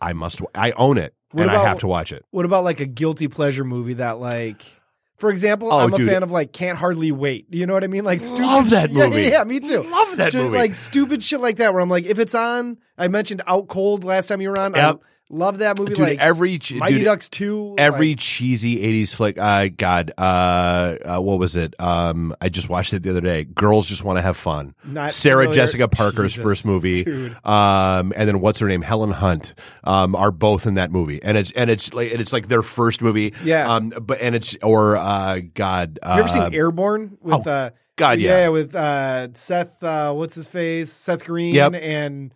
I 0.00 0.12
must 0.12 0.40
I 0.54 0.70
own 0.72 0.98
it 0.98 1.14
What 1.32 1.42
and 1.48 1.50
I 1.50 1.62
have 1.64 1.80
to 1.80 1.86
watch 1.88 2.12
it 2.12 2.24
What 2.30 2.44
about 2.44 2.62
like 2.64 2.80
a 2.80 2.86
guilty 2.86 3.26
pleasure 3.28 3.64
movie 3.64 3.94
that 3.94 4.20
like 4.20 4.62
for 5.16 5.30
example, 5.30 5.68
Oh, 5.72 5.78
I'm 5.80 5.94
a 5.94 5.96
dude. 5.96 6.08
fan 6.08 6.22
of 6.22 6.30
like 6.32 6.52
Can't 6.52 6.78
Hardly 6.78 7.12
Wait. 7.12 7.46
You 7.50 7.66
know 7.66 7.74
what 7.74 7.84
I 7.84 7.86
mean? 7.86 8.04
Like 8.04 8.20
stupid 8.20 8.42
Love 8.46 8.70
that 8.70 8.90
shit- 8.90 8.96
yeah, 8.96 9.08
movie. 9.08 9.22
Yeah, 9.22 9.28
yeah, 9.30 9.44
me 9.44 9.60
too. 9.60 9.82
Love 9.82 10.16
that 10.16 10.32
Just, 10.32 10.36
movie. 10.44 10.56
Like 10.58 10.74
stupid 10.74 11.22
shit 11.22 11.40
like 11.40 11.56
that 11.56 11.72
where 11.72 11.80
I'm 11.82 11.88
like, 11.90 12.04
if 12.06 12.18
it's 12.18 12.34
on, 12.34 12.78
I 12.98 13.08
mentioned 13.08 13.42
Out 13.46 13.68
Cold 13.68 14.04
last 14.04 14.28
time 14.28 14.40
you 14.40 14.50
were 14.50 14.58
on. 14.58 14.74
Yep. 14.74 15.00
Love 15.30 15.58
that 15.58 15.78
movie. 15.78 15.94
Dude, 15.94 16.00
like 16.00 16.18
every 16.18 16.60
Mighty 16.74 16.96
dude, 16.96 17.04
Ducks 17.04 17.30
two. 17.30 17.74
Every 17.78 18.10
like, 18.10 18.18
cheesy 18.18 19.04
'80s 19.04 19.14
flick. 19.14 19.38
Uh, 19.38 19.68
God, 19.74 20.12
uh, 20.18 20.96
uh, 21.02 21.18
what 21.20 21.38
was 21.38 21.56
it? 21.56 21.74
Um, 21.80 22.36
I 22.42 22.50
just 22.50 22.68
watched 22.68 22.92
it 22.92 23.02
the 23.02 23.10
other 23.10 23.22
day. 23.22 23.44
Girls 23.44 23.88
just 23.88 24.04
want 24.04 24.18
to 24.18 24.22
have 24.22 24.36
fun. 24.36 24.74
Sarah 25.08 25.44
familiar. 25.44 25.52
Jessica 25.54 25.88
Parker's 25.88 26.32
Jesus, 26.32 26.44
first 26.44 26.66
movie. 26.66 27.04
dude. 27.04 27.36
Um, 27.44 28.12
and 28.14 28.28
then 28.28 28.40
what's 28.40 28.58
her 28.60 28.68
name? 28.68 28.82
Helen 28.82 29.10
Hunt. 29.12 29.54
Um, 29.82 30.14
are 30.14 30.30
both 30.30 30.66
in 30.66 30.74
that 30.74 30.90
movie, 30.90 31.22
and 31.22 31.38
it's 31.38 31.50
and 31.52 31.70
it's 31.70 31.94
like 31.94 32.12
and 32.12 32.20
it's 32.20 32.32
like 32.32 32.48
their 32.48 32.62
first 32.62 33.00
movie. 33.00 33.32
Yeah. 33.42 33.72
Um, 33.74 33.94
but 34.02 34.20
and 34.20 34.34
it's 34.34 34.56
or 34.62 34.96
uh, 34.96 35.40
God. 35.54 35.98
Uh, 36.02 36.14
you 36.16 36.20
ever 36.20 36.28
seen 36.28 36.54
Airborne 36.54 37.16
with 37.22 37.46
oh, 37.46 37.50
uh 37.50 37.70
God, 37.96 38.20
yeah. 38.20 38.48
with 38.48 38.74
uh 38.74 39.32
Seth 39.34 39.82
uh 39.82 40.12
what's 40.12 40.34
his 40.34 40.48
face 40.48 40.92
Seth 40.92 41.24
Green 41.24 41.54
Yep. 41.54 41.74
and 41.76 42.34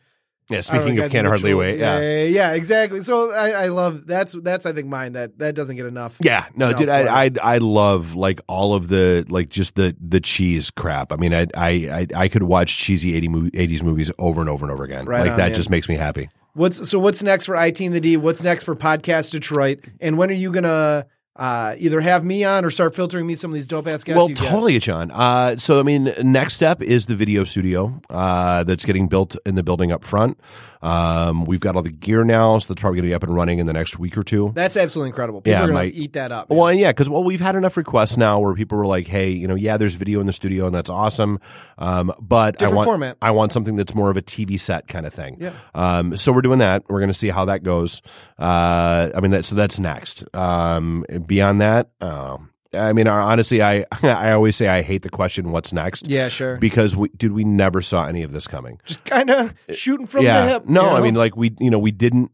yeah. 0.51 0.61
Speaking 0.61 0.99
of 0.99 1.11
Can't 1.11 1.27
Hardly 1.27 1.55
Wait. 1.55 1.79
yeah, 1.79 1.99
Yeah. 2.01 2.23
yeah, 2.25 2.53
exactly. 2.53 3.03
So 3.03 3.33
I, 3.33 3.51
I 3.65 3.69
love 3.69 4.07
that's 4.07 4.33
that's 4.33 4.67
I 4.67 4.73
think 4.73 4.89
mine 4.89 5.13
that 5.13 5.39
that 5.39 5.55
doesn't 5.55 5.77
get 5.77 5.87
enough. 5.87 6.17
Yeah, 6.21 6.47
no, 6.55 6.71
No, 6.71 6.77
dude, 6.77 6.89
I, 6.89 7.25
I 7.27 7.31
I 7.43 7.59
love 7.59 8.15
like 8.15 8.41
all 8.49 8.75
of 8.75 8.89
the 8.89 9.25
like 9.29 9.49
just 9.49 9.75
the 9.77 9.97
the 10.01 10.21
cheese 10.21 10.71
crap. 10.71 11.13
I 11.13 11.17
mean, 11.17 11.35
I 11.35 11.47
I 11.55 11.69
I, 11.69 12.07
I 12.25 12.29
could 12.29 12.43
watch 12.45 12.77
cheesy 12.79 13.15
80 13.15 13.29
movie, 13.29 13.51
80s 13.51 13.83
movies 13.83 14.11
over 14.19 14.41
and 14.41 14.49
over 14.51 14.65
and 14.65 14.73
over 14.73 14.85
again. 14.85 15.05
Right 15.07 15.23
like 15.23 15.33
on, 15.33 15.37
that 15.39 15.55
just 15.55 15.71
makes 15.71 15.89
me 15.89 15.97
happy. 15.97 16.31
What's 16.55 16.89
so 16.91 16.99
what's 16.99 17.23
next 17.23 17.47
for 17.47 17.55
IT 17.55 17.81
and 17.81 17.95
the 17.95 18.01
D? 18.01 18.17
What's 18.17 18.43
next 18.43 18.65
for 18.65 18.75
Podcast 18.75 19.31
Detroit? 19.31 19.81
And 20.01 20.19
when 20.19 20.31
are 20.31 20.35
you 20.35 20.51
gonna 20.51 21.07
uh, 21.39 21.77
either 21.79 22.01
have 22.01 22.25
me 22.25 22.45
on 22.45 22.65
or 22.65 22.71
start 22.71 22.95
filtering 22.95 23.27
me 23.27 23.37
some 23.37 23.51
of 23.51 23.55
these 23.55 23.67
dope 23.67 23.87
ass 23.87 24.03
guests? 24.03 24.17
Well, 24.17 24.29
totally, 24.29 24.79
John. 24.81 25.11
Uh, 25.13 25.57
so, 25.57 25.79
I 25.79 25.85
mean, 25.85 26.13
next 26.23 26.55
step 26.57 26.83
is 26.83 27.07
the 27.07 27.15
video 27.15 27.45
studio 27.45 28.01
uh, 28.11 28.65
that's 28.65 28.85
getting 28.85 29.07
built 29.07 29.37
in 29.47 29.55
the 29.55 29.63
building 29.63 29.93
up 29.93 30.03
front. 30.03 30.39
Um, 30.83 31.45
we've 31.45 31.61
got 31.61 31.77
all 31.77 31.83
the 31.83 31.91
gear 31.91 32.25
now, 32.25 32.59
so 32.59 32.73
that's 32.73 32.81
probably 32.81 32.99
going 32.99 33.05
to 33.07 33.11
be 33.11 33.15
up 33.15 33.23
and 33.23 33.35
running 33.35 33.59
in 33.59 33.67
the 33.67 33.73
next 33.73 33.99
week 33.99 34.17
or 34.17 34.23
two. 34.23 34.53
That's 34.55 34.77
absolutely 34.77 35.09
incredible. 35.11 35.41
People 35.41 35.59
Yeah, 35.61 35.65
are 35.65 35.69
gonna 35.69 35.85
eat 35.85 36.13
that 36.13 36.31
up. 36.33 36.49
man. 36.51 36.59
Well, 36.59 36.69
and 36.69 36.79
yeah, 36.79 36.91
because 36.93 37.09
well, 37.11 37.25
we've 37.25 37.41
had 37.41 37.57
enough 37.57 37.77
requests 37.77 38.17
now 38.17 38.39
where 38.41 38.55
people 38.55 38.79
were 38.79 38.87
like, 38.87 39.07
"Hey, 39.07 39.31
you 39.31 39.49
know, 39.49 39.55
yeah, 39.55 39.77
there's 39.77 39.95
video 39.95 40.21
in 40.21 40.27
the 40.27 40.33
studio, 40.33 40.67
and 40.67 40.75
that's 40.75 40.91
awesome, 40.91 41.41
um, 41.79 42.13
but 42.21 42.63
I 42.63 42.69
want 42.71 42.87
format. 42.87 43.17
I 43.21 43.31
want 43.33 43.53
something 43.53 43.77
that's 43.77 43.95
more 43.95 44.11
of 44.11 44.17
a 44.17 44.23
TV 44.23 44.59
set 44.59 44.87
kind 44.89 45.07
of 45.07 45.13
thing." 45.13 45.39
Yeah. 45.41 45.53
Um, 45.75 46.17
so 46.17 46.33
we're 46.33 46.43
doing 46.43 46.59
that. 46.61 46.85
We're 46.89 47.01
going 47.01 47.11
to 47.11 47.19
see 47.19 47.29
how 47.31 47.45
that 47.47 47.63
goes. 47.63 48.01
Uh, 48.39 49.11
I 49.15 49.21
mean, 49.21 49.31
that 49.33 49.45
so 49.45 49.55
that's 49.55 49.79
next. 49.79 50.25
Um, 50.35 51.05
beyond 51.27 51.61
that, 51.61 51.91
um, 52.01 52.51
I 52.75 52.93
mean, 52.93 53.09
honestly, 53.09 53.63
I 53.63 53.87
I 54.03 54.33
always 54.33 54.57
say 54.57 54.69
I 54.69 54.83
hate 54.83 55.03
the 55.03 55.11
question, 55.11 55.51
"What's 55.53 55.73
next?" 55.73 56.07
yeah, 56.07 56.29
sure. 56.29 56.57
Because 56.57 56.95
we, 56.95 57.09
dude, 57.11 57.33
we 57.33 57.45
never 57.45 57.81
saw 57.81 58.07
any 58.07 58.23
of 58.23 58.33
this 58.33 58.47
coming 58.47 58.81
Just 58.85 59.05
kind 59.05 59.31
of 59.31 59.55
shooting 59.71 60.07
from 60.07 60.25
yeah. 60.25 60.45
the 60.45 60.49
hip. 60.51 60.67
No, 60.67 60.91
you 60.91 60.97
I 60.97 61.01
mean 61.01 61.15
like 61.15 61.37
we 61.37 61.55
you 61.59 61.71
know 61.71 61.79
we 61.79 61.91
didn't 61.91 62.31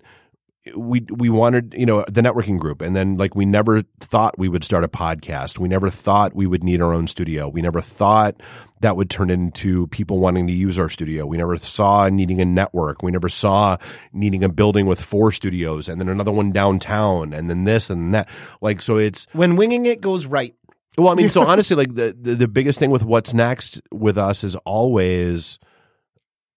we 0.74 1.04
we 1.10 1.28
wanted 1.28 1.74
you 1.76 1.84
know 1.84 2.04
the 2.08 2.22
networking 2.22 2.58
group 2.58 2.80
and 2.80 2.96
then 2.96 3.16
like 3.16 3.34
we 3.34 3.44
never 3.44 3.82
thought 4.00 4.38
we 4.38 4.48
would 4.48 4.64
start 4.64 4.82
a 4.82 4.88
podcast. 4.88 5.58
We 5.58 5.68
never 5.68 5.90
thought 5.90 6.34
we 6.34 6.46
would 6.46 6.64
need 6.64 6.80
our 6.80 6.94
own 6.94 7.06
studio. 7.06 7.48
We 7.48 7.60
never 7.60 7.82
thought 7.82 8.40
that 8.80 8.96
would 8.96 9.10
turn 9.10 9.28
into 9.28 9.86
people 9.88 10.18
wanting 10.18 10.46
to 10.46 10.52
use 10.52 10.78
our 10.78 10.88
studio. 10.88 11.26
We 11.26 11.36
never 11.36 11.58
saw 11.58 12.08
needing 12.08 12.40
a 12.40 12.44
network. 12.44 13.02
We 13.02 13.12
never 13.12 13.28
saw 13.28 13.76
needing 14.12 14.42
a 14.42 14.48
building 14.48 14.86
with 14.86 15.00
four 15.00 15.32
studios 15.32 15.88
and 15.88 16.00
then 16.00 16.08
another 16.08 16.32
one 16.32 16.50
downtown 16.50 17.34
and 17.34 17.50
then 17.50 17.64
this 17.64 17.90
and 17.90 18.14
that. 18.14 18.28
Like 18.62 18.80
so 18.80 18.96
it's 18.96 19.26
when 19.32 19.56
winging 19.56 19.84
it 19.84 20.00
goes 20.00 20.24
right. 20.24 20.54
well, 20.96 21.08
I 21.08 21.14
mean, 21.14 21.28
so 21.28 21.42
honestly, 21.46 21.76
like 21.76 21.94
the, 21.94 22.16
the 22.18 22.34
the 22.36 22.48
biggest 22.48 22.78
thing 22.78 22.90
with 22.90 23.04
what's 23.04 23.34
next 23.34 23.82
with 23.92 24.16
us 24.16 24.44
is 24.44 24.56
always 24.56 25.58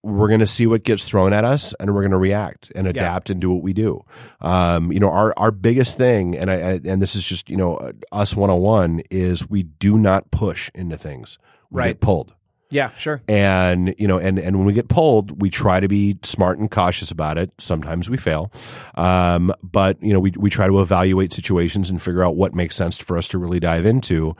we're 0.02 0.28
going 0.28 0.40
to 0.40 0.46
see 0.46 0.66
what 0.66 0.84
gets 0.84 1.08
thrown 1.08 1.32
at 1.32 1.44
us, 1.44 1.74
and 1.80 1.92
we're 1.94 2.02
going 2.02 2.12
to 2.12 2.18
react 2.18 2.70
and 2.74 2.86
adapt 2.86 3.30
and 3.30 3.40
do 3.40 3.50
what 3.52 3.62
we 3.62 3.72
do. 3.72 4.00
Um, 4.40 4.92
you 4.92 5.00
know, 5.00 5.10
our 5.10 5.34
our 5.36 5.50
biggest 5.50 5.96
thing, 5.98 6.36
and 6.36 6.50
I, 6.50 6.54
I 6.54 6.80
and 6.84 7.02
this 7.02 7.16
is 7.16 7.24
just 7.24 7.50
you 7.50 7.56
know 7.56 7.92
us 8.12 8.36
one 8.36 8.50
on 8.50 8.60
one 8.60 9.02
is 9.10 9.48
we 9.50 9.64
do 9.64 9.98
not 9.98 10.30
push 10.30 10.70
into 10.74 10.96
things. 10.96 11.38
We 11.70 11.78
Right. 11.80 11.88
get 11.88 12.00
pulled 12.00 12.34
Yeah, 12.70 12.90
sure. 12.96 13.20
and 13.28 13.94
you 13.98 14.06
know 14.08 14.18
and 14.18 14.38
and 14.38 14.56
when 14.56 14.66
we 14.66 14.72
get 14.72 14.88
pulled 14.88 15.42
we 15.42 15.50
try 15.50 15.80
to 15.80 15.88
be 15.88 16.18
smart 16.22 16.58
and 16.58 16.70
cautious 16.70 17.10
about 17.10 17.36
it 17.36 17.50
sometimes 17.58 18.08
we 18.08 18.16
fail 18.16 18.50
um, 18.94 19.52
but 19.62 20.02
you 20.02 20.12
know 20.14 20.20
we 20.20 20.32
we 20.38 20.48
try 20.48 20.66
to 20.66 20.80
evaluate 20.80 21.32
situations 21.34 21.90
and 21.90 22.00
figure 22.00 22.24
out 22.24 22.36
what 22.36 22.54
makes 22.54 22.74
sense 22.74 22.96
for 22.98 23.18
us 23.18 23.28
to 23.28 23.38
really 23.38 23.60
dive 23.60 23.84
into 23.84 24.34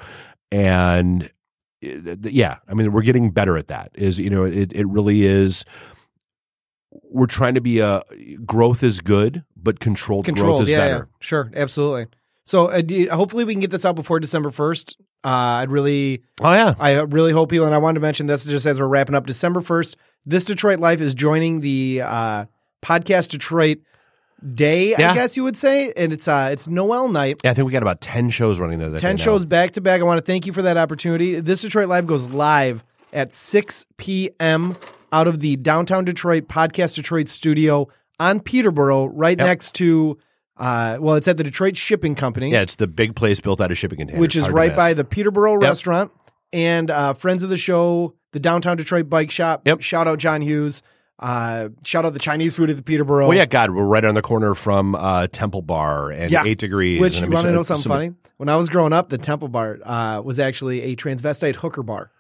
and 0.50 1.30
yeah 1.80 2.58
i 2.68 2.74
mean 2.74 2.92
we're 2.92 3.02
getting 3.02 3.30
better 3.30 3.56
at 3.56 3.68
that 3.68 3.90
is 3.94 4.18
you 4.18 4.30
know 4.30 4.44
it, 4.44 4.72
it 4.72 4.86
really 4.88 5.24
is 5.24 5.64
we're 7.10 7.26
trying 7.26 7.54
to 7.54 7.60
be 7.60 7.78
a 7.78 8.02
growth 8.44 8.82
is 8.82 9.00
good 9.00 9.44
but 9.60 9.80
controlled, 9.80 10.24
Controlled. 10.24 10.58
growth 10.58 10.62
is 10.62 10.70
yeah, 10.70 10.78
better 10.78 11.08
yeah, 11.10 11.16
sure, 11.20 11.50
absolutely. 11.54 12.06
So 12.46 12.68
uh, 12.68 12.82
hopefully 13.14 13.44
we 13.44 13.52
can 13.52 13.60
get 13.60 13.70
this 13.70 13.84
out 13.84 13.96
before 13.96 14.20
December 14.20 14.50
first. 14.50 14.96
Uh, 15.24 15.60
I'd 15.60 15.70
really, 15.70 16.22
oh 16.40 16.52
yeah 16.52 16.74
I 16.78 17.00
really 17.00 17.32
hope 17.32 17.50
people, 17.50 17.66
and 17.66 17.74
I 17.74 17.78
wanted 17.78 17.94
to 17.96 18.00
mention 18.00 18.26
this 18.26 18.44
just 18.44 18.66
as 18.66 18.80
we're 18.80 18.86
wrapping 18.86 19.14
up. 19.14 19.26
December 19.26 19.60
first, 19.60 19.96
this 20.24 20.44
Detroit 20.44 20.78
Life 20.78 21.00
is 21.00 21.12
joining 21.12 21.60
the 21.60 22.02
uh, 22.02 22.44
podcast 22.82 23.30
Detroit 23.30 23.78
Day, 24.54 24.94
I 24.94 25.14
guess 25.14 25.36
you 25.36 25.42
would 25.42 25.56
say, 25.56 25.92
and 25.96 26.12
it's 26.12 26.28
uh, 26.28 26.50
it's 26.52 26.68
Noel 26.68 27.08
night. 27.08 27.40
yeah 27.42 27.50
i 27.50 27.54
think 27.54 27.66
we 27.66 27.72
got 27.72 27.82
about 27.82 28.00
10 28.00 28.30
shows 28.30 28.60
running 28.60 28.78
there 28.78 28.96
10 28.96 29.16
shows 29.16 29.44
back 29.44 29.72
to 29.72 29.80
back. 29.80 30.00
I 30.00 30.04
want 30.04 30.18
to 30.18 30.22
thank 30.22 30.46
you 30.46 30.52
for 30.52 30.62
that 30.62 30.76
opportunity. 30.76 31.40
This 31.40 31.62
Detroit 31.62 31.88
Life 31.88 32.06
goes 32.06 32.24
live 32.26 32.84
at 33.12 33.32
6 33.32 33.86
p.m. 33.96 34.76
out 35.12 35.26
of 35.26 35.40
the 35.40 35.56
downtown 35.56 36.04
Detroit 36.04 36.46
Podcast 36.46 36.94
Detroit 36.94 37.26
studio 37.26 37.88
on 38.20 38.38
Peterboro, 38.38 39.10
right 39.12 39.36
Yep. 39.38 39.46
next 39.46 39.74
to, 39.76 40.18
uh, 40.56 40.98
well, 41.00 41.16
it's 41.16 41.26
at 41.26 41.36
the 41.36 41.44
Detroit 41.44 41.76
Shipping 41.76 42.14
Company, 42.14 42.50
yeah 42.52 42.60
it's 42.62 42.76
the 42.76 42.86
big 42.86 43.16
place 43.16 43.40
built 43.40 43.60
out 43.60 43.72
of 43.72 43.78
shipping 43.78 43.98
containers 43.98 44.20
which 44.20 44.36
is 44.36 44.48
right 44.48 44.74
by 44.76 44.92
the 44.94 45.04
Peterboro 45.04 45.60
restaurant. 45.60 46.12
And 46.52 46.90
uh, 46.90 47.12
friends 47.12 47.42
of 47.42 47.50
the 47.50 47.56
show, 47.58 48.14
the 48.32 48.40
downtown 48.40 48.76
Detroit 48.76 49.08
Bike 49.10 49.30
Shop. 49.30 49.62
Yep. 49.66 49.80
Shout 49.82 50.06
out 50.08 50.18
John 50.18 50.40
Hughes. 50.42 50.82
Uh, 51.18 51.70
shout 51.84 52.04
out 52.04 52.12
the 52.12 52.20
Chinese 52.20 52.54
food 52.54 52.70
at 52.70 52.76
the 52.76 52.82
Peterboro. 52.82 53.26
Well, 53.28 53.36
yeah, 53.36 53.46
God, 53.46 53.70
we're 53.70 53.84
right 53.84 54.04
on 54.04 54.14
the 54.14 54.22
corner 54.22 54.54
from 54.54 54.94
uh, 54.94 55.26
Temple 55.26 55.62
Bar 55.62 56.10
and 56.12 56.30
Yeah. 56.30 56.44
Eight 56.44 56.58
Degrees. 56.58 57.00
Which 57.00 57.20
you 57.20 57.28
want 57.28 57.46
to 57.46 57.52
know 57.52 57.62
something 57.62 57.82
so- 57.82 57.90
funny? 57.90 58.12
When 58.36 58.48
I 58.48 58.54
was 58.54 58.68
growing 58.68 58.92
up, 58.92 59.08
the 59.08 59.18
Temple 59.18 59.48
Bar 59.48 59.78
uh, 59.82 60.22
was 60.24 60.38
actually 60.38 60.82
a 60.82 60.96
transvestite 60.96 61.56
hooker 61.56 61.82
bar. 61.82 62.12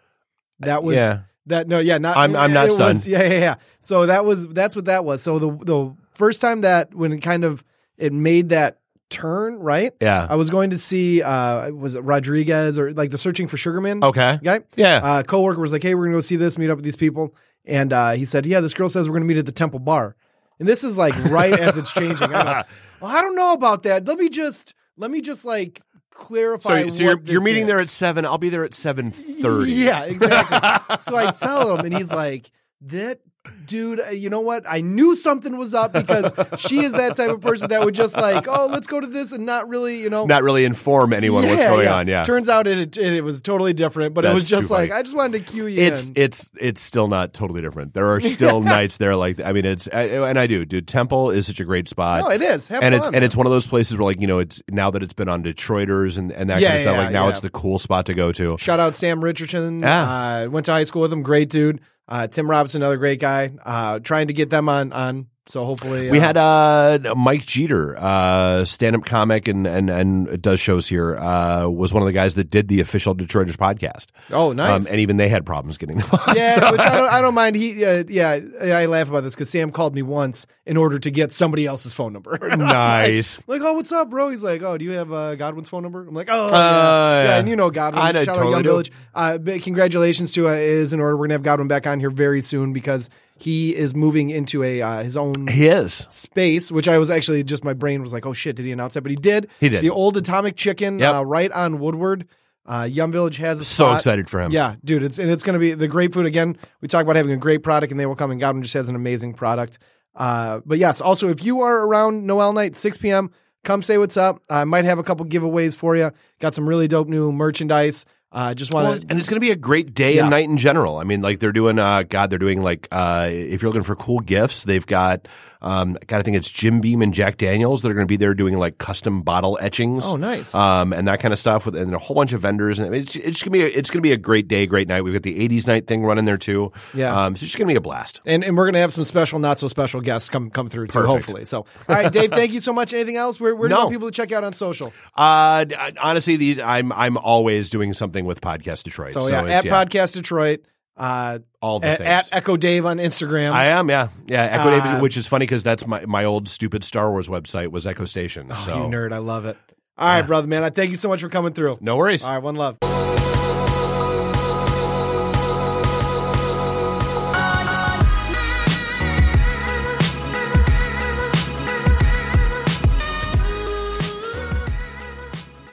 That 0.60 0.82
was 0.82 0.96
Yeah. 0.96 1.20
that 1.46 1.68
no, 1.68 1.78
yeah, 1.78 1.98
not 1.98 2.16
I'm- 2.16 2.34
I'm 2.34 2.52
not 2.52 2.68
it 2.70 2.76
was- 2.76 3.06
yeah, 3.06 3.22
yeah, 3.22 3.38
yeah. 3.38 3.54
So 3.80 4.06
that 4.06 4.24
was 4.24 4.48
that's 4.48 4.74
what 4.74 4.86
that 4.86 5.04
was. 5.04 5.22
So 5.22 5.38
the 5.38 5.50
the 5.64 5.94
first 6.14 6.40
time 6.40 6.62
that 6.62 6.92
when 6.92 7.12
it 7.12 7.18
kind 7.20 7.44
of 7.44 7.62
it 7.98 8.12
made 8.12 8.48
that 8.48 8.78
turn, 9.10 9.60
right? 9.60 9.94
Yeah. 10.00 10.26
I 10.28 10.34
was 10.34 10.50
going 10.50 10.70
to 10.70 10.78
see 10.78 11.22
uh 11.22 11.70
was 11.70 11.94
it 11.94 12.00
Rodriguez 12.00 12.80
or 12.80 12.92
like 12.92 13.10
the 13.12 13.18
Searching 13.18 13.46
for 13.46 13.56
Sugar 13.56 13.80
Man 13.80 14.02
Okay. 14.02 14.40
guy? 14.42 14.60
Yeah. 14.74 14.96
Uh 15.02 15.22
coworker 15.22 15.60
was 15.60 15.70
like, 15.70 15.84
"Hey, 15.84 15.94
we're 15.94 16.06
going 16.06 16.12
to 16.14 16.16
go 16.16 16.20
see 16.20 16.34
this, 16.36 16.58
meet 16.58 16.68
up 16.68 16.76
with 16.78 16.84
these 16.84 16.96
people." 16.96 17.32
And 17.68 17.92
uh, 17.92 18.12
he 18.12 18.24
said, 18.24 18.46
"Yeah, 18.46 18.60
this 18.60 18.74
girl 18.74 18.88
says 18.88 19.08
we're 19.08 19.12
going 19.12 19.24
to 19.24 19.28
meet 19.28 19.38
at 19.38 19.46
the 19.46 19.52
Temple 19.52 19.78
Bar." 19.78 20.16
And 20.58 20.66
this 20.66 20.82
is 20.82 20.98
like 20.98 21.14
right 21.24 21.52
as 21.52 21.76
it's 21.76 21.92
changing. 21.92 22.34
I'm 22.34 22.46
like, 22.46 22.66
well, 23.00 23.16
I 23.16 23.22
don't 23.22 23.36
know 23.36 23.52
about 23.52 23.84
that. 23.84 24.06
Let 24.06 24.18
me 24.18 24.28
just 24.28 24.74
let 24.96 25.10
me 25.10 25.20
just 25.20 25.44
like 25.44 25.80
clarify. 26.10 26.84
so, 26.84 26.88
so 26.88 27.04
you're, 27.04 27.20
you're 27.20 27.42
meeting 27.42 27.66
there 27.66 27.78
at 27.78 27.88
seven. 27.88 28.24
I'll 28.24 28.38
be 28.38 28.48
there 28.48 28.64
at 28.64 28.74
seven 28.74 29.10
thirty. 29.10 29.72
Yeah, 29.72 30.04
exactly. 30.04 30.96
so 31.00 31.14
I 31.14 31.30
tell 31.30 31.76
him, 31.76 31.84
and 31.84 31.96
he's 31.96 32.12
like, 32.12 32.50
"That 32.80 33.20
dude, 33.68 34.00
uh, 34.00 34.10
you 34.10 34.30
know 34.30 34.40
what? 34.40 34.64
I 34.68 34.80
knew 34.80 35.14
something 35.14 35.56
was 35.56 35.74
up 35.74 35.92
because 35.92 36.32
she 36.58 36.82
is 36.82 36.92
that 36.92 37.16
type 37.16 37.30
of 37.30 37.40
person 37.40 37.68
that 37.68 37.84
would 37.84 37.94
just 37.94 38.16
like, 38.16 38.46
oh, 38.48 38.66
let's 38.66 38.86
go 38.86 39.00
to 39.00 39.06
this 39.06 39.32
and 39.32 39.46
not 39.46 39.68
really, 39.68 40.00
you 40.00 40.10
know." 40.10 40.26
Not 40.26 40.42
really 40.42 40.64
inform 40.64 41.12
anyone 41.12 41.46
what's 41.46 41.64
going 41.64 41.86
yeah. 41.86 41.94
on. 41.94 42.08
Yeah. 42.08 42.24
Turns 42.24 42.48
out 42.48 42.66
it, 42.66 42.96
it 42.96 43.14
it 43.14 43.20
was 43.22 43.40
totally 43.40 43.72
different, 43.72 44.14
but 44.14 44.24
it 44.24 44.34
was 44.34 44.48
just 44.48 44.70
like 44.70 44.90
funny. 44.90 45.00
I 45.00 45.02
just 45.02 45.16
wanted 45.16 45.46
to 45.46 45.52
cue 45.52 45.66
you 45.66 45.80
it's 45.80 46.08
in. 46.08 46.12
it's 46.16 46.50
it's 46.58 46.80
still 46.80 47.08
not 47.08 47.32
totally 47.32 47.62
different. 47.62 47.94
There 47.94 48.14
are 48.14 48.20
still 48.20 48.60
nights 48.62 48.96
there 48.96 49.14
like 49.16 49.40
I 49.40 49.52
mean 49.52 49.64
it's 49.64 49.88
I, 49.92 50.02
and 50.28 50.38
I 50.38 50.46
do 50.46 50.64
dude. 50.64 50.88
Temple 50.88 51.30
is 51.30 51.46
such 51.46 51.60
a 51.60 51.64
great 51.64 51.88
spot. 51.88 52.22
no, 52.24 52.30
it 52.30 52.42
is. 52.42 52.68
Have 52.68 52.82
and 52.82 52.92
fun, 52.92 52.98
it's 52.98 53.06
man. 53.06 53.14
and 53.16 53.24
it's 53.24 53.36
one 53.36 53.46
of 53.46 53.52
those 53.52 53.66
places 53.66 53.96
where 53.96 54.04
like 54.04 54.20
you 54.20 54.26
know 54.26 54.38
it's 54.38 54.62
now 54.70 54.90
that 54.90 55.02
it's 55.02 55.14
been 55.14 55.28
on 55.28 55.42
Detroiters 55.42 56.18
and, 56.18 56.32
and 56.32 56.50
that 56.50 56.60
Yeah, 56.60 56.68
kind 56.68 56.76
of 56.76 56.82
stuff 56.82 56.96
yeah, 56.96 57.02
like 57.02 57.12
now 57.12 57.24
yeah. 57.24 57.30
it's 57.30 57.40
the 57.40 57.50
cool 57.50 57.78
spot 57.78 58.06
to 58.06 58.14
go 58.14 58.32
to. 58.32 58.56
Shout 58.58 58.80
out 58.80 58.96
Sam 58.96 59.22
Richardson. 59.22 59.80
Yeah. 59.80 60.44
Uh, 60.44 60.50
went 60.50 60.66
to 60.66 60.72
high 60.72 60.84
school 60.84 61.02
with 61.02 61.12
him. 61.12 61.22
Great 61.22 61.50
dude. 61.50 61.80
Uh, 62.08 62.26
Tim 62.26 62.50
Robinson, 62.50 62.82
another 62.82 62.96
great 62.96 63.20
guy. 63.20 63.52
Uh, 63.64 63.98
trying 63.98 64.28
to 64.28 64.32
get 64.32 64.50
them 64.50 64.68
on 64.68 64.92
on. 64.92 65.26
So 65.48 65.64
hopefully 65.64 66.10
We 66.10 66.18
uh, 66.18 66.20
had 66.20 66.36
uh, 66.36 67.14
Mike 67.16 67.46
Jeter, 67.46 67.96
uh, 67.98 68.66
stand-up 68.66 69.06
comic 69.06 69.48
and, 69.48 69.66
and 69.66 69.88
and 69.88 70.42
does 70.42 70.60
shows 70.60 70.86
here. 70.86 71.16
Uh, 71.16 71.68
was 71.68 71.92
one 71.92 72.02
of 72.02 72.06
the 72.06 72.12
guys 72.12 72.34
that 72.34 72.50
did 72.50 72.68
the 72.68 72.80
official 72.80 73.14
Detroiters 73.14 73.56
podcast. 73.56 74.08
Oh, 74.30 74.52
nice. 74.52 74.86
Um, 74.86 74.92
and 74.92 75.00
even 75.00 75.16
they 75.16 75.28
had 75.30 75.46
problems 75.46 75.78
getting 75.78 75.96
them 75.98 76.08
on. 76.12 76.36
Yeah, 76.36 76.70
which 76.70 76.80
I 76.80 76.98
don't, 76.98 77.12
I 77.12 77.20
don't 77.22 77.32
mind. 77.32 77.56
He, 77.56 77.82
uh, 77.82 78.04
yeah, 78.08 78.38
I 78.60 78.84
laugh 78.86 79.08
about 79.08 79.22
this 79.22 79.34
because 79.34 79.48
Sam 79.48 79.70
called 79.70 79.94
me 79.94 80.02
once 80.02 80.46
in 80.66 80.76
order 80.76 80.98
to 80.98 81.10
get 81.10 81.32
somebody 81.32 81.64
else's 81.64 81.92
phone 81.94 82.12
number. 82.12 82.38
Nice. 82.58 83.38
like, 83.46 83.62
oh, 83.62 83.74
what's 83.74 83.92
up, 83.92 84.10
bro? 84.10 84.28
He's 84.28 84.42
like, 84.42 84.62
oh, 84.62 84.76
do 84.76 84.84
you 84.84 84.90
have 84.92 85.12
uh, 85.12 85.36
Godwin's 85.36 85.68
phone 85.68 85.82
number? 85.82 86.06
I'm 86.06 86.14
like, 86.14 86.28
oh, 86.30 86.48
yeah. 86.48 87.22
yeah. 87.22 87.38
and 87.38 87.48
you 87.48 87.56
know 87.56 87.70
Godwin. 87.70 88.02
I 88.02 88.12
know, 88.12 88.24
Shout 88.24 88.34
totally 88.34 88.54
out 88.54 88.56
Young 88.56 88.62
do. 88.62 88.68
Village. 88.68 88.92
Uh, 89.14 89.38
congratulations 89.62 90.32
to 90.32 90.48
uh, 90.48 90.52
is 90.52 90.92
in 90.92 91.00
order. 91.00 91.16
We're 91.16 91.26
gonna 91.26 91.34
have 91.34 91.42
Godwin 91.42 91.68
back 91.68 91.86
on 91.86 92.00
here 92.00 92.10
very 92.10 92.42
soon 92.42 92.72
because 92.72 93.08
he 93.42 93.74
is 93.76 93.94
moving 93.94 94.30
into 94.30 94.62
a 94.62 94.82
uh, 94.82 95.02
his 95.02 95.16
own 95.16 95.46
He 95.48 95.66
is. 95.68 96.06
space, 96.10 96.70
which 96.72 96.88
I 96.88 96.98
was 96.98 97.10
actually 97.10 97.42
just 97.44 97.64
my 97.64 97.72
brain 97.74 98.02
was 98.02 98.12
like, 98.12 98.26
oh 98.26 98.32
shit, 98.32 98.56
did 98.56 98.64
he 98.66 98.72
announce 98.72 98.94
that? 98.94 99.02
But 99.02 99.10
he 99.10 99.16
did. 99.16 99.48
He 99.60 99.68
did. 99.68 99.82
The 99.82 99.90
old 99.90 100.16
Atomic 100.16 100.56
Chicken, 100.56 100.98
Yep. 100.98 101.14
uh, 101.14 101.24
right 101.24 101.52
on 101.52 101.78
Woodward. 101.78 102.26
Uh, 102.66 102.84
Yum 102.84 103.10
Village 103.10 103.38
has 103.38 103.60
a 103.60 103.64
So 103.64 103.86
spot. 103.86 103.96
excited 103.96 104.28
for 104.28 104.42
him. 104.42 104.52
Yeah, 104.52 104.74
dude, 104.84 105.02
it's 105.02 105.18
and 105.18 105.30
it's 105.30 105.42
going 105.42 105.54
to 105.54 105.58
be 105.58 105.72
the 105.72 105.88
great 105.88 106.12
food 106.12 106.26
again. 106.26 106.58
We 106.82 106.88
talk 106.88 107.02
about 107.02 107.16
having 107.16 107.32
a 107.32 107.36
great 107.38 107.62
product, 107.62 107.90
and 107.92 107.98
they 107.98 108.04
will 108.04 108.14
come. 108.16 108.30
And 108.30 108.38
Godwin 108.38 108.62
just 108.62 108.74
has 108.74 108.88
an 108.90 108.94
amazing 108.94 109.32
product. 109.34 109.78
Uh, 110.14 110.60
but 110.66 110.76
yes, 110.78 111.00
also 111.00 111.28
if 111.30 111.42
you 111.42 111.62
are 111.62 111.86
around 111.86 112.26
Noel 112.26 112.52
night, 112.52 112.76
six 112.76 112.98
p.m., 112.98 113.30
come 113.64 113.82
say 113.82 113.96
what's 113.96 114.18
up. 114.18 114.42
I 114.50 114.64
might 114.64 114.84
have 114.84 114.98
a 114.98 115.02
couple 115.02 115.24
giveaways 115.24 115.74
for 115.76 115.96
you. 115.96 116.10
Got 116.40 116.52
some 116.54 116.68
really 116.68 116.88
dope 116.88 117.08
new 117.08 117.32
merchandise. 117.32 118.04
Uh, 118.30 118.52
just 118.52 118.74
Well, 118.74 118.84
want 118.84 119.00
to. 119.02 119.06
and 119.10 119.18
it's 119.18 119.28
going 119.30 119.40
to 119.40 119.44
be 119.44 119.50
a 119.50 119.56
great 119.56 119.94
day 119.94 120.16
Yeah. 120.16 120.22
and 120.22 120.30
night 120.30 120.44
in 120.48 120.58
general. 120.58 120.98
I 120.98 121.04
mean, 121.04 121.22
like 121.22 121.38
they're 121.38 121.52
doing, 121.52 121.78
uh, 121.78 122.02
God, 122.02 122.28
they're 122.28 122.38
doing 122.38 122.60
like, 122.62 122.86
uh, 122.92 123.26
if 123.30 123.62
you're 123.62 123.70
looking 123.70 123.82
for 123.84 123.96
cool 123.96 124.20
gifts, 124.20 124.64
they've 124.64 124.84
got, 124.86 125.26
um, 125.62 125.96
God, 126.06 126.18
I 126.18 126.22
think 126.22 126.36
it's 126.36 126.50
Jim 126.50 126.80
Beam 126.82 127.00
and 127.00 127.12
Jack 127.14 127.38
Daniels 127.38 127.80
that 127.82 127.90
are 127.90 127.94
going 127.94 128.06
to 128.06 128.08
be 128.08 128.18
there 128.18 128.34
doing 128.34 128.58
like 128.58 128.76
custom 128.76 129.22
bottle 129.22 129.58
etchings. 129.62 130.04
Oh, 130.06 130.16
nice. 130.16 130.54
Um, 130.54 130.92
and 130.92 131.08
that 131.08 131.20
kind 131.20 131.32
of 131.32 131.40
stuff 131.40 131.64
with, 131.64 131.74
and 131.74 131.94
a 131.94 131.98
whole 131.98 132.14
bunch 132.14 132.34
of 132.34 132.42
vendors. 132.42 132.78
And 132.78 132.94
it's, 132.94 133.16
it's 133.16 133.42
going 133.42 133.50
to 133.52 133.58
be, 133.58 133.62
a, 133.62 133.66
it's 133.66 133.90
going 133.90 133.98
to 133.98 134.06
be 134.06 134.12
a 134.12 134.16
great 134.18 134.46
day, 134.46 134.66
great 134.66 134.88
night. 134.88 135.02
We've 135.02 135.14
got 135.14 135.22
the 135.22 135.48
80s 135.48 135.66
night 135.66 135.86
thing 135.86 136.04
running 136.04 136.26
there 136.26 136.36
too. 136.38 136.70
Yeah. 136.94 137.24
Um, 137.24 137.34
so 137.34 137.44
it's 137.44 137.52
just 137.52 137.56
going 137.56 137.66
to 137.66 137.72
be 137.72 137.76
a 137.76 137.80
blast. 137.80 138.20
and, 138.26 138.44
and 138.44 138.58
we're 138.58 138.66
gonna 138.66 138.78
have 138.80 138.92
some 138.92 139.04
special, 139.04 139.38
not 139.38 139.58
so 139.58 139.68
special 139.68 140.02
guests 140.02 140.28
come 140.28 140.50
come 140.50 140.68
through 140.68 140.88
too, 140.88 140.92
Perfect. 141.00 141.08
hopefully. 141.08 141.44
So, 141.46 141.60
all 141.60 141.66
right, 141.88 142.12
Dave, 142.12 142.30
thank 142.30 142.52
you 142.52 142.60
so 142.60 142.74
much. 142.74 142.92
Anything 142.92 143.16
else? 143.16 143.40
Where, 143.40 143.56
where 143.56 143.70
do 143.70 143.74
you 143.74 143.78
want 143.80 143.90
people 143.92 144.08
to 144.08 144.12
check 144.14 144.32
out 144.32 144.44
on 144.44 144.52
social? 144.52 144.92
Uh, 145.16 145.64
honestly, 146.00 146.36
these, 146.36 146.60
I'm, 146.60 146.92
I'm 146.92 147.16
always 147.16 147.70
doing 147.70 147.94
something 147.94 148.17
with 148.24 148.40
Podcast 148.40 148.84
Detroit. 148.84 149.12
So, 149.12 149.28
yeah, 149.28 149.44
it's, 149.46 149.66
at 149.66 149.88
Podcast 149.88 150.14
Detroit, 150.14 150.64
uh, 150.96 151.38
all 151.60 151.80
the 151.80 151.88
at, 151.88 151.98
things. 151.98 152.08
at 152.08 152.28
Echo 152.32 152.56
Dave 152.56 152.86
on 152.86 152.98
Instagram. 152.98 153.52
I 153.52 153.66
am, 153.66 153.88
yeah, 153.88 154.08
yeah. 154.26 154.44
Echo 154.44 154.70
Uh, 154.70 154.84
David, 154.84 155.02
which 155.02 155.16
is 155.16 155.26
funny 155.26 155.44
because 155.44 155.62
that's 155.62 155.86
my 155.86 156.04
my 156.06 156.24
old 156.24 156.48
stupid 156.48 156.84
Star 156.84 157.10
Wars 157.10 157.28
website 157.28 157.68
was 157.68 157.86
Echo 157.86 158.04
Station. 158.04 158.48
Oh, 158.50 158.54
so 158.54 158.84
you 158.84 158.90
nerd, 158.90 159.12
I 159.12 159.18
love 159.18 159.44
it. 159.44 159.56
All 159.96 160.08
right, 160.08 160.26
brother, 160.26 160.46
man. 160.46 160.62
I 160.62 160.70
thank 160.70 160.90
you 160.90 160.96
so 160.96 161.08
much 161.08 161.20
for 161.20 161.28
coming 161.28 161.52
through. 161.52 161.78
no 161.80 161.96
worries. 161.96 162.24
All 162.24 162.32
right, 162.34 162.42
one 162.42 162.54
love. 162.54 162.78